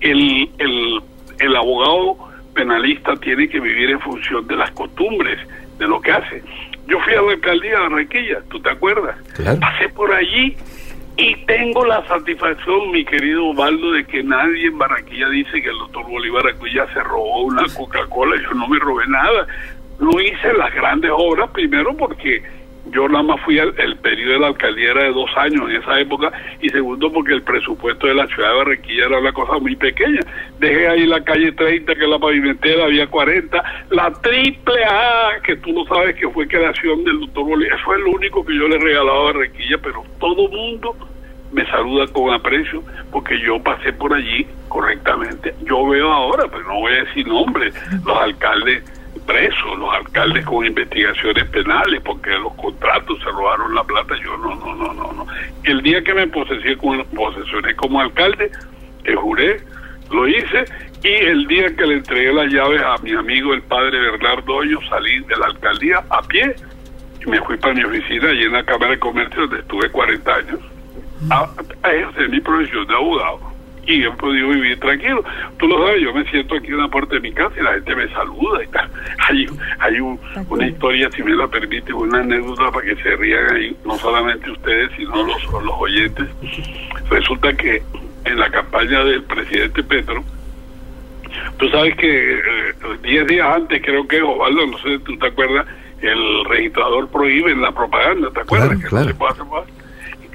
El, 0.00 0.50
el, 0.58 1.00
el 1.40 1.56
abogado 1.56 2.16
penalista 2.54 3.14
tiene 3.16 3.48
que 3.48 3.60
vivir 3.60 3.90
en 3.90 4.00
función 4.00 4.46
de 4.46 4.56
las 4.56 4.70
costumbres, 4.72 5.38
de 5.78 5.86
lo 5.86 6.00
que 6.00 6.12
hace. 6.12 6.42
Yo 6.86 6.98
fui 7.00 7.14
a 7.14 7.22
la 7.22 7.32
alcaldía 7.32 7.72
de 7.72 7.80
Barranquilla, 7.80 8.38
¿tú 8.50 8.60
te 8.60 8.70
acuerdas? 8.70 9.16
Pasé 9.60 9.88
por 9.90 10.12
allí 10.12 10.56
y 11.22 11.36
tengo 11.46 11.84
la 11.84 12.04
satisfacción, 12.08 12.90
mi 12.90 13.04
querido 13.04 13.46
Osvaldo, 13.50 13.92
de 13.92 14.04
que 14.04 14.24
nadie 14.24 14.66
en 14.66 14.76
Barranquilla 14.76 15.28
dice 15.28 15.62
que 15.62 15.68
el 15.68 15.78
doctor 15.78 16.04
Bolívar 16.08 16.44
Acuilla 16.48 16.84
se 16.92 17.00
robó 17.00 17.44
una 17.44 17.62
Coca-Cola. 17.76 18.34
Yo 18.42 18.50
no 18.54 18.66
me 18.66 18.76
robé 18.80 19.06
nada. 19.06 19.46
No 20.00 20.20
hice 20.20 20.52
las 20.54 20.74
grandes 20.74 21.12
obras, 21.14 21.48
primero 21.50 21.96
porque 21.96 22.42
yo 22.90 23.08
nada 23.08 23.22
más 23.22 23.40
fui 23.42 23.60
al 23.60 23.72
el 23.78 23.96
periodo 23.98 24.32
de 24.32 24.38
la 24.40 24.46
alcaldía 24.48 24.90
era 24.90 25.04
de 25.04 25.12
dos 25.12 25.30
años 25.36 25.70
en 25.70 25.76
esa 25.76 26.00
época 26.00 26.32
y 26.60 26.68
segundo 26.70 27.12
porque 27.12 27.34
el 27.34 27.42
presupuesto 27.42 28.08
de 28.08 28.14
la 28.14 28.26
ciudad 28.26 28.50
de 28.50 28.56
Barranquilla 28.56 29.06
era 29.06 29.20
una 29.20 29.32
cosa 29.32 29.58
muy 29.60 29.76
pequeña. 29.76 30.20
Dejé 30.58 30.88
ahí 30.88 31.06
la 31.06 31.22
calle 31.22 31.52
30 31.52 31.94
que 31.94 32.02
es 32.02 32.10
la 32.10 32.18
pavimentera, 32.18 32.86
había 32.86 33.06
40, 33.06 33.62
la 33.90 34.12
triple 34.22 34.84
A 34.84 35.40
que 35.44 35.54
tú 35.54 35.72
no 35.72 35.84
sabes 35.86 36.16
que 36.16 36.28
fue 36.30 36.48
creación 36.48 37.04
del 37.04 37.20
doctor 37.20 37.44
Bolívar, 37.44 37.78
eso 37.78 37.94
es 37.94 38.00
lo 38.00 38.10
único 38.10 38.44
que 38.44 38.56
yo 38.56 38.66
le 38.66 38.78
regalaba 38.78 39.20
a 39.20 39.32
Barranquilla, 39.32 39.78
pero 39.78 40.02
todo 40.18 40.48
mundo 40.48 40.96
me 41.52 41.66
saluda 41.66 42.06
con 42.08 42.32
aprecio 42.32 42.82
porque 43.10 43.38
yo 43.40 43.62
pasé 43.62 43.92
por 43.92 44.14
allí 44.14 44.46
correctamente. 44.68 45.54
Yo 45.64 45.86
veo 45.86 46.10
ahora, 46.10 46.44
pero 46.50 46.64
no 46.64 46.80
voy 46.80 46.92
a 46.92 47.04
decir 47.04 47.26
nombres, 47.26 47.74
los 48.04 48.16
alcaldes 48.16 48.82
presos, 49.26 49.78
los 49.78 49.94
alcaldes 49.94 50.44
con 50.46 50.64
investigaciones 50.64 51.44
penales 51.50 52.00
porque 52.02 52.30
los 52.30 52.54
contratos 52.54 53.18
se 53.18 53.30
robaron 53.30 53.74
la 53.74 53.84
plata. 53.84 54.14
Yo 54.22 54.36
no, 54.38 54.54
no, 54.54 54.74
no, 54.74 54.94
no, 54.94 55.12
no. 55.12 55.26
El 55.64 55.82
día 55.82 56.02
que 56.02 56.14
me 56.14 56.26
posesioné 56.26 56.76
como, 56.76 57.04
posesioné 57.04 57.74
como 57.76 58.00
alcalde, 58.00 58.50
que 59.04 59.14
juré, 59.14 59.60
lo 60.10 60.26
hice 60.26 60.64
y 61.04 61.08
el 61.08 61.46
día 61.46 61.74
que 61.76 61.86
le 61.86 61.94
entregué 61.94 62.32
las 62.32 62.52
llaves 62.52 62.80
a 62.82 62.96
mi 63.02 63.12
amigo 63.12 63.54
el 63.54 63.62
padre 63.62 63.98
Bernardo 63.98 64.54
Hoyo 64.54 64.78
salí 64.88 65.20
de 65.20 65.36
la 65.36 65.46
alcaldía 65.46 66.04
a 66.10 66.22
pie 66.22 66.54
y 67.24 67.28
me 67.28 67.40
fui 67.42 67.56
para 67.56 67.74
mi 67.74 67.82
oficina 67.82 68.28
allí 68.28 68.44
en 68.44 68.52
la 68.52 68.64
Cámara 68.64 68.92
de 68.92 68.98
Comercio 68.98 69.42
donde 69.42 69.60
estuve 69.60 69.90
40 69.90 70.34
años 70.34 70.60
a, 71.30 71.48
a 71.82 71.92
ejercer 71.92 72.28
mi 72.28 72.40
profesión 72.40 72.86
de 72.86 72.94
abogado 72.94 73.52
y 73.86 74.04
he 74.04 74.10
podido 74.12 74.48
vivir 74.48 74.78
tranquilo. 74.80 75.24
Tú 75.58 75.66
lo 75.66 75.84
sabes, 75.84 76.02
yo 76.02 76.14
me 76.14 76.24
siento 76.30 76.54
aquí 76.54 76.68
en 76.68 76.78
la 76.78 76.88
puerta 76.88 77.14
de 77.14 77.20
mi 77.20 77.32
casa 77.32 77.54
y 77.58 77.62
la 77.62 77.72
gente 77.72 77.96
me 77.96 78.08
saluda 78.08 78.64
y 78.64 78.68
tal. 78.68 78.90
Hay, 79.28 79.46
hay 79.80 80.00
una 80.00 80.66
historia, 80.66 81.10
si 81.10 81.22
me 81.22 81.34
la 81.34 81.48
permite, 81.48 81.92
una 81.92 82.20
anécdota 82.20 82.70
para 82.70 82.86
que 82.86 82.96
se 83.02 83.16
rían 83.16 83.54
ahí, 83.54 83.76
no 83.84 83.96
solamente 83.98 84.50
ustedes, 84.50 84.90
sino 84.96 85.26
los, 85.26 85.42
los 85.52 85.74
oyentes. 85.78 86.28
Resulta 87.10 87.52
que 87.54 87.82
en 88.24 88.38
la 88.38 88.50
campaña 88.50 89.04
del 89.04 89.22
presidente 89.24 89.82
Petro, 89.82 90.22
tú 91.58 91.68
sabes 91.70 91.96
que 91.96 92.40
10 93.02 93.22
eh, 93.22 93.26
días 93.26 93.56
antes, 93.56 93.82
creo 93.82 94.06
que 94.06 94.22
Osvaldo, 94.22 94.66
no 94.66 94.78
sé, 94.78 94.98
tú 95.00 95.16
te 95.18 95.26
acuerdas, 95.26 95.66
el 96.00 96.44
registrador 96.44 97.08
prohíbe 97.08 97.54
la 97.56 97.72
propaganda, 97.72 98.30
¿te 98.30 98.40
acuerdas? 98.40 98.78
Claro, 98.88 99.06
que 99.06 99.14
claro. 99.14 99.66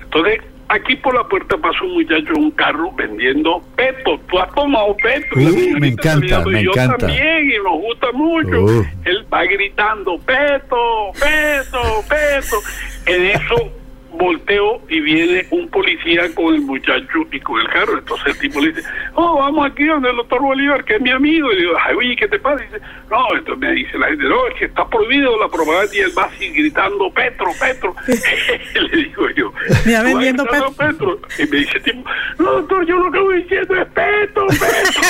Entonces, 0.03 0.41
aquí 0.70 0.95
por 0.97 1.15
la 1.15 1.24
puerta 1.28 1.57
pasó 1.57 1.86
un 1.86 1.93
muchacho 1.95 2.34
en 2.36 2.43
un 2.43 2.51
carro 2.51 2.91
vendiendo 2.93 3.61
peto. 3.76 4.20
Tú 4.30 4.39
has 4.39 4.53
tomado 4.53 4.95
peto. 4.97 5.28
Uh, 5.36 5.80
me 5.80 5.89
encanta, 5.89 6.43
me 6.45 6.63
yo 6.63 6.72
encanta. 6.72 6.97
también, 6.97 7.51
y 7.51 7.57
nos 7.63 7.82
gusta 7.82 8.11
mucho. 8.13 8.63
Uh. 8.63 8.86
Él 9.05 9.26
va 9.32 9.43
gritando, 9.43 10.18
peto, 10.20 11.11
peto, 11.20 12.03
peto. 12.09 12.57
En 13.05 13.26
eso 13.28 13.72
volteo 14.18 14.82
y 14.89 14.99
viene 15.01 15.45
un 15.51 15.70
policía 15.70 16.34
con 16.36 16.55
el 16.55 16.61
muchacho 16.61 17.20
y 17.32 17.39
con 17.39 17.59
el 17.61 17.68
carro. 17.70 17.97
Entonces 17.97 18.28
el 18.28 18.39
tipo 18.39 18.59
le 18.59 18.72
dice, 18.72 18.88
oh, 19.15 19.39
vamos 19.39 19.70
aquí 19.70 19.86
donde 19.86 20.09
el 20.09 20.18
doctor 20.18 20.41
Bolívar, 20.41 20.84
que 20.84 20.95
es 20.95 21.01
mi 21.01 21.11
amigo. 21.11 21.51
Y 21.51 21.57
digo, 21.57 21.74
ay, 21.84 21.95
oye, 21.95 22.15
¿qué 22.15 22.28
te 22.28 22.39
pasa? 22.39 22.63
Y 22.63 22.68
dice, 22.68 22.82
no, 23.09 23.26
entonces 23.34 23.57
me 23.57 23.72
dice 23.74 23.97
la 23.97 24.07
gente, 24.07 24.24
no, 24.26 24.47
es 24.47 24.55
que 24.55 24.65
está 24.65 24.88
prohibido 24.88 25.39
la 25.39 25.49
propaganda 25.49 25.95
y 25.95 25.99
él 25.99 26.11
va 26.18 26.24
así 26.26 26.49
gritando, 26.49 27.11
Petro, 27.11 27.47
Petro. 27.59 27.95
le 28.07 28.97
digo 28.97 29.30
yo, 29.36 29.53
me 29.86 30.03
vendiendo 30.03 30.45
Petro? 30.45 30.72
Petro. 30.74 31.20
Y 31.38 31.47
me 31.47 31.57
dice, 31.57 31.80
tipo, 31.80 32.09
no, 32.39 32.51
doctor, 32.53 32.86
yo 32.86 32.97
lo 32.97 33.11
que 33.11 33.20
voy 33.20 33.41
diciendo 33.43 33.76
es 33.76 33.88
Petro, 33.89 34.47
Petro. 34.47 35.01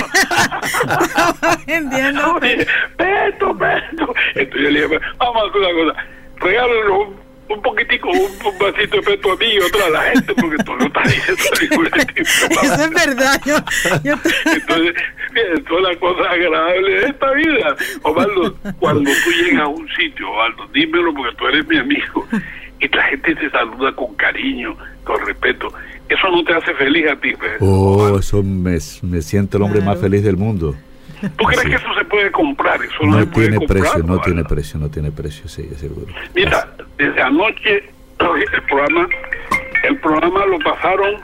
vendiendo 1.67 2.39
Petro, 2.97 3.57
Petro. 3.57 4.13
Entonces 4.35 4.63
yo 4.63 4.69
le 4.69 4.81
dije, 4.81 4.99
vamos 5.17 5.43
a 5.43 5.47
hacer 5.47 5.61
una 5.61 5.93
cosa, 5.93 6.05
regálanos 6.37 7.07
un 7.07 7.26
un 7.49 7.61
poquitico, 7.61 8.09
un, 8.09 8.57
vasito 8.59 8.97
de 8.97 9.01
peto 9.03 9.31
a 9.31 9.35
mí 9.37 9.45
y 9.45 9.59
otro 9.59 9.85
a 9.85 9.89
la 9.89 10.01
gente, 10.03 10.33
porque 10.33 10.63
tú 10.63 10.75
no 10.75 10.85
estás 10.85 11.03
diciendo 11.03 11.43
Eso 12.63 12.83
es 12.83 12.89
verdad. 12.89 13.41
Yo, 13.45 13.55
Entonces, 14.45 14.93
miren, 15.33 15.63
todas 15.65 15.83
las 15.83 15.97
cosas 15.97 16.27
agradables 16.29 17.01
de 17.01 17.09
esta 17.09 17.31
vida. 17.31 17.75
Osvaldo, 18.03 18.55
cuando 18.79 19.11
tú 19.23 19.31
llegas 19.31 19.61
a 19.61 19.67
un 19.67 19.87
sitio, 19.89 20.29
Osvaldo, 20.31 20.67
dímelo 20.73 21.13
porque 21.13 21.35
tú 21.37 21.47
eres 21.47 21.67
mi 21.67 21.77
amigo, 21.77 22.27
y 22.79 22.87
la 22.95 23.03
gente 23.03 23.35
te 23.35 23.49
saluda 23.49 23.93
con 23.93 24.15
cariño, 24.15 24.75
con 25.03 25.25
respeto. 25.25 25.71
Eso 26.09 26.29
no 26.29 26.43
te 26.43 26.53
hace 26.53 26.73
feliz 26.75 27.05
a 27.09 27.15
ti, 27.17 27.33
pues, 27.37 27.51
Oh, 27.59 28.17
eso 28.19 28.41
me, 28.43 28.77
me 29.01 29.21
siento 29.21 29.57
el 29.57 29.63
hombre 29.63 29.81
más 29.81 29.99
feliz 29.99 30.23
del 30.23 30.37
mundo. 30.37 30.75
¿Tú 31.21 31.45
crees 31.45 31.63
que 31.63 31.75
eso 31.75 31.93
se 31.97 32.05
puede 32.05 32.31
comprar? 32.31 32.79
Eso 32.83 33.03
no, 33.03 33.19
no 33.19 33.27
tiene 33.27 33.59
precio, 33.59 34.03
no 34.03 34.19
tiene 34.19 34.43
precio, 34.43 34.79
no 34.79 34.89
tiene 34.89 35.11
precio, 35.11 35.47
sí, 35.47 35.69
seguro. 35.77 36.07
Mira, 36.35 36.67
desde 36.97 37.21
anoche 37.21 37.83
el 38.53 38.61
programa, 38.69 39.07
el 39.83 39.97
programa 39.99 40.45
lo 40.45 40.59
pasaron 40.59 41.15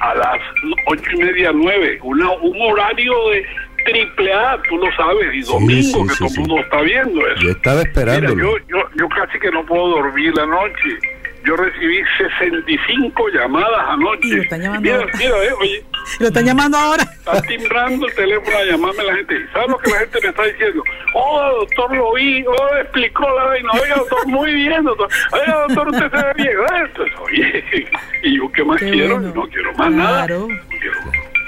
a 0.00 0.14
las 0.14 0.40
ocho 0.86 1.10
y 1.12 1.16
media, 1.18 1.52
nueve, 1.52 1.98
una, 2.02 2.30
un 2.32 2.60
horario 2.60 3.12
de 3.30 3.46
triple 3.84 4.32
A, 4.32 4.60
tú 4.68 4.76
lo 4.76 4.90
sabes, 4.96 5.34
y 5.34 5.42
domingo 5.42 6.06
que 6.06 6.14
todo 6.16 6.28
el 6.28 6.38
mundo 6.40 6.58
está 6.58 6.80
viendo 6.82 7.26
eso. 7.26 7.40
Yo 7.42 7.50
estaba 7.50 7.82
esperando. 7.82 8.36
yo, 8.36 8.56
yo, 8.68 8.78
yo 8.96 9.08
casi 9.08 9.38
que 9.38 9.50
no 9.50 9.64
puedo 9.66 9.88
dormir 9.88 10.32
la 10.34 10.46
noche 10.46 10.98
yo 11.44 11.56
recibí 11.56 12.02
65 12.18 13.28
llamadas 13.30 13.88
anoche. 13.88 14.28
lo 14.28 14.42
están 14.42 14.62
llamando 14.62 14.82
mira, 14.82 15.06
mira, 15.18 15.44
eh, 15.44 15.52
oye. 15.60 15.84
Lo 16.18 16.26
están 16.26 16.44
llamando 16.44 16.76
ahora. 16.76 17.02
Está 17.18 17.40
timbrando 17.42 18.06
el 18.06 18.14
teléfono 18.14 18.58
a 18.58 18.64
llamarme 18.64 19.04
la 19.04 19.14
gente. 19.14 19.46
¿Sabes 19.52 19.68
lo 19.68 19.78
que 19.78 19.90
la 19.90 19.98
gente 20.00 20.18
me 20.20 20.28
está 20.28 20.42
diciendo? 20.44 20.82
Oh, 21.14 21.50
doctor, 21.60 21.96
lo 21.96 22.14
vi. 22.14 22.44
Oh, 22.44 22.76
explicó 22.76 23.22
la 23.22 23.44
vaina. 23.44 23.70
Oiga, 23.72 23.94
doctor, 23.96 24.26
muy 24.26 24.52
bien, 24.52 24.82
doctor. 24.82 25.08
Oiga, 25.32 25.66
doctor, 25.68 25.88
usted 25.90 26.10
se 26.10 26.16
ve 26.16 26.32
bien. 26.36 26.56
Entonces, 26.86 27.14
oye, 27.20 27.88
¿y 28.24 28.36
yo 28.36 28.50
qué 28.50 28.64
más 28.64 28.78
quiero? 28.80 29.20
No 29.20 29.42
quiero 29.48 29.72
más 29.74 29.92
nada. 29.92 30.26
No 30.26 30.48
quiero, 30.68 30.96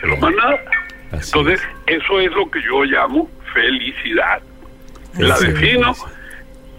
quiero 0.00 0.16
más 0.18 0.34
nada. 0.34 0.60
Entonces, 1.12 1.60
eso 1.86 2.20
es 2.20 2.30
lo 2.32 2.50
que 2.50 2.62
yo 2.62 2.84
llamo 2.84 3.28
felicidad. 3.52 4.40
La 5.18 5.38
defino 5.38 5.94
¿Qué 5.94 6.00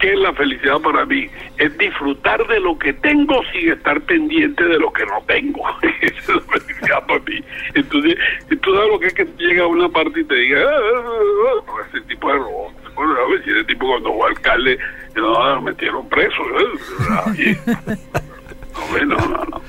es 0.00 0.18
la 0.18 0.32
felicidad 0.32 0.80
para 0.80 1.04
mí? 1.06 1.28
Es 1.58 1.76
disfrutar 1.78 2.46
de 2.46 2.60
lo 2.60 2.78
que 2.78 2.92
tengo 2.92 3.42
sin 3.52 3.72
estar 3.72 4.00
pendiente 4.02 4.64
de 4.64 4.78
lo 4.78 4.92
que 4.92 5.04
no 5.06 5.22
tengo. 5.26 5.62
Esa 6.00 6.18
es 6.18 6.28
la 6.28 6.40
felicidad 6.40 7.06
para 7.06 7.20
mí. 7.20 7.40
Entonces, 7.74 8.16
tú 8.60 8.74
sabes 8.74 8.90
lo 8.90 8.98
que 8.98 9.06
es 9.06 9.14
que 9.14 9.26
llega 9.38 9.64
a 9.64 9.66
una 9.66 9.88
parte 9.88 10.20
y 10.20 10.24
te 10.24 10.34
diga, 10.34 10.60
ah, 10.60 10.80
ah, 10.80 11.64
ah, 11.68 11.86
ese 11.88 12.00
tipo 12.06 12.32
de 12.32 12.38
robot. 12.38 12.72
Si 13.44 13.50
ese 13.50 13.64
tipo 13.64 13.86
cuando 13.86 14.12
fue 14.14 14.28
alcalde, 14.28 14.78
no, 15.14 15.60
metieron 15.62 16.08
preso. 16.08 16.42
¿eh? 17.36 17.56
no, 19.06 19.16
no, 19.16 19.44
no. 19.44 19.62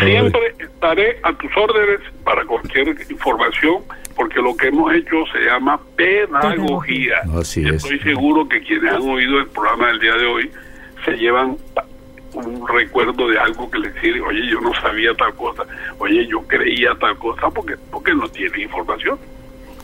Siempre 0.00 0.54
estaré 0.58 1.18
a 1.22 1.32
tus 1.34 1.50
órdenes 1.56 2.00
para 2.24 2.44
cualquier 2.44 2.88
información, 3.10 3.82
porque 4.16 4.40
lo 4.40 4.56
que 4.56 4.68
hemos 4.68 4.92
hecho 4.94 5.24
se 5.32 5.40
llama 5.40 5.80
pedagogía. 5.96 7.16
Estoy 7.42 7.98
seguro 8.00 8.48
que 8.48 8.60
quienes 8.62 8.92
han 8.92 9.02
oído 9.02 9.38
el 9.38 9.46
programa 9.48 9.88
del 9.88 10.00
día 10.00 10.14
de 10.14 10.26
hoy 10.26 10.50
se 11.04 11.12
llevan 11.12 11.56
un 12.34 12.66
recuerdo 12.66 13.28
de 13.28 13.38
algo 13.38 13.70
que 13.70 13.78
les 13.78 13.94
dice, 13.94 14.20
oye, 14.20 14.46
yo 14.48 14.60
no 14.60 14.72
sabía 14.74 15.14
tal 15.14 15.34
cosa, 15.34 15.64
oye, 15.98 16.26
yo 16.26 16.40
creía 16.46 16.94
tal 16.98 17.16
cosa, 17.18 17.50
porque, 17.50 17.76
porque 17.90 18.14
no 18.14 18.28
tiene 18.28 18.62
información. 18.62 19.18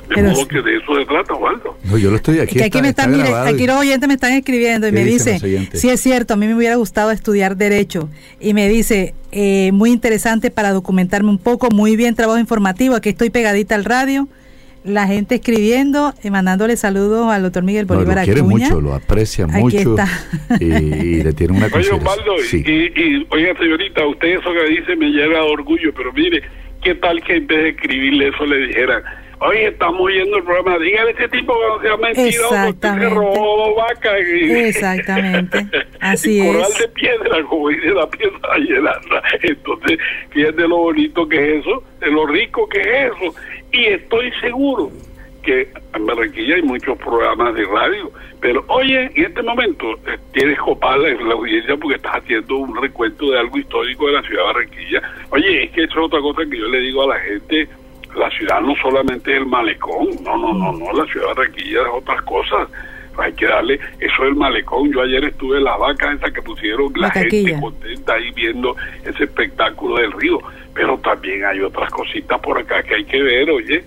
De 0.09 0.22
modo 0.22 0.48
que 0.48 0.62
de 0.62 0.76
eso 0.76 0.96
se 0.96 1.04
trata, 1.04 1.34
Waldo. 1.34 1.76
No, 1.84 1.98
yo 1.98 2.11
lo 2.11 2.16
estoy 2.16 2.38
aquí. 2.40 2.62
aquí, 2.62 2.80
me 2.80 2.88
están, 2.88 3.14
aquí 3.46 3.66
los 3.66 3.76
oyentes 3.76 4.09
me 4.09 4.14
están 4.14 4.32
escribiendo 4.32 4.88
y 4.88 4.92
me 4.92 5.04
dicen, 5.04 5.38
sí 5.72 5.88
es 5.90 6.00
cierto, 6.00 6.34
a 6.34 6.36
mí 6.36 6.46
me 6.46 6.54
hubiera 6.54 6.76
gustado 6.76 7.11
estudiar 7.11 7.56
Derecho. 7.56 8.09
Y 8.40 8.54
me 8.54 8.68
dice, 8.68 9.14
eh, 9.32 9.70
muy 9.72 9.90
interesante 9.90 10.50
para 10.50 10.72
documentarme 10.72 11.30
un 11.30 11.38
poco, 11.38 11.68
muy 11.70 11.96
bien 11.96 12.14
trabajo 12.14 12.38
informativo, 12.38 12.94
aquí 12.94 13.11
estoy 13.11 13.30
pegadita 13.30 13.74
al 13.74 13.84
radio. 13.84 14.28
La 14.84 15.06
gente 15.06 15.34
escribiendo, 15.34 16.14
y 16.22 16.30
mandándole 16.30 16.76
saludos 16.76 17.30
al 17.30 17.42
doctor 17.42 17.62
Miguel 17.62 17.84
Bolívar 17.84 18.14
no, 18.14 18.20
lo 18.20 18.24
quiere 18.24 18.42
mucho, 18.42 18.80
lo 18.80 18.94
aprecia 18.94 19.46
mucho 19.46 19.96
y, 20.61 21.22
le 21.22 21.32
tiene 21.32 21.59
una 21.59 21.66
Oye, 21.74 21.90
Osvaldo, 21.90 22.36
y, 22.52 22.56
y, 22.56 23.26
oiga, 23.28 23.59
señorita, 23.59 24.06
usted 24.06 24.38
eso 24.38 24.50
que 24.52 24.70
dice 24.70 24.96
me 24.96 25.09
llena 25.09 25.40
de 25.40 25.50
orgullo, 25.52 25.92
pero 25.94 26.12
mire, 26.12 26.42
¿qué 26.80 26.94
tal 26.94 27.22
que 27.22 27.36
en 27.36 27.46
vez 27.48 27.59
de 27.59 27.68
escribirle 27.70 28.28
eso 28.28 28.46
le 28.46 28.68
dijera, 28.68 29.02
Oye, 29.41 29.68
estamos 29.68 30.01
oyendo 30.01 30.39
el 30.39 30.45
programa. 30.45 30.78
Dígale 30.78 31.11
a 31.11 31.12
ese 31.12 31.28
tipo 31.28 31.55
que 31.55 31.66
no 31.66 31.80
sea 31.80 31.97
mentira 31.97 32.43
porque 32.49 33.01
se 33.01 33.11
robó 33.11 33.74
vaca. 33.76 34.18
Y, 34.20 34.51
Exactamente. 34.53 35.66
Así 36.01 36.41
y 36.43 36.47
corral 36.47 36.72
de 36.78 36.89
piedra, 36.89 37.43
como 37.45 37.68
dice 37.68 37.91
la 37.91 38.09
piedra 38.11 38.59
llenarla. 38.59 39.22
Entonces, 39.43 39.99
fíjate 40.30 40.68
lo 40.68 40.76
bonito 40.78 41.28
que 41.28 41.36
es 41.36 41.61
eso, 41.61 41.82
de 42.01 42.11
lo 42.11 42.26
rico 42.26 42.68
que 42.68 42.80
es 42.80 43.12
eso. 43.12 43.34
Y 43.72 43.84
estoy 43.86 44.32
seguro 44.41 44.91
que 45.43 45.68
en 45.95 46.07
Barranquilla 46.07 46.57
hay 46.57 46.62
muchos 46.62 46.99
programas 46.99 47.55
de 47.55 47.64
radio. 47.64 48.11
Pero, 48.41 48.64
oye, 48.68 49.11
en 49.14 49.24
este 49.24 49.43
momento 49.43 49.95
eh, 50.07 50.18
tienes 50.32 50.59
copada 50.59 51.09
en 51.09 51.28
la 51.28 51.34
audiencia 51.34 51.76
porque 51.76 51.97
estás 51.97 52.16
haciendo 52.16 52.57
un 52.57 52.80
recuento 52.80 53.30
de 53.30 53.39
algo 53.39 53.59
histórico 53.59 54.07
de 54.07 54.12
la 54.12 54.22
ciudad 54.22 54.43
de 54.43 54.47
Barranquilla. 54.47 55.03
Oye, 55.30 55.64
es 55.64 55.70
que 55.70 55.84
eso 55.84 55.93
es 55.93 56.07
otra 56.07 56.20
cosa 56.20 56.43
que 56.49 56.59
yo 56.59 56.68
le 56.68 56.80
digo 56.80 57.03
a 57.05 57.14
la 57.14 57.20
gente 57.20 57.68
la 58.16 58.30
ciudad 58.30 58.61
no 58.61 58.74
solamente 58.76 59.32
es 59.32 59.38
el 59.38 59.46
malecón, 59.46 60.09
no, 60.22 60.36
no, 60.36 60.52
no, 60.52 60.72
no, 60.72 60.92
la 60.92 61.04
ciudad 61.11 61.32
es 61.44 61.76
otras 61.92 62.22
cosas. 62.22 62.68
Hay 63.18 63.32
que 63.32 63.46
darle, 63.46 63.80
eso 63.98 64.22
es 64.22 64.28
el 64.28 64.36
malecón. 64.36 64.92
Yo 64.92 65.02
ayer 65.02 65.24
estuve 65.24 65.59
en 65.59 65.64
la 65.64 65.76
vaca 65.76 66.12
esa 66.12 66.30
que 66.30 66.40
pusieron 66.40 66.92
la, 66.94 67.11
gente 67.11 67.59
contenta 67.61 68.14
ahí 68.14 68.30
viendo 68.30 68.76
ese 69.04 69.24
espectáculo 69.24 69.96
del 69.96 70.12
río. 70.12 70.38
Pero 70.72 70.96
también 70.98 71.44
hay 71.44 71.61
otras 71.61 71.90
cositas 71.90 72.40
por 72.40 72.59
acá 72.59 72.80
que 72.84 72.94
hay 72.94 73.04
que 73.04 73.20
ver, 73.20 73.50
oye, 73.50 73.84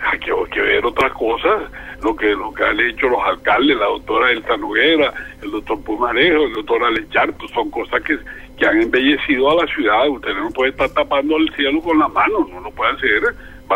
hay 0.00 0.18
que, 0.18 0.32
hay 0.32 0.50
que 0.50 0.60
ver 0.60 0.84
otras 0.84 1.12
cosas 1.12 1.62
lo 2.02 2.16
que 2.16 2.34
lo 2.34 2.52
que 2.52 2.64
han 2.64 2.80
hecho 2.80 3.08
los 3.08 3.22
alcaldes, 3.24 3.76
la 3.76 3.86
doctora 3.86 4.32
Elsa 4.32 4.56
Noguera, 4.56 5.12
el 5.40 5.50
doctor 5.50 5.80
Pumarejo, 5.82 6.44
el 6.46 6.52
doctor 6.52 6.84
Alecharto, 6.84 7.46
son 7.48 7.70
cosas 7.70 8.02
que, 8.02 8.18
que 8.58 8.66
han 8.66 8.82
embellecido 8.82 9.50
a 9.50 9.64
la 9.64 9.72
ciudad. 9.72 10.08
Usted 10.08 10.34
no 10.34 10.50
puede 10.50 10.70
estar 10.70 10.90
tapando 10.90 11.36
el 11.36 11.52
cielo 11.54 11.80
con 11.80 11.98
la 11.98 12.08
mano, 12.08 12.46
no 12.50 12.60
lo 12.60 12.70
puede 12.72 12.92
hacer. 12.92 13.22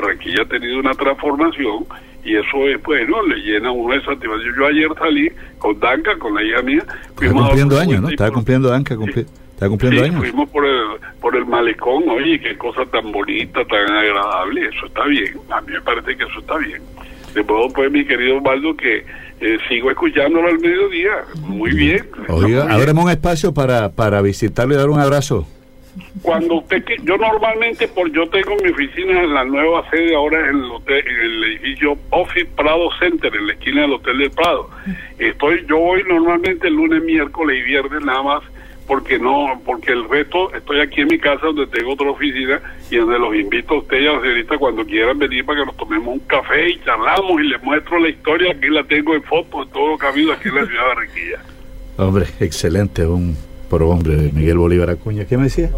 Barranquilla 0.01 0.43
ha 0.43 0.47
tenido 0.47 0.79
una 0.79 0.95
transformación 0.95 1.85
y 2.25 2.35
eso 2.35 2.69
es, 2.69 2.83
bueno, 2.83 3.23
le 3.23 3.37
llena 3.37 3.71
uno 3.71 3.95
de 3.95 4.01
satisfacción. 4.01 4.55
Yo 4.57 4.67
ayer 4.67 4.89
salí 4.99 5.31
con 5.59 5.79
Danca, 5.79 6.19
con 6.19 6.35
la 6.35 6.43
hija 6.43 6.63
mía. 6.63 6.85
Está 7.09 7.33
cumpliendo 7.33 7.79
años, 7.79 8.03
¿no? 8.03 8.09
Estaba 8.09 8.31
cumpliendo 8.33 8.69
Danca, 8.69 8.95
está 8.95 9.69
cumpliendo 9.69 10.05
años. 10.05 10.19
Fuimos 10.19 10.51
por 10.51 10.67
el, 10.67 10.83
por 11.21 11.37
el 11.37 11.47
malecón, 11.47 12.09
oye, 12.09 12.41
qué 12.41 12.59
cosa 12.59 12.85
tan 12.87 13.13
bonita, 13.13 13.65
tan 13.65 13.91
agradable, 13.91 14.69
eso 14.69 14.87
está 14.87 15.05
bien. 15.05 15.35
A 15.51 15.61
mí 15.61 15.73
me 15.73 15.81
parece 15.81 16.17
que 16.17 16.25
eso 16.25 16.41
está 16.41 16.59
bien. 16.59 16.83
De 17.35 17.43
modo, 17.43 17.69
pues, 17.73 17.93
mi 17.93 18.05
querido 18.05 18.39
Osvaldo, 18.39 18.77
que 18.77 19.05
eh, 19.41 19.59
sigo 19.69 19.91
escuchándolo 19.91 20.49
al 20.49 20.59
mediodía. 20.59 21.13
Muy 21.43 21.75
bien. 21.75 22.07
Oiga, 22.29 22.67
ábreme 22.69 23.03
un 23.03 23.11
espacio 23.11 23.55
para, 23.55 23.93
para 23.93 24.21
visitarle 24.21 24.75
y 24.75 24.79
dar 24.79 24.89
un 24.89 24.99
abrazo 24.99 25.47
cuando 26.23 26.57
usted 26.57 26.85
yo 27.03 27.17
normalmente 27.17 27.89
por 27.89 28.11
yo 28.13 28.29
tengo 28.29 28.57
mi 28.63 28.71
oficina 28.71 29.23
en 29.23 29.35
la 29.35 29.45
nueva 29.45 29.89
sede 29.91 30.15
ahora 30.15 30.49
en 30.49 30.57
el 30.57 30.71
hotel, 30.71 31.05
en 31.07 31.21
el 31.21 31.45
edificio 31.45 31.99
Office 32.11 32.49
Prado 32.57 32.89
Center 32.99 33.35
en 33.35 33.47
la 33.47 33.53
esquina 33.53 33.83
del 33.83 33.93
Hotel 33.93 34.19
del 34.19 34.31
Prado. 34.31 34.71
Estoy 35.19 35.65
yo 35.69 35.79
voy 35.79 36.03
normalmente 36.05 36.69
el 36.69 36.75
lunes 36.75 37.03
miércoles 37.03 37.59
y 37.61 37.63
viernes 37.63 38.03
nada 38.03 38.23
más 38.23 38.43
porque 38.87 39.19
no 39.19 39.61
porque 39.65 39.93
el 39.93 40.09
resto 40.09 40.53
estoy 40.55 40.81
aquí 40.81 41.01
en 41.01 41.09
mi 41.09 41.19
casa 41.19 41.47
donde 41.47 41.67
tengo 41.67 41.93
otra 41.93 42.11
oficina 42.11 42.61
y 42.91 42.97
donde 42.97 43.19
los 43.19 43.35
invito 43.35 43.75
a 43.75 43.79
ustedes 43.79 44.05
y 44.05 44.07
a 44.07 44.13
la 44.13 44.21
señorita 44.21 44.59
cuando 44.59 44.87
quieran 44.87 45.19
venir 45.19 45.45
para 45.45 45.61
que 45.61 45.67
nos 45.67 45.77
tomemos 45.77 46.15
un 46.15 46.21
café 46.21 46.71
y 46.71 46.81
charlamos 46.85 47.41
y 47.41 47.49
les 47.49 47.63
muestro 47.63 47.99
la 47.99 48.09
historia. 48.09 48.53
Aquí 48.53 48.69
la 48.69 48.85
tengo 48.85 49.15
en 49.15 49.23
foto 49.23 49.65
de 49.65 49.71
todo 49.73 49.89
lo 49.89 49.99
que 49.99 50.07
ha 50.07 50.11
habido 50.11 50.33
aquí 50.33 50.49
en 50.49 50.55
la 50.55 50.67
ciudad 50.67 50.83
de 50.83 50.89
Barranquilla. 50.89 51.39
Hombre 51.99 52.27
excelente 52.41 53.07
un 53.07 53.37
por 53.69 53.83
hombre, 53.83 54.31
Miguel 54.33 54.59
Bolívar 54.59 54.91
Acuña. 54.91 55.25
¿Qué 55.25 55.37
me 55.37 55.45
decía? 55.45 55.71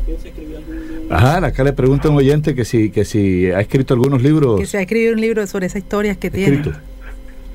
Ajá, 1.11 1.45
acá 1.45 1.65
le 1.65 1.73
pregunta 1.73 2.11
un 2.11 2.17
oyente 2.17 2.55
que 2.55 2.65
si, 2.65 2.91
que 2.91 3.05
si 3.05 3.47
ha 3.47 3.61
escrito 3.61 3.95
algunos 3.95 4.23
libros. 4.23 4.61
Que 4.61 4.67
se 4.67 4.79
ha 4.79 4.83
escrito 4.83 5.13
un 5.13 5.21
libro 5.21 5.47
sobre 5.47 5.67
esas 5.67 5.83
historias 5.83 6.17
que 6.17 6.31
tiene. 6.31 6.63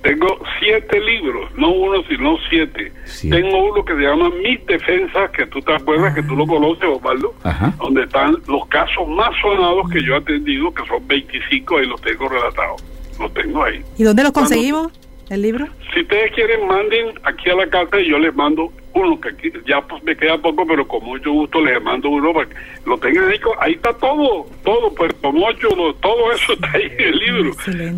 Tengo 0.01 0.37
siete 0.59 0.99
libros, 0.99 1.49
no 1.55 1.71
uno, 1.71 2.03
sino 2.09 2.37
siete. 2.49 2.91
Tengo 3.21 3.71
uno 3.71 3.85
que 3.85 3.93
se 3.95 4.01
llama 4.01 4.29
Mis 4.31 4.65
Defensas, 4.65 5.31
que 5.31 5.45
tú 5.45 5.61
te 5.61 5.73
acuerdas, 5.73 6.13
que 6.13 6.23
tú 6.23 6.35
lo 6.35 6.45
conoces, 6.45 6.83
Osvaldo, 6.83 7.33
donde 7.77 8.03
están 8.03 8.35
los 8.47 8.67
casos 8.67 9.07
más 9.07 9.29
sonados 9.41 9.89
que 9.89 10.03
yo 10.03 10.15
he 10.15 10.17
atendido, 10.17 10.73
que 10.73 10.85
son 10.87 11.07
25, 11.07 11.77
ahí 11.77 11.85
los 11.85 12.01
tengo 12.01 12.27
relatados. 12.27 12.83
Los 13.17 13.33
tengo 13.33 13.63
ahí. 13.63 13.81
¿Y 13.97 14.03
dónde 14.03 14.23
los 14.23 14.33
conseguimos? 14.33 14.91
¿El 15.33 15.41
libro? 15.41 15.65
Si 15.91 16.01
ustedes 16.01 16.31
quieren, 16.33 16.67
manden 16.67 17.07
aquí 17.23 17.49
a 17.49 17.55
la 17.55 17.65
casa 17.65 17.99
y 17.99 18.07
yo 18.07 18.19
les 18.19 18.35
mando 18.35 18.71
uno, 18.93 19.19
que 19.19 19.29
aquí 19.29 19.51
ya 19.65 19.81
pues 19.81 20.03
me 20.03 20.15
queda 20.15 20.37
poco, 20.37 20.63
pero 20.67 20.87
con 20.87 21.03
mucho 21.03 21.31
gusto 21.31 21.59
les 21.59 21.81
mando 21.81 22.09
uno 22.09 22.31
para 22.31 22.47
que 22.47 22.55
lo 22.85 22.99
tengan 22.99 23.29
ahí. 23.29 23.39
Ahí 23.59 23.73
está 23.73 23.93
todo, 23.93 24.45
todo, 24.63 24.93
Puerto 24.93 25.31
Mocho, 25.31 25.69
todo 26.01 26.31
eso 26.31 26.53
está 26.53 26.69
ahí 26.73 26.83
en 26.83 27.01
el 27.01 27.17
libro. 27.17 27.51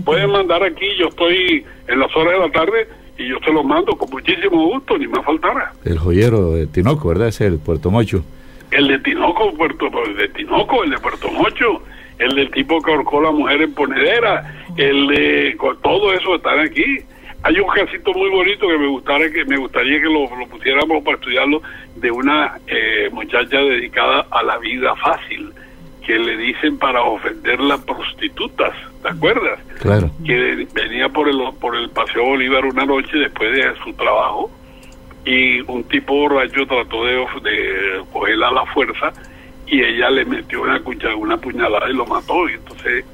Pueden 0.06 0.32
mandar 0.32 0.64
aquí, 0.64 0.86
yo 0.98 1.10
estoy 1.10 1.66
en 1.90 2.00
las 2.00 2.16
horas 2.16 2.36
de 2.36 2.40
la 2.40 2.52
tarde 2.54 2.88
y 3.18 3.28
yo 3.28 3.38
se 3.44 3.52
lo 3.52 3.66
mando 3.66 3.98
con 3.98 4.10
muchísimo 4.12 4.68
gusto, 4.68 4.98
ni 4.98 5.06
más 5.08 5.26
faltara. 5.26 5.74
El 5.84 6.00
joyero 6.00 6.54
de 6.54 6.68
Tinoco, 6.68 7.10
¿verdad? 7.10 7.28
Es 7.28 7.42
el 7.42 7.60
Puerto 7.60 7.92
Mocho. 7.92 8.24
El 8.72 8.88
de 8.88 9.00
Tinoco, 9.00 9.54
Puerto, 9.56 9.90
el 10.06 10.16
de 10.16 10.30
Tinoco, 10.30 10.86
el 10.86 10.92
de 10.92 11.00
Puerto 11.00 11.30
Mocho, 11.34 11.84
el 12.18 12.34
del 12.34 12.50
tipo 12.52 12.82
que 12.82 12.92
ahorcó 12.92 13.20
a 13.20 13.24
la 13.24 13.32
mujer 13.32 13.62
en 13.62 13.74
ponedera, 13.74 14.56
el 14.78 15.08
de 15.08 15.58
todo 15.84 16.14
eso 16.14 16.36
están 16.36 16.60
aquí 16.60 17.04
hay 17.46 17.60
un 17.60 17.68
casito 17.68 18.12
muy 18.12 18.30
bonito 18.32 18.68
que 18.68 18.78
me 18.78 18.88
gustaría 18.88 19.32
que 19.32 19.46
me 19.46 19.58
gustaría 19.58 20.02
que 20.02 20.08
lo, 20.08 20.28
pusiéramos 20.48 21.04
para 21.04 21.16
estudiarlo 21.16 21.62
de 21.96 22.10
una 22.10 22.58
eh, 22.66 23.08
muchacha 23.12 23.58
dedicada 23.58 24.26
a 24.32 24.42
la 24.42 24.58
vida 24.58 24.96
fácil 24.96 25.54
que 26.04 26.18
le 26.18 26.38
dicen 26.38 26.80
para 26.80 27.04
ofender 27.04 27.60
las 27.60 27.82
prostitutas, 27.82 28.74
¿te 29.04 29.10
acuerdas? 29.10 29.60
Claro. 29.80 30.10
Que 30.26 30.68
venía 30.74 31.08
por 31.10 31.30
el 31.30 31.40
por 31.62 31.76
el 31.76 31.90
paseo 31.90 32.26
Bolívar 32.26 32.66
una 32.66 32.84
noche 32.84 33.16
después 33.16 33.56
de 33.56 33.76
su 33.84 33.94
trabajo 33.94 34.50
y 35.24 35.62
un 35.62 35.84
tipo 35.84 36.16
borracho 36.16 36.66
trató 36.66 37.06
de, 37.06 37.14
de 37.44 38.04
cogerla 38.12 38.48
a 38.48 38.54
la 38.54 38.66
fuerza 38.74 39.14
y 39.68 39.84
ella 39.84 40.10
le 40.10 40.26
metió 40.26 40.64
una 40.64 40.82
una 41.16 41.38
puñalada 41.38 41.92
y 41.92 41.94
lo 41.94 42.08
mató 42.08 42.50
y 42.50 42.54
entonces 42.54 43.06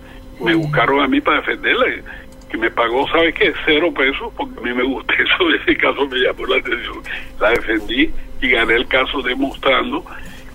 me 0.41 0.55
buscaron 0.55 1.01
a 1.01 1.07
mí 1.09 1.19
para 1.19 1.37
defenderla 1.37 1.85
que 2.51 2.57
me 2.57 2.69
pagó, 2.69 3.07
¿sabes 3.07 3.33
qué? 3.35 3.53
Cero 3.65 3.93
pesos, 3.93 4.31
porque 4.35 4.59
a 4.59 4.61
mí 4.61 4.73
me 4.73 4.83
gusta 4.83 5.13
eso, 5.19 5.49
ese 5.53 5.77
caso 5.77 6.07
me 6.07 6.19
llamó 6.19 6.45
la 6.45 6.57
atención. 6.57 6.97
La 7.39 7.49
defendí 7.51 8.11
y 8.41 8.49
gané 8.49 8.75
el 8.75 8.87
caso 8.87 9.21
demostrando 9.21 10.05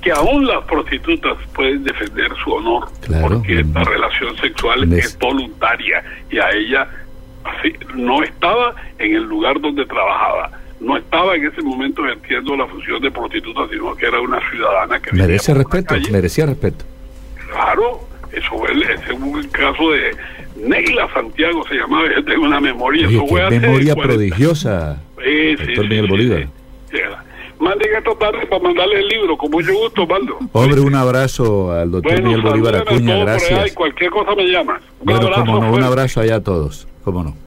que 0.03 0.12
aún 0.12 0.47
las 0.47 0.64
prostitutas 0.66 1.36
pueden 1.55 1.82
defender 1.82 2.30
su 2.44 2.53
honor, 2.53 2.88
porque 3.22 3.64
la 3.74 3.82
relación 3.82 4.36
sexual 4.36 4.92
es 4.92 5.18
voluntaria 5.18 6.05
y 6.30 6.38
a 6.38 6.51
ella 6.51 6.88
así, 7.42 7.72
no 7.94 8.22
estaba 8.22 8.74
en 8.99 9.16
el 9.16 9.24
lugar 9.24 9.61
donde 9.61 9.84
trabajaba. 9.86 10.53
No 10.78 10.97
estaba 10.97 11.34
en 11.34 11.47
ese 11.47 11.62
momento 11.62 12.07
ejerciendo 12.07 12.55
la 12.57 12.66
función 12.66 13.01
de 13.01 13.11
prostituta, 13.11 13.62
sino 13.70 13.97
que 13.97 14.07
era 14.07 14.20
una 14.20 14.38
ciudadana 14.51 15.01
que... 15.01 15.11
Merece 15.12 15.55
respeto, 15.55 15.94
merecía 16.12 16.47
respeto. 16.47 16.84
Claro, 17.51 18.01
eso 18.30 18.59
fue, 18.59 18.72
ese 18.72 19.16
fue 19.16 19.28
un 19.28 19.49
caso 19.49 19.90
de, 19.90 20.14
Neila 20.57 21.12
Santiago 21.12 21.66
se 21.68 21.74
llamaba, 21.74 22.09
yo 22.14 22.24
tengo 22.24 22.44
una 22.44 22.61
memoria. 22.61 23.07
Oye, 23.07 23.61
memoria 23.61 23.94
prodigiosa, 23.94 25.02
sí, 25.22 25.57
sí, 25.57 25.64
doctor 25.66 25.88
Miguel 25.88 26.07
Bolívar. 26.07 26.48
Manden 27.59 27.88
esta 27.96 28.14
tarde 28.18 28.46
para 28.46 28.62
mandarle 28.62 29.00
el 29.00 29.09
libro, 29.09 29.36
con 29.36 29.50
mucho 29.50 29.72
gusto, 29.72 30.07
Valdo. 30.07 30.38
Hombre, 30.52 30.80
un 30.80 30.94
abrazo 30.94 31.72
al 31.72 31.90
doctor 31.90 32.22
Miguel 32.22 32.42
Bolívar 32.42 32.76
Acuña, 32.76 33.16
gracias. 33.16 33.72
cualquier 33.72 34.11
cosa 34.11 34.34
me 34.34 34.44
llama. 34.44 34.80
Un 35.00 35.07
bueno, 35.07 35.26
abrazo, 35.26 35.59
un 35.59 35.82
abrazo 35.82 36.20
allá 36.20 36.36
a 36.36 36.42
todos, 36.42 36.86
cómo 37.02 37.24
no. 37.24 37.34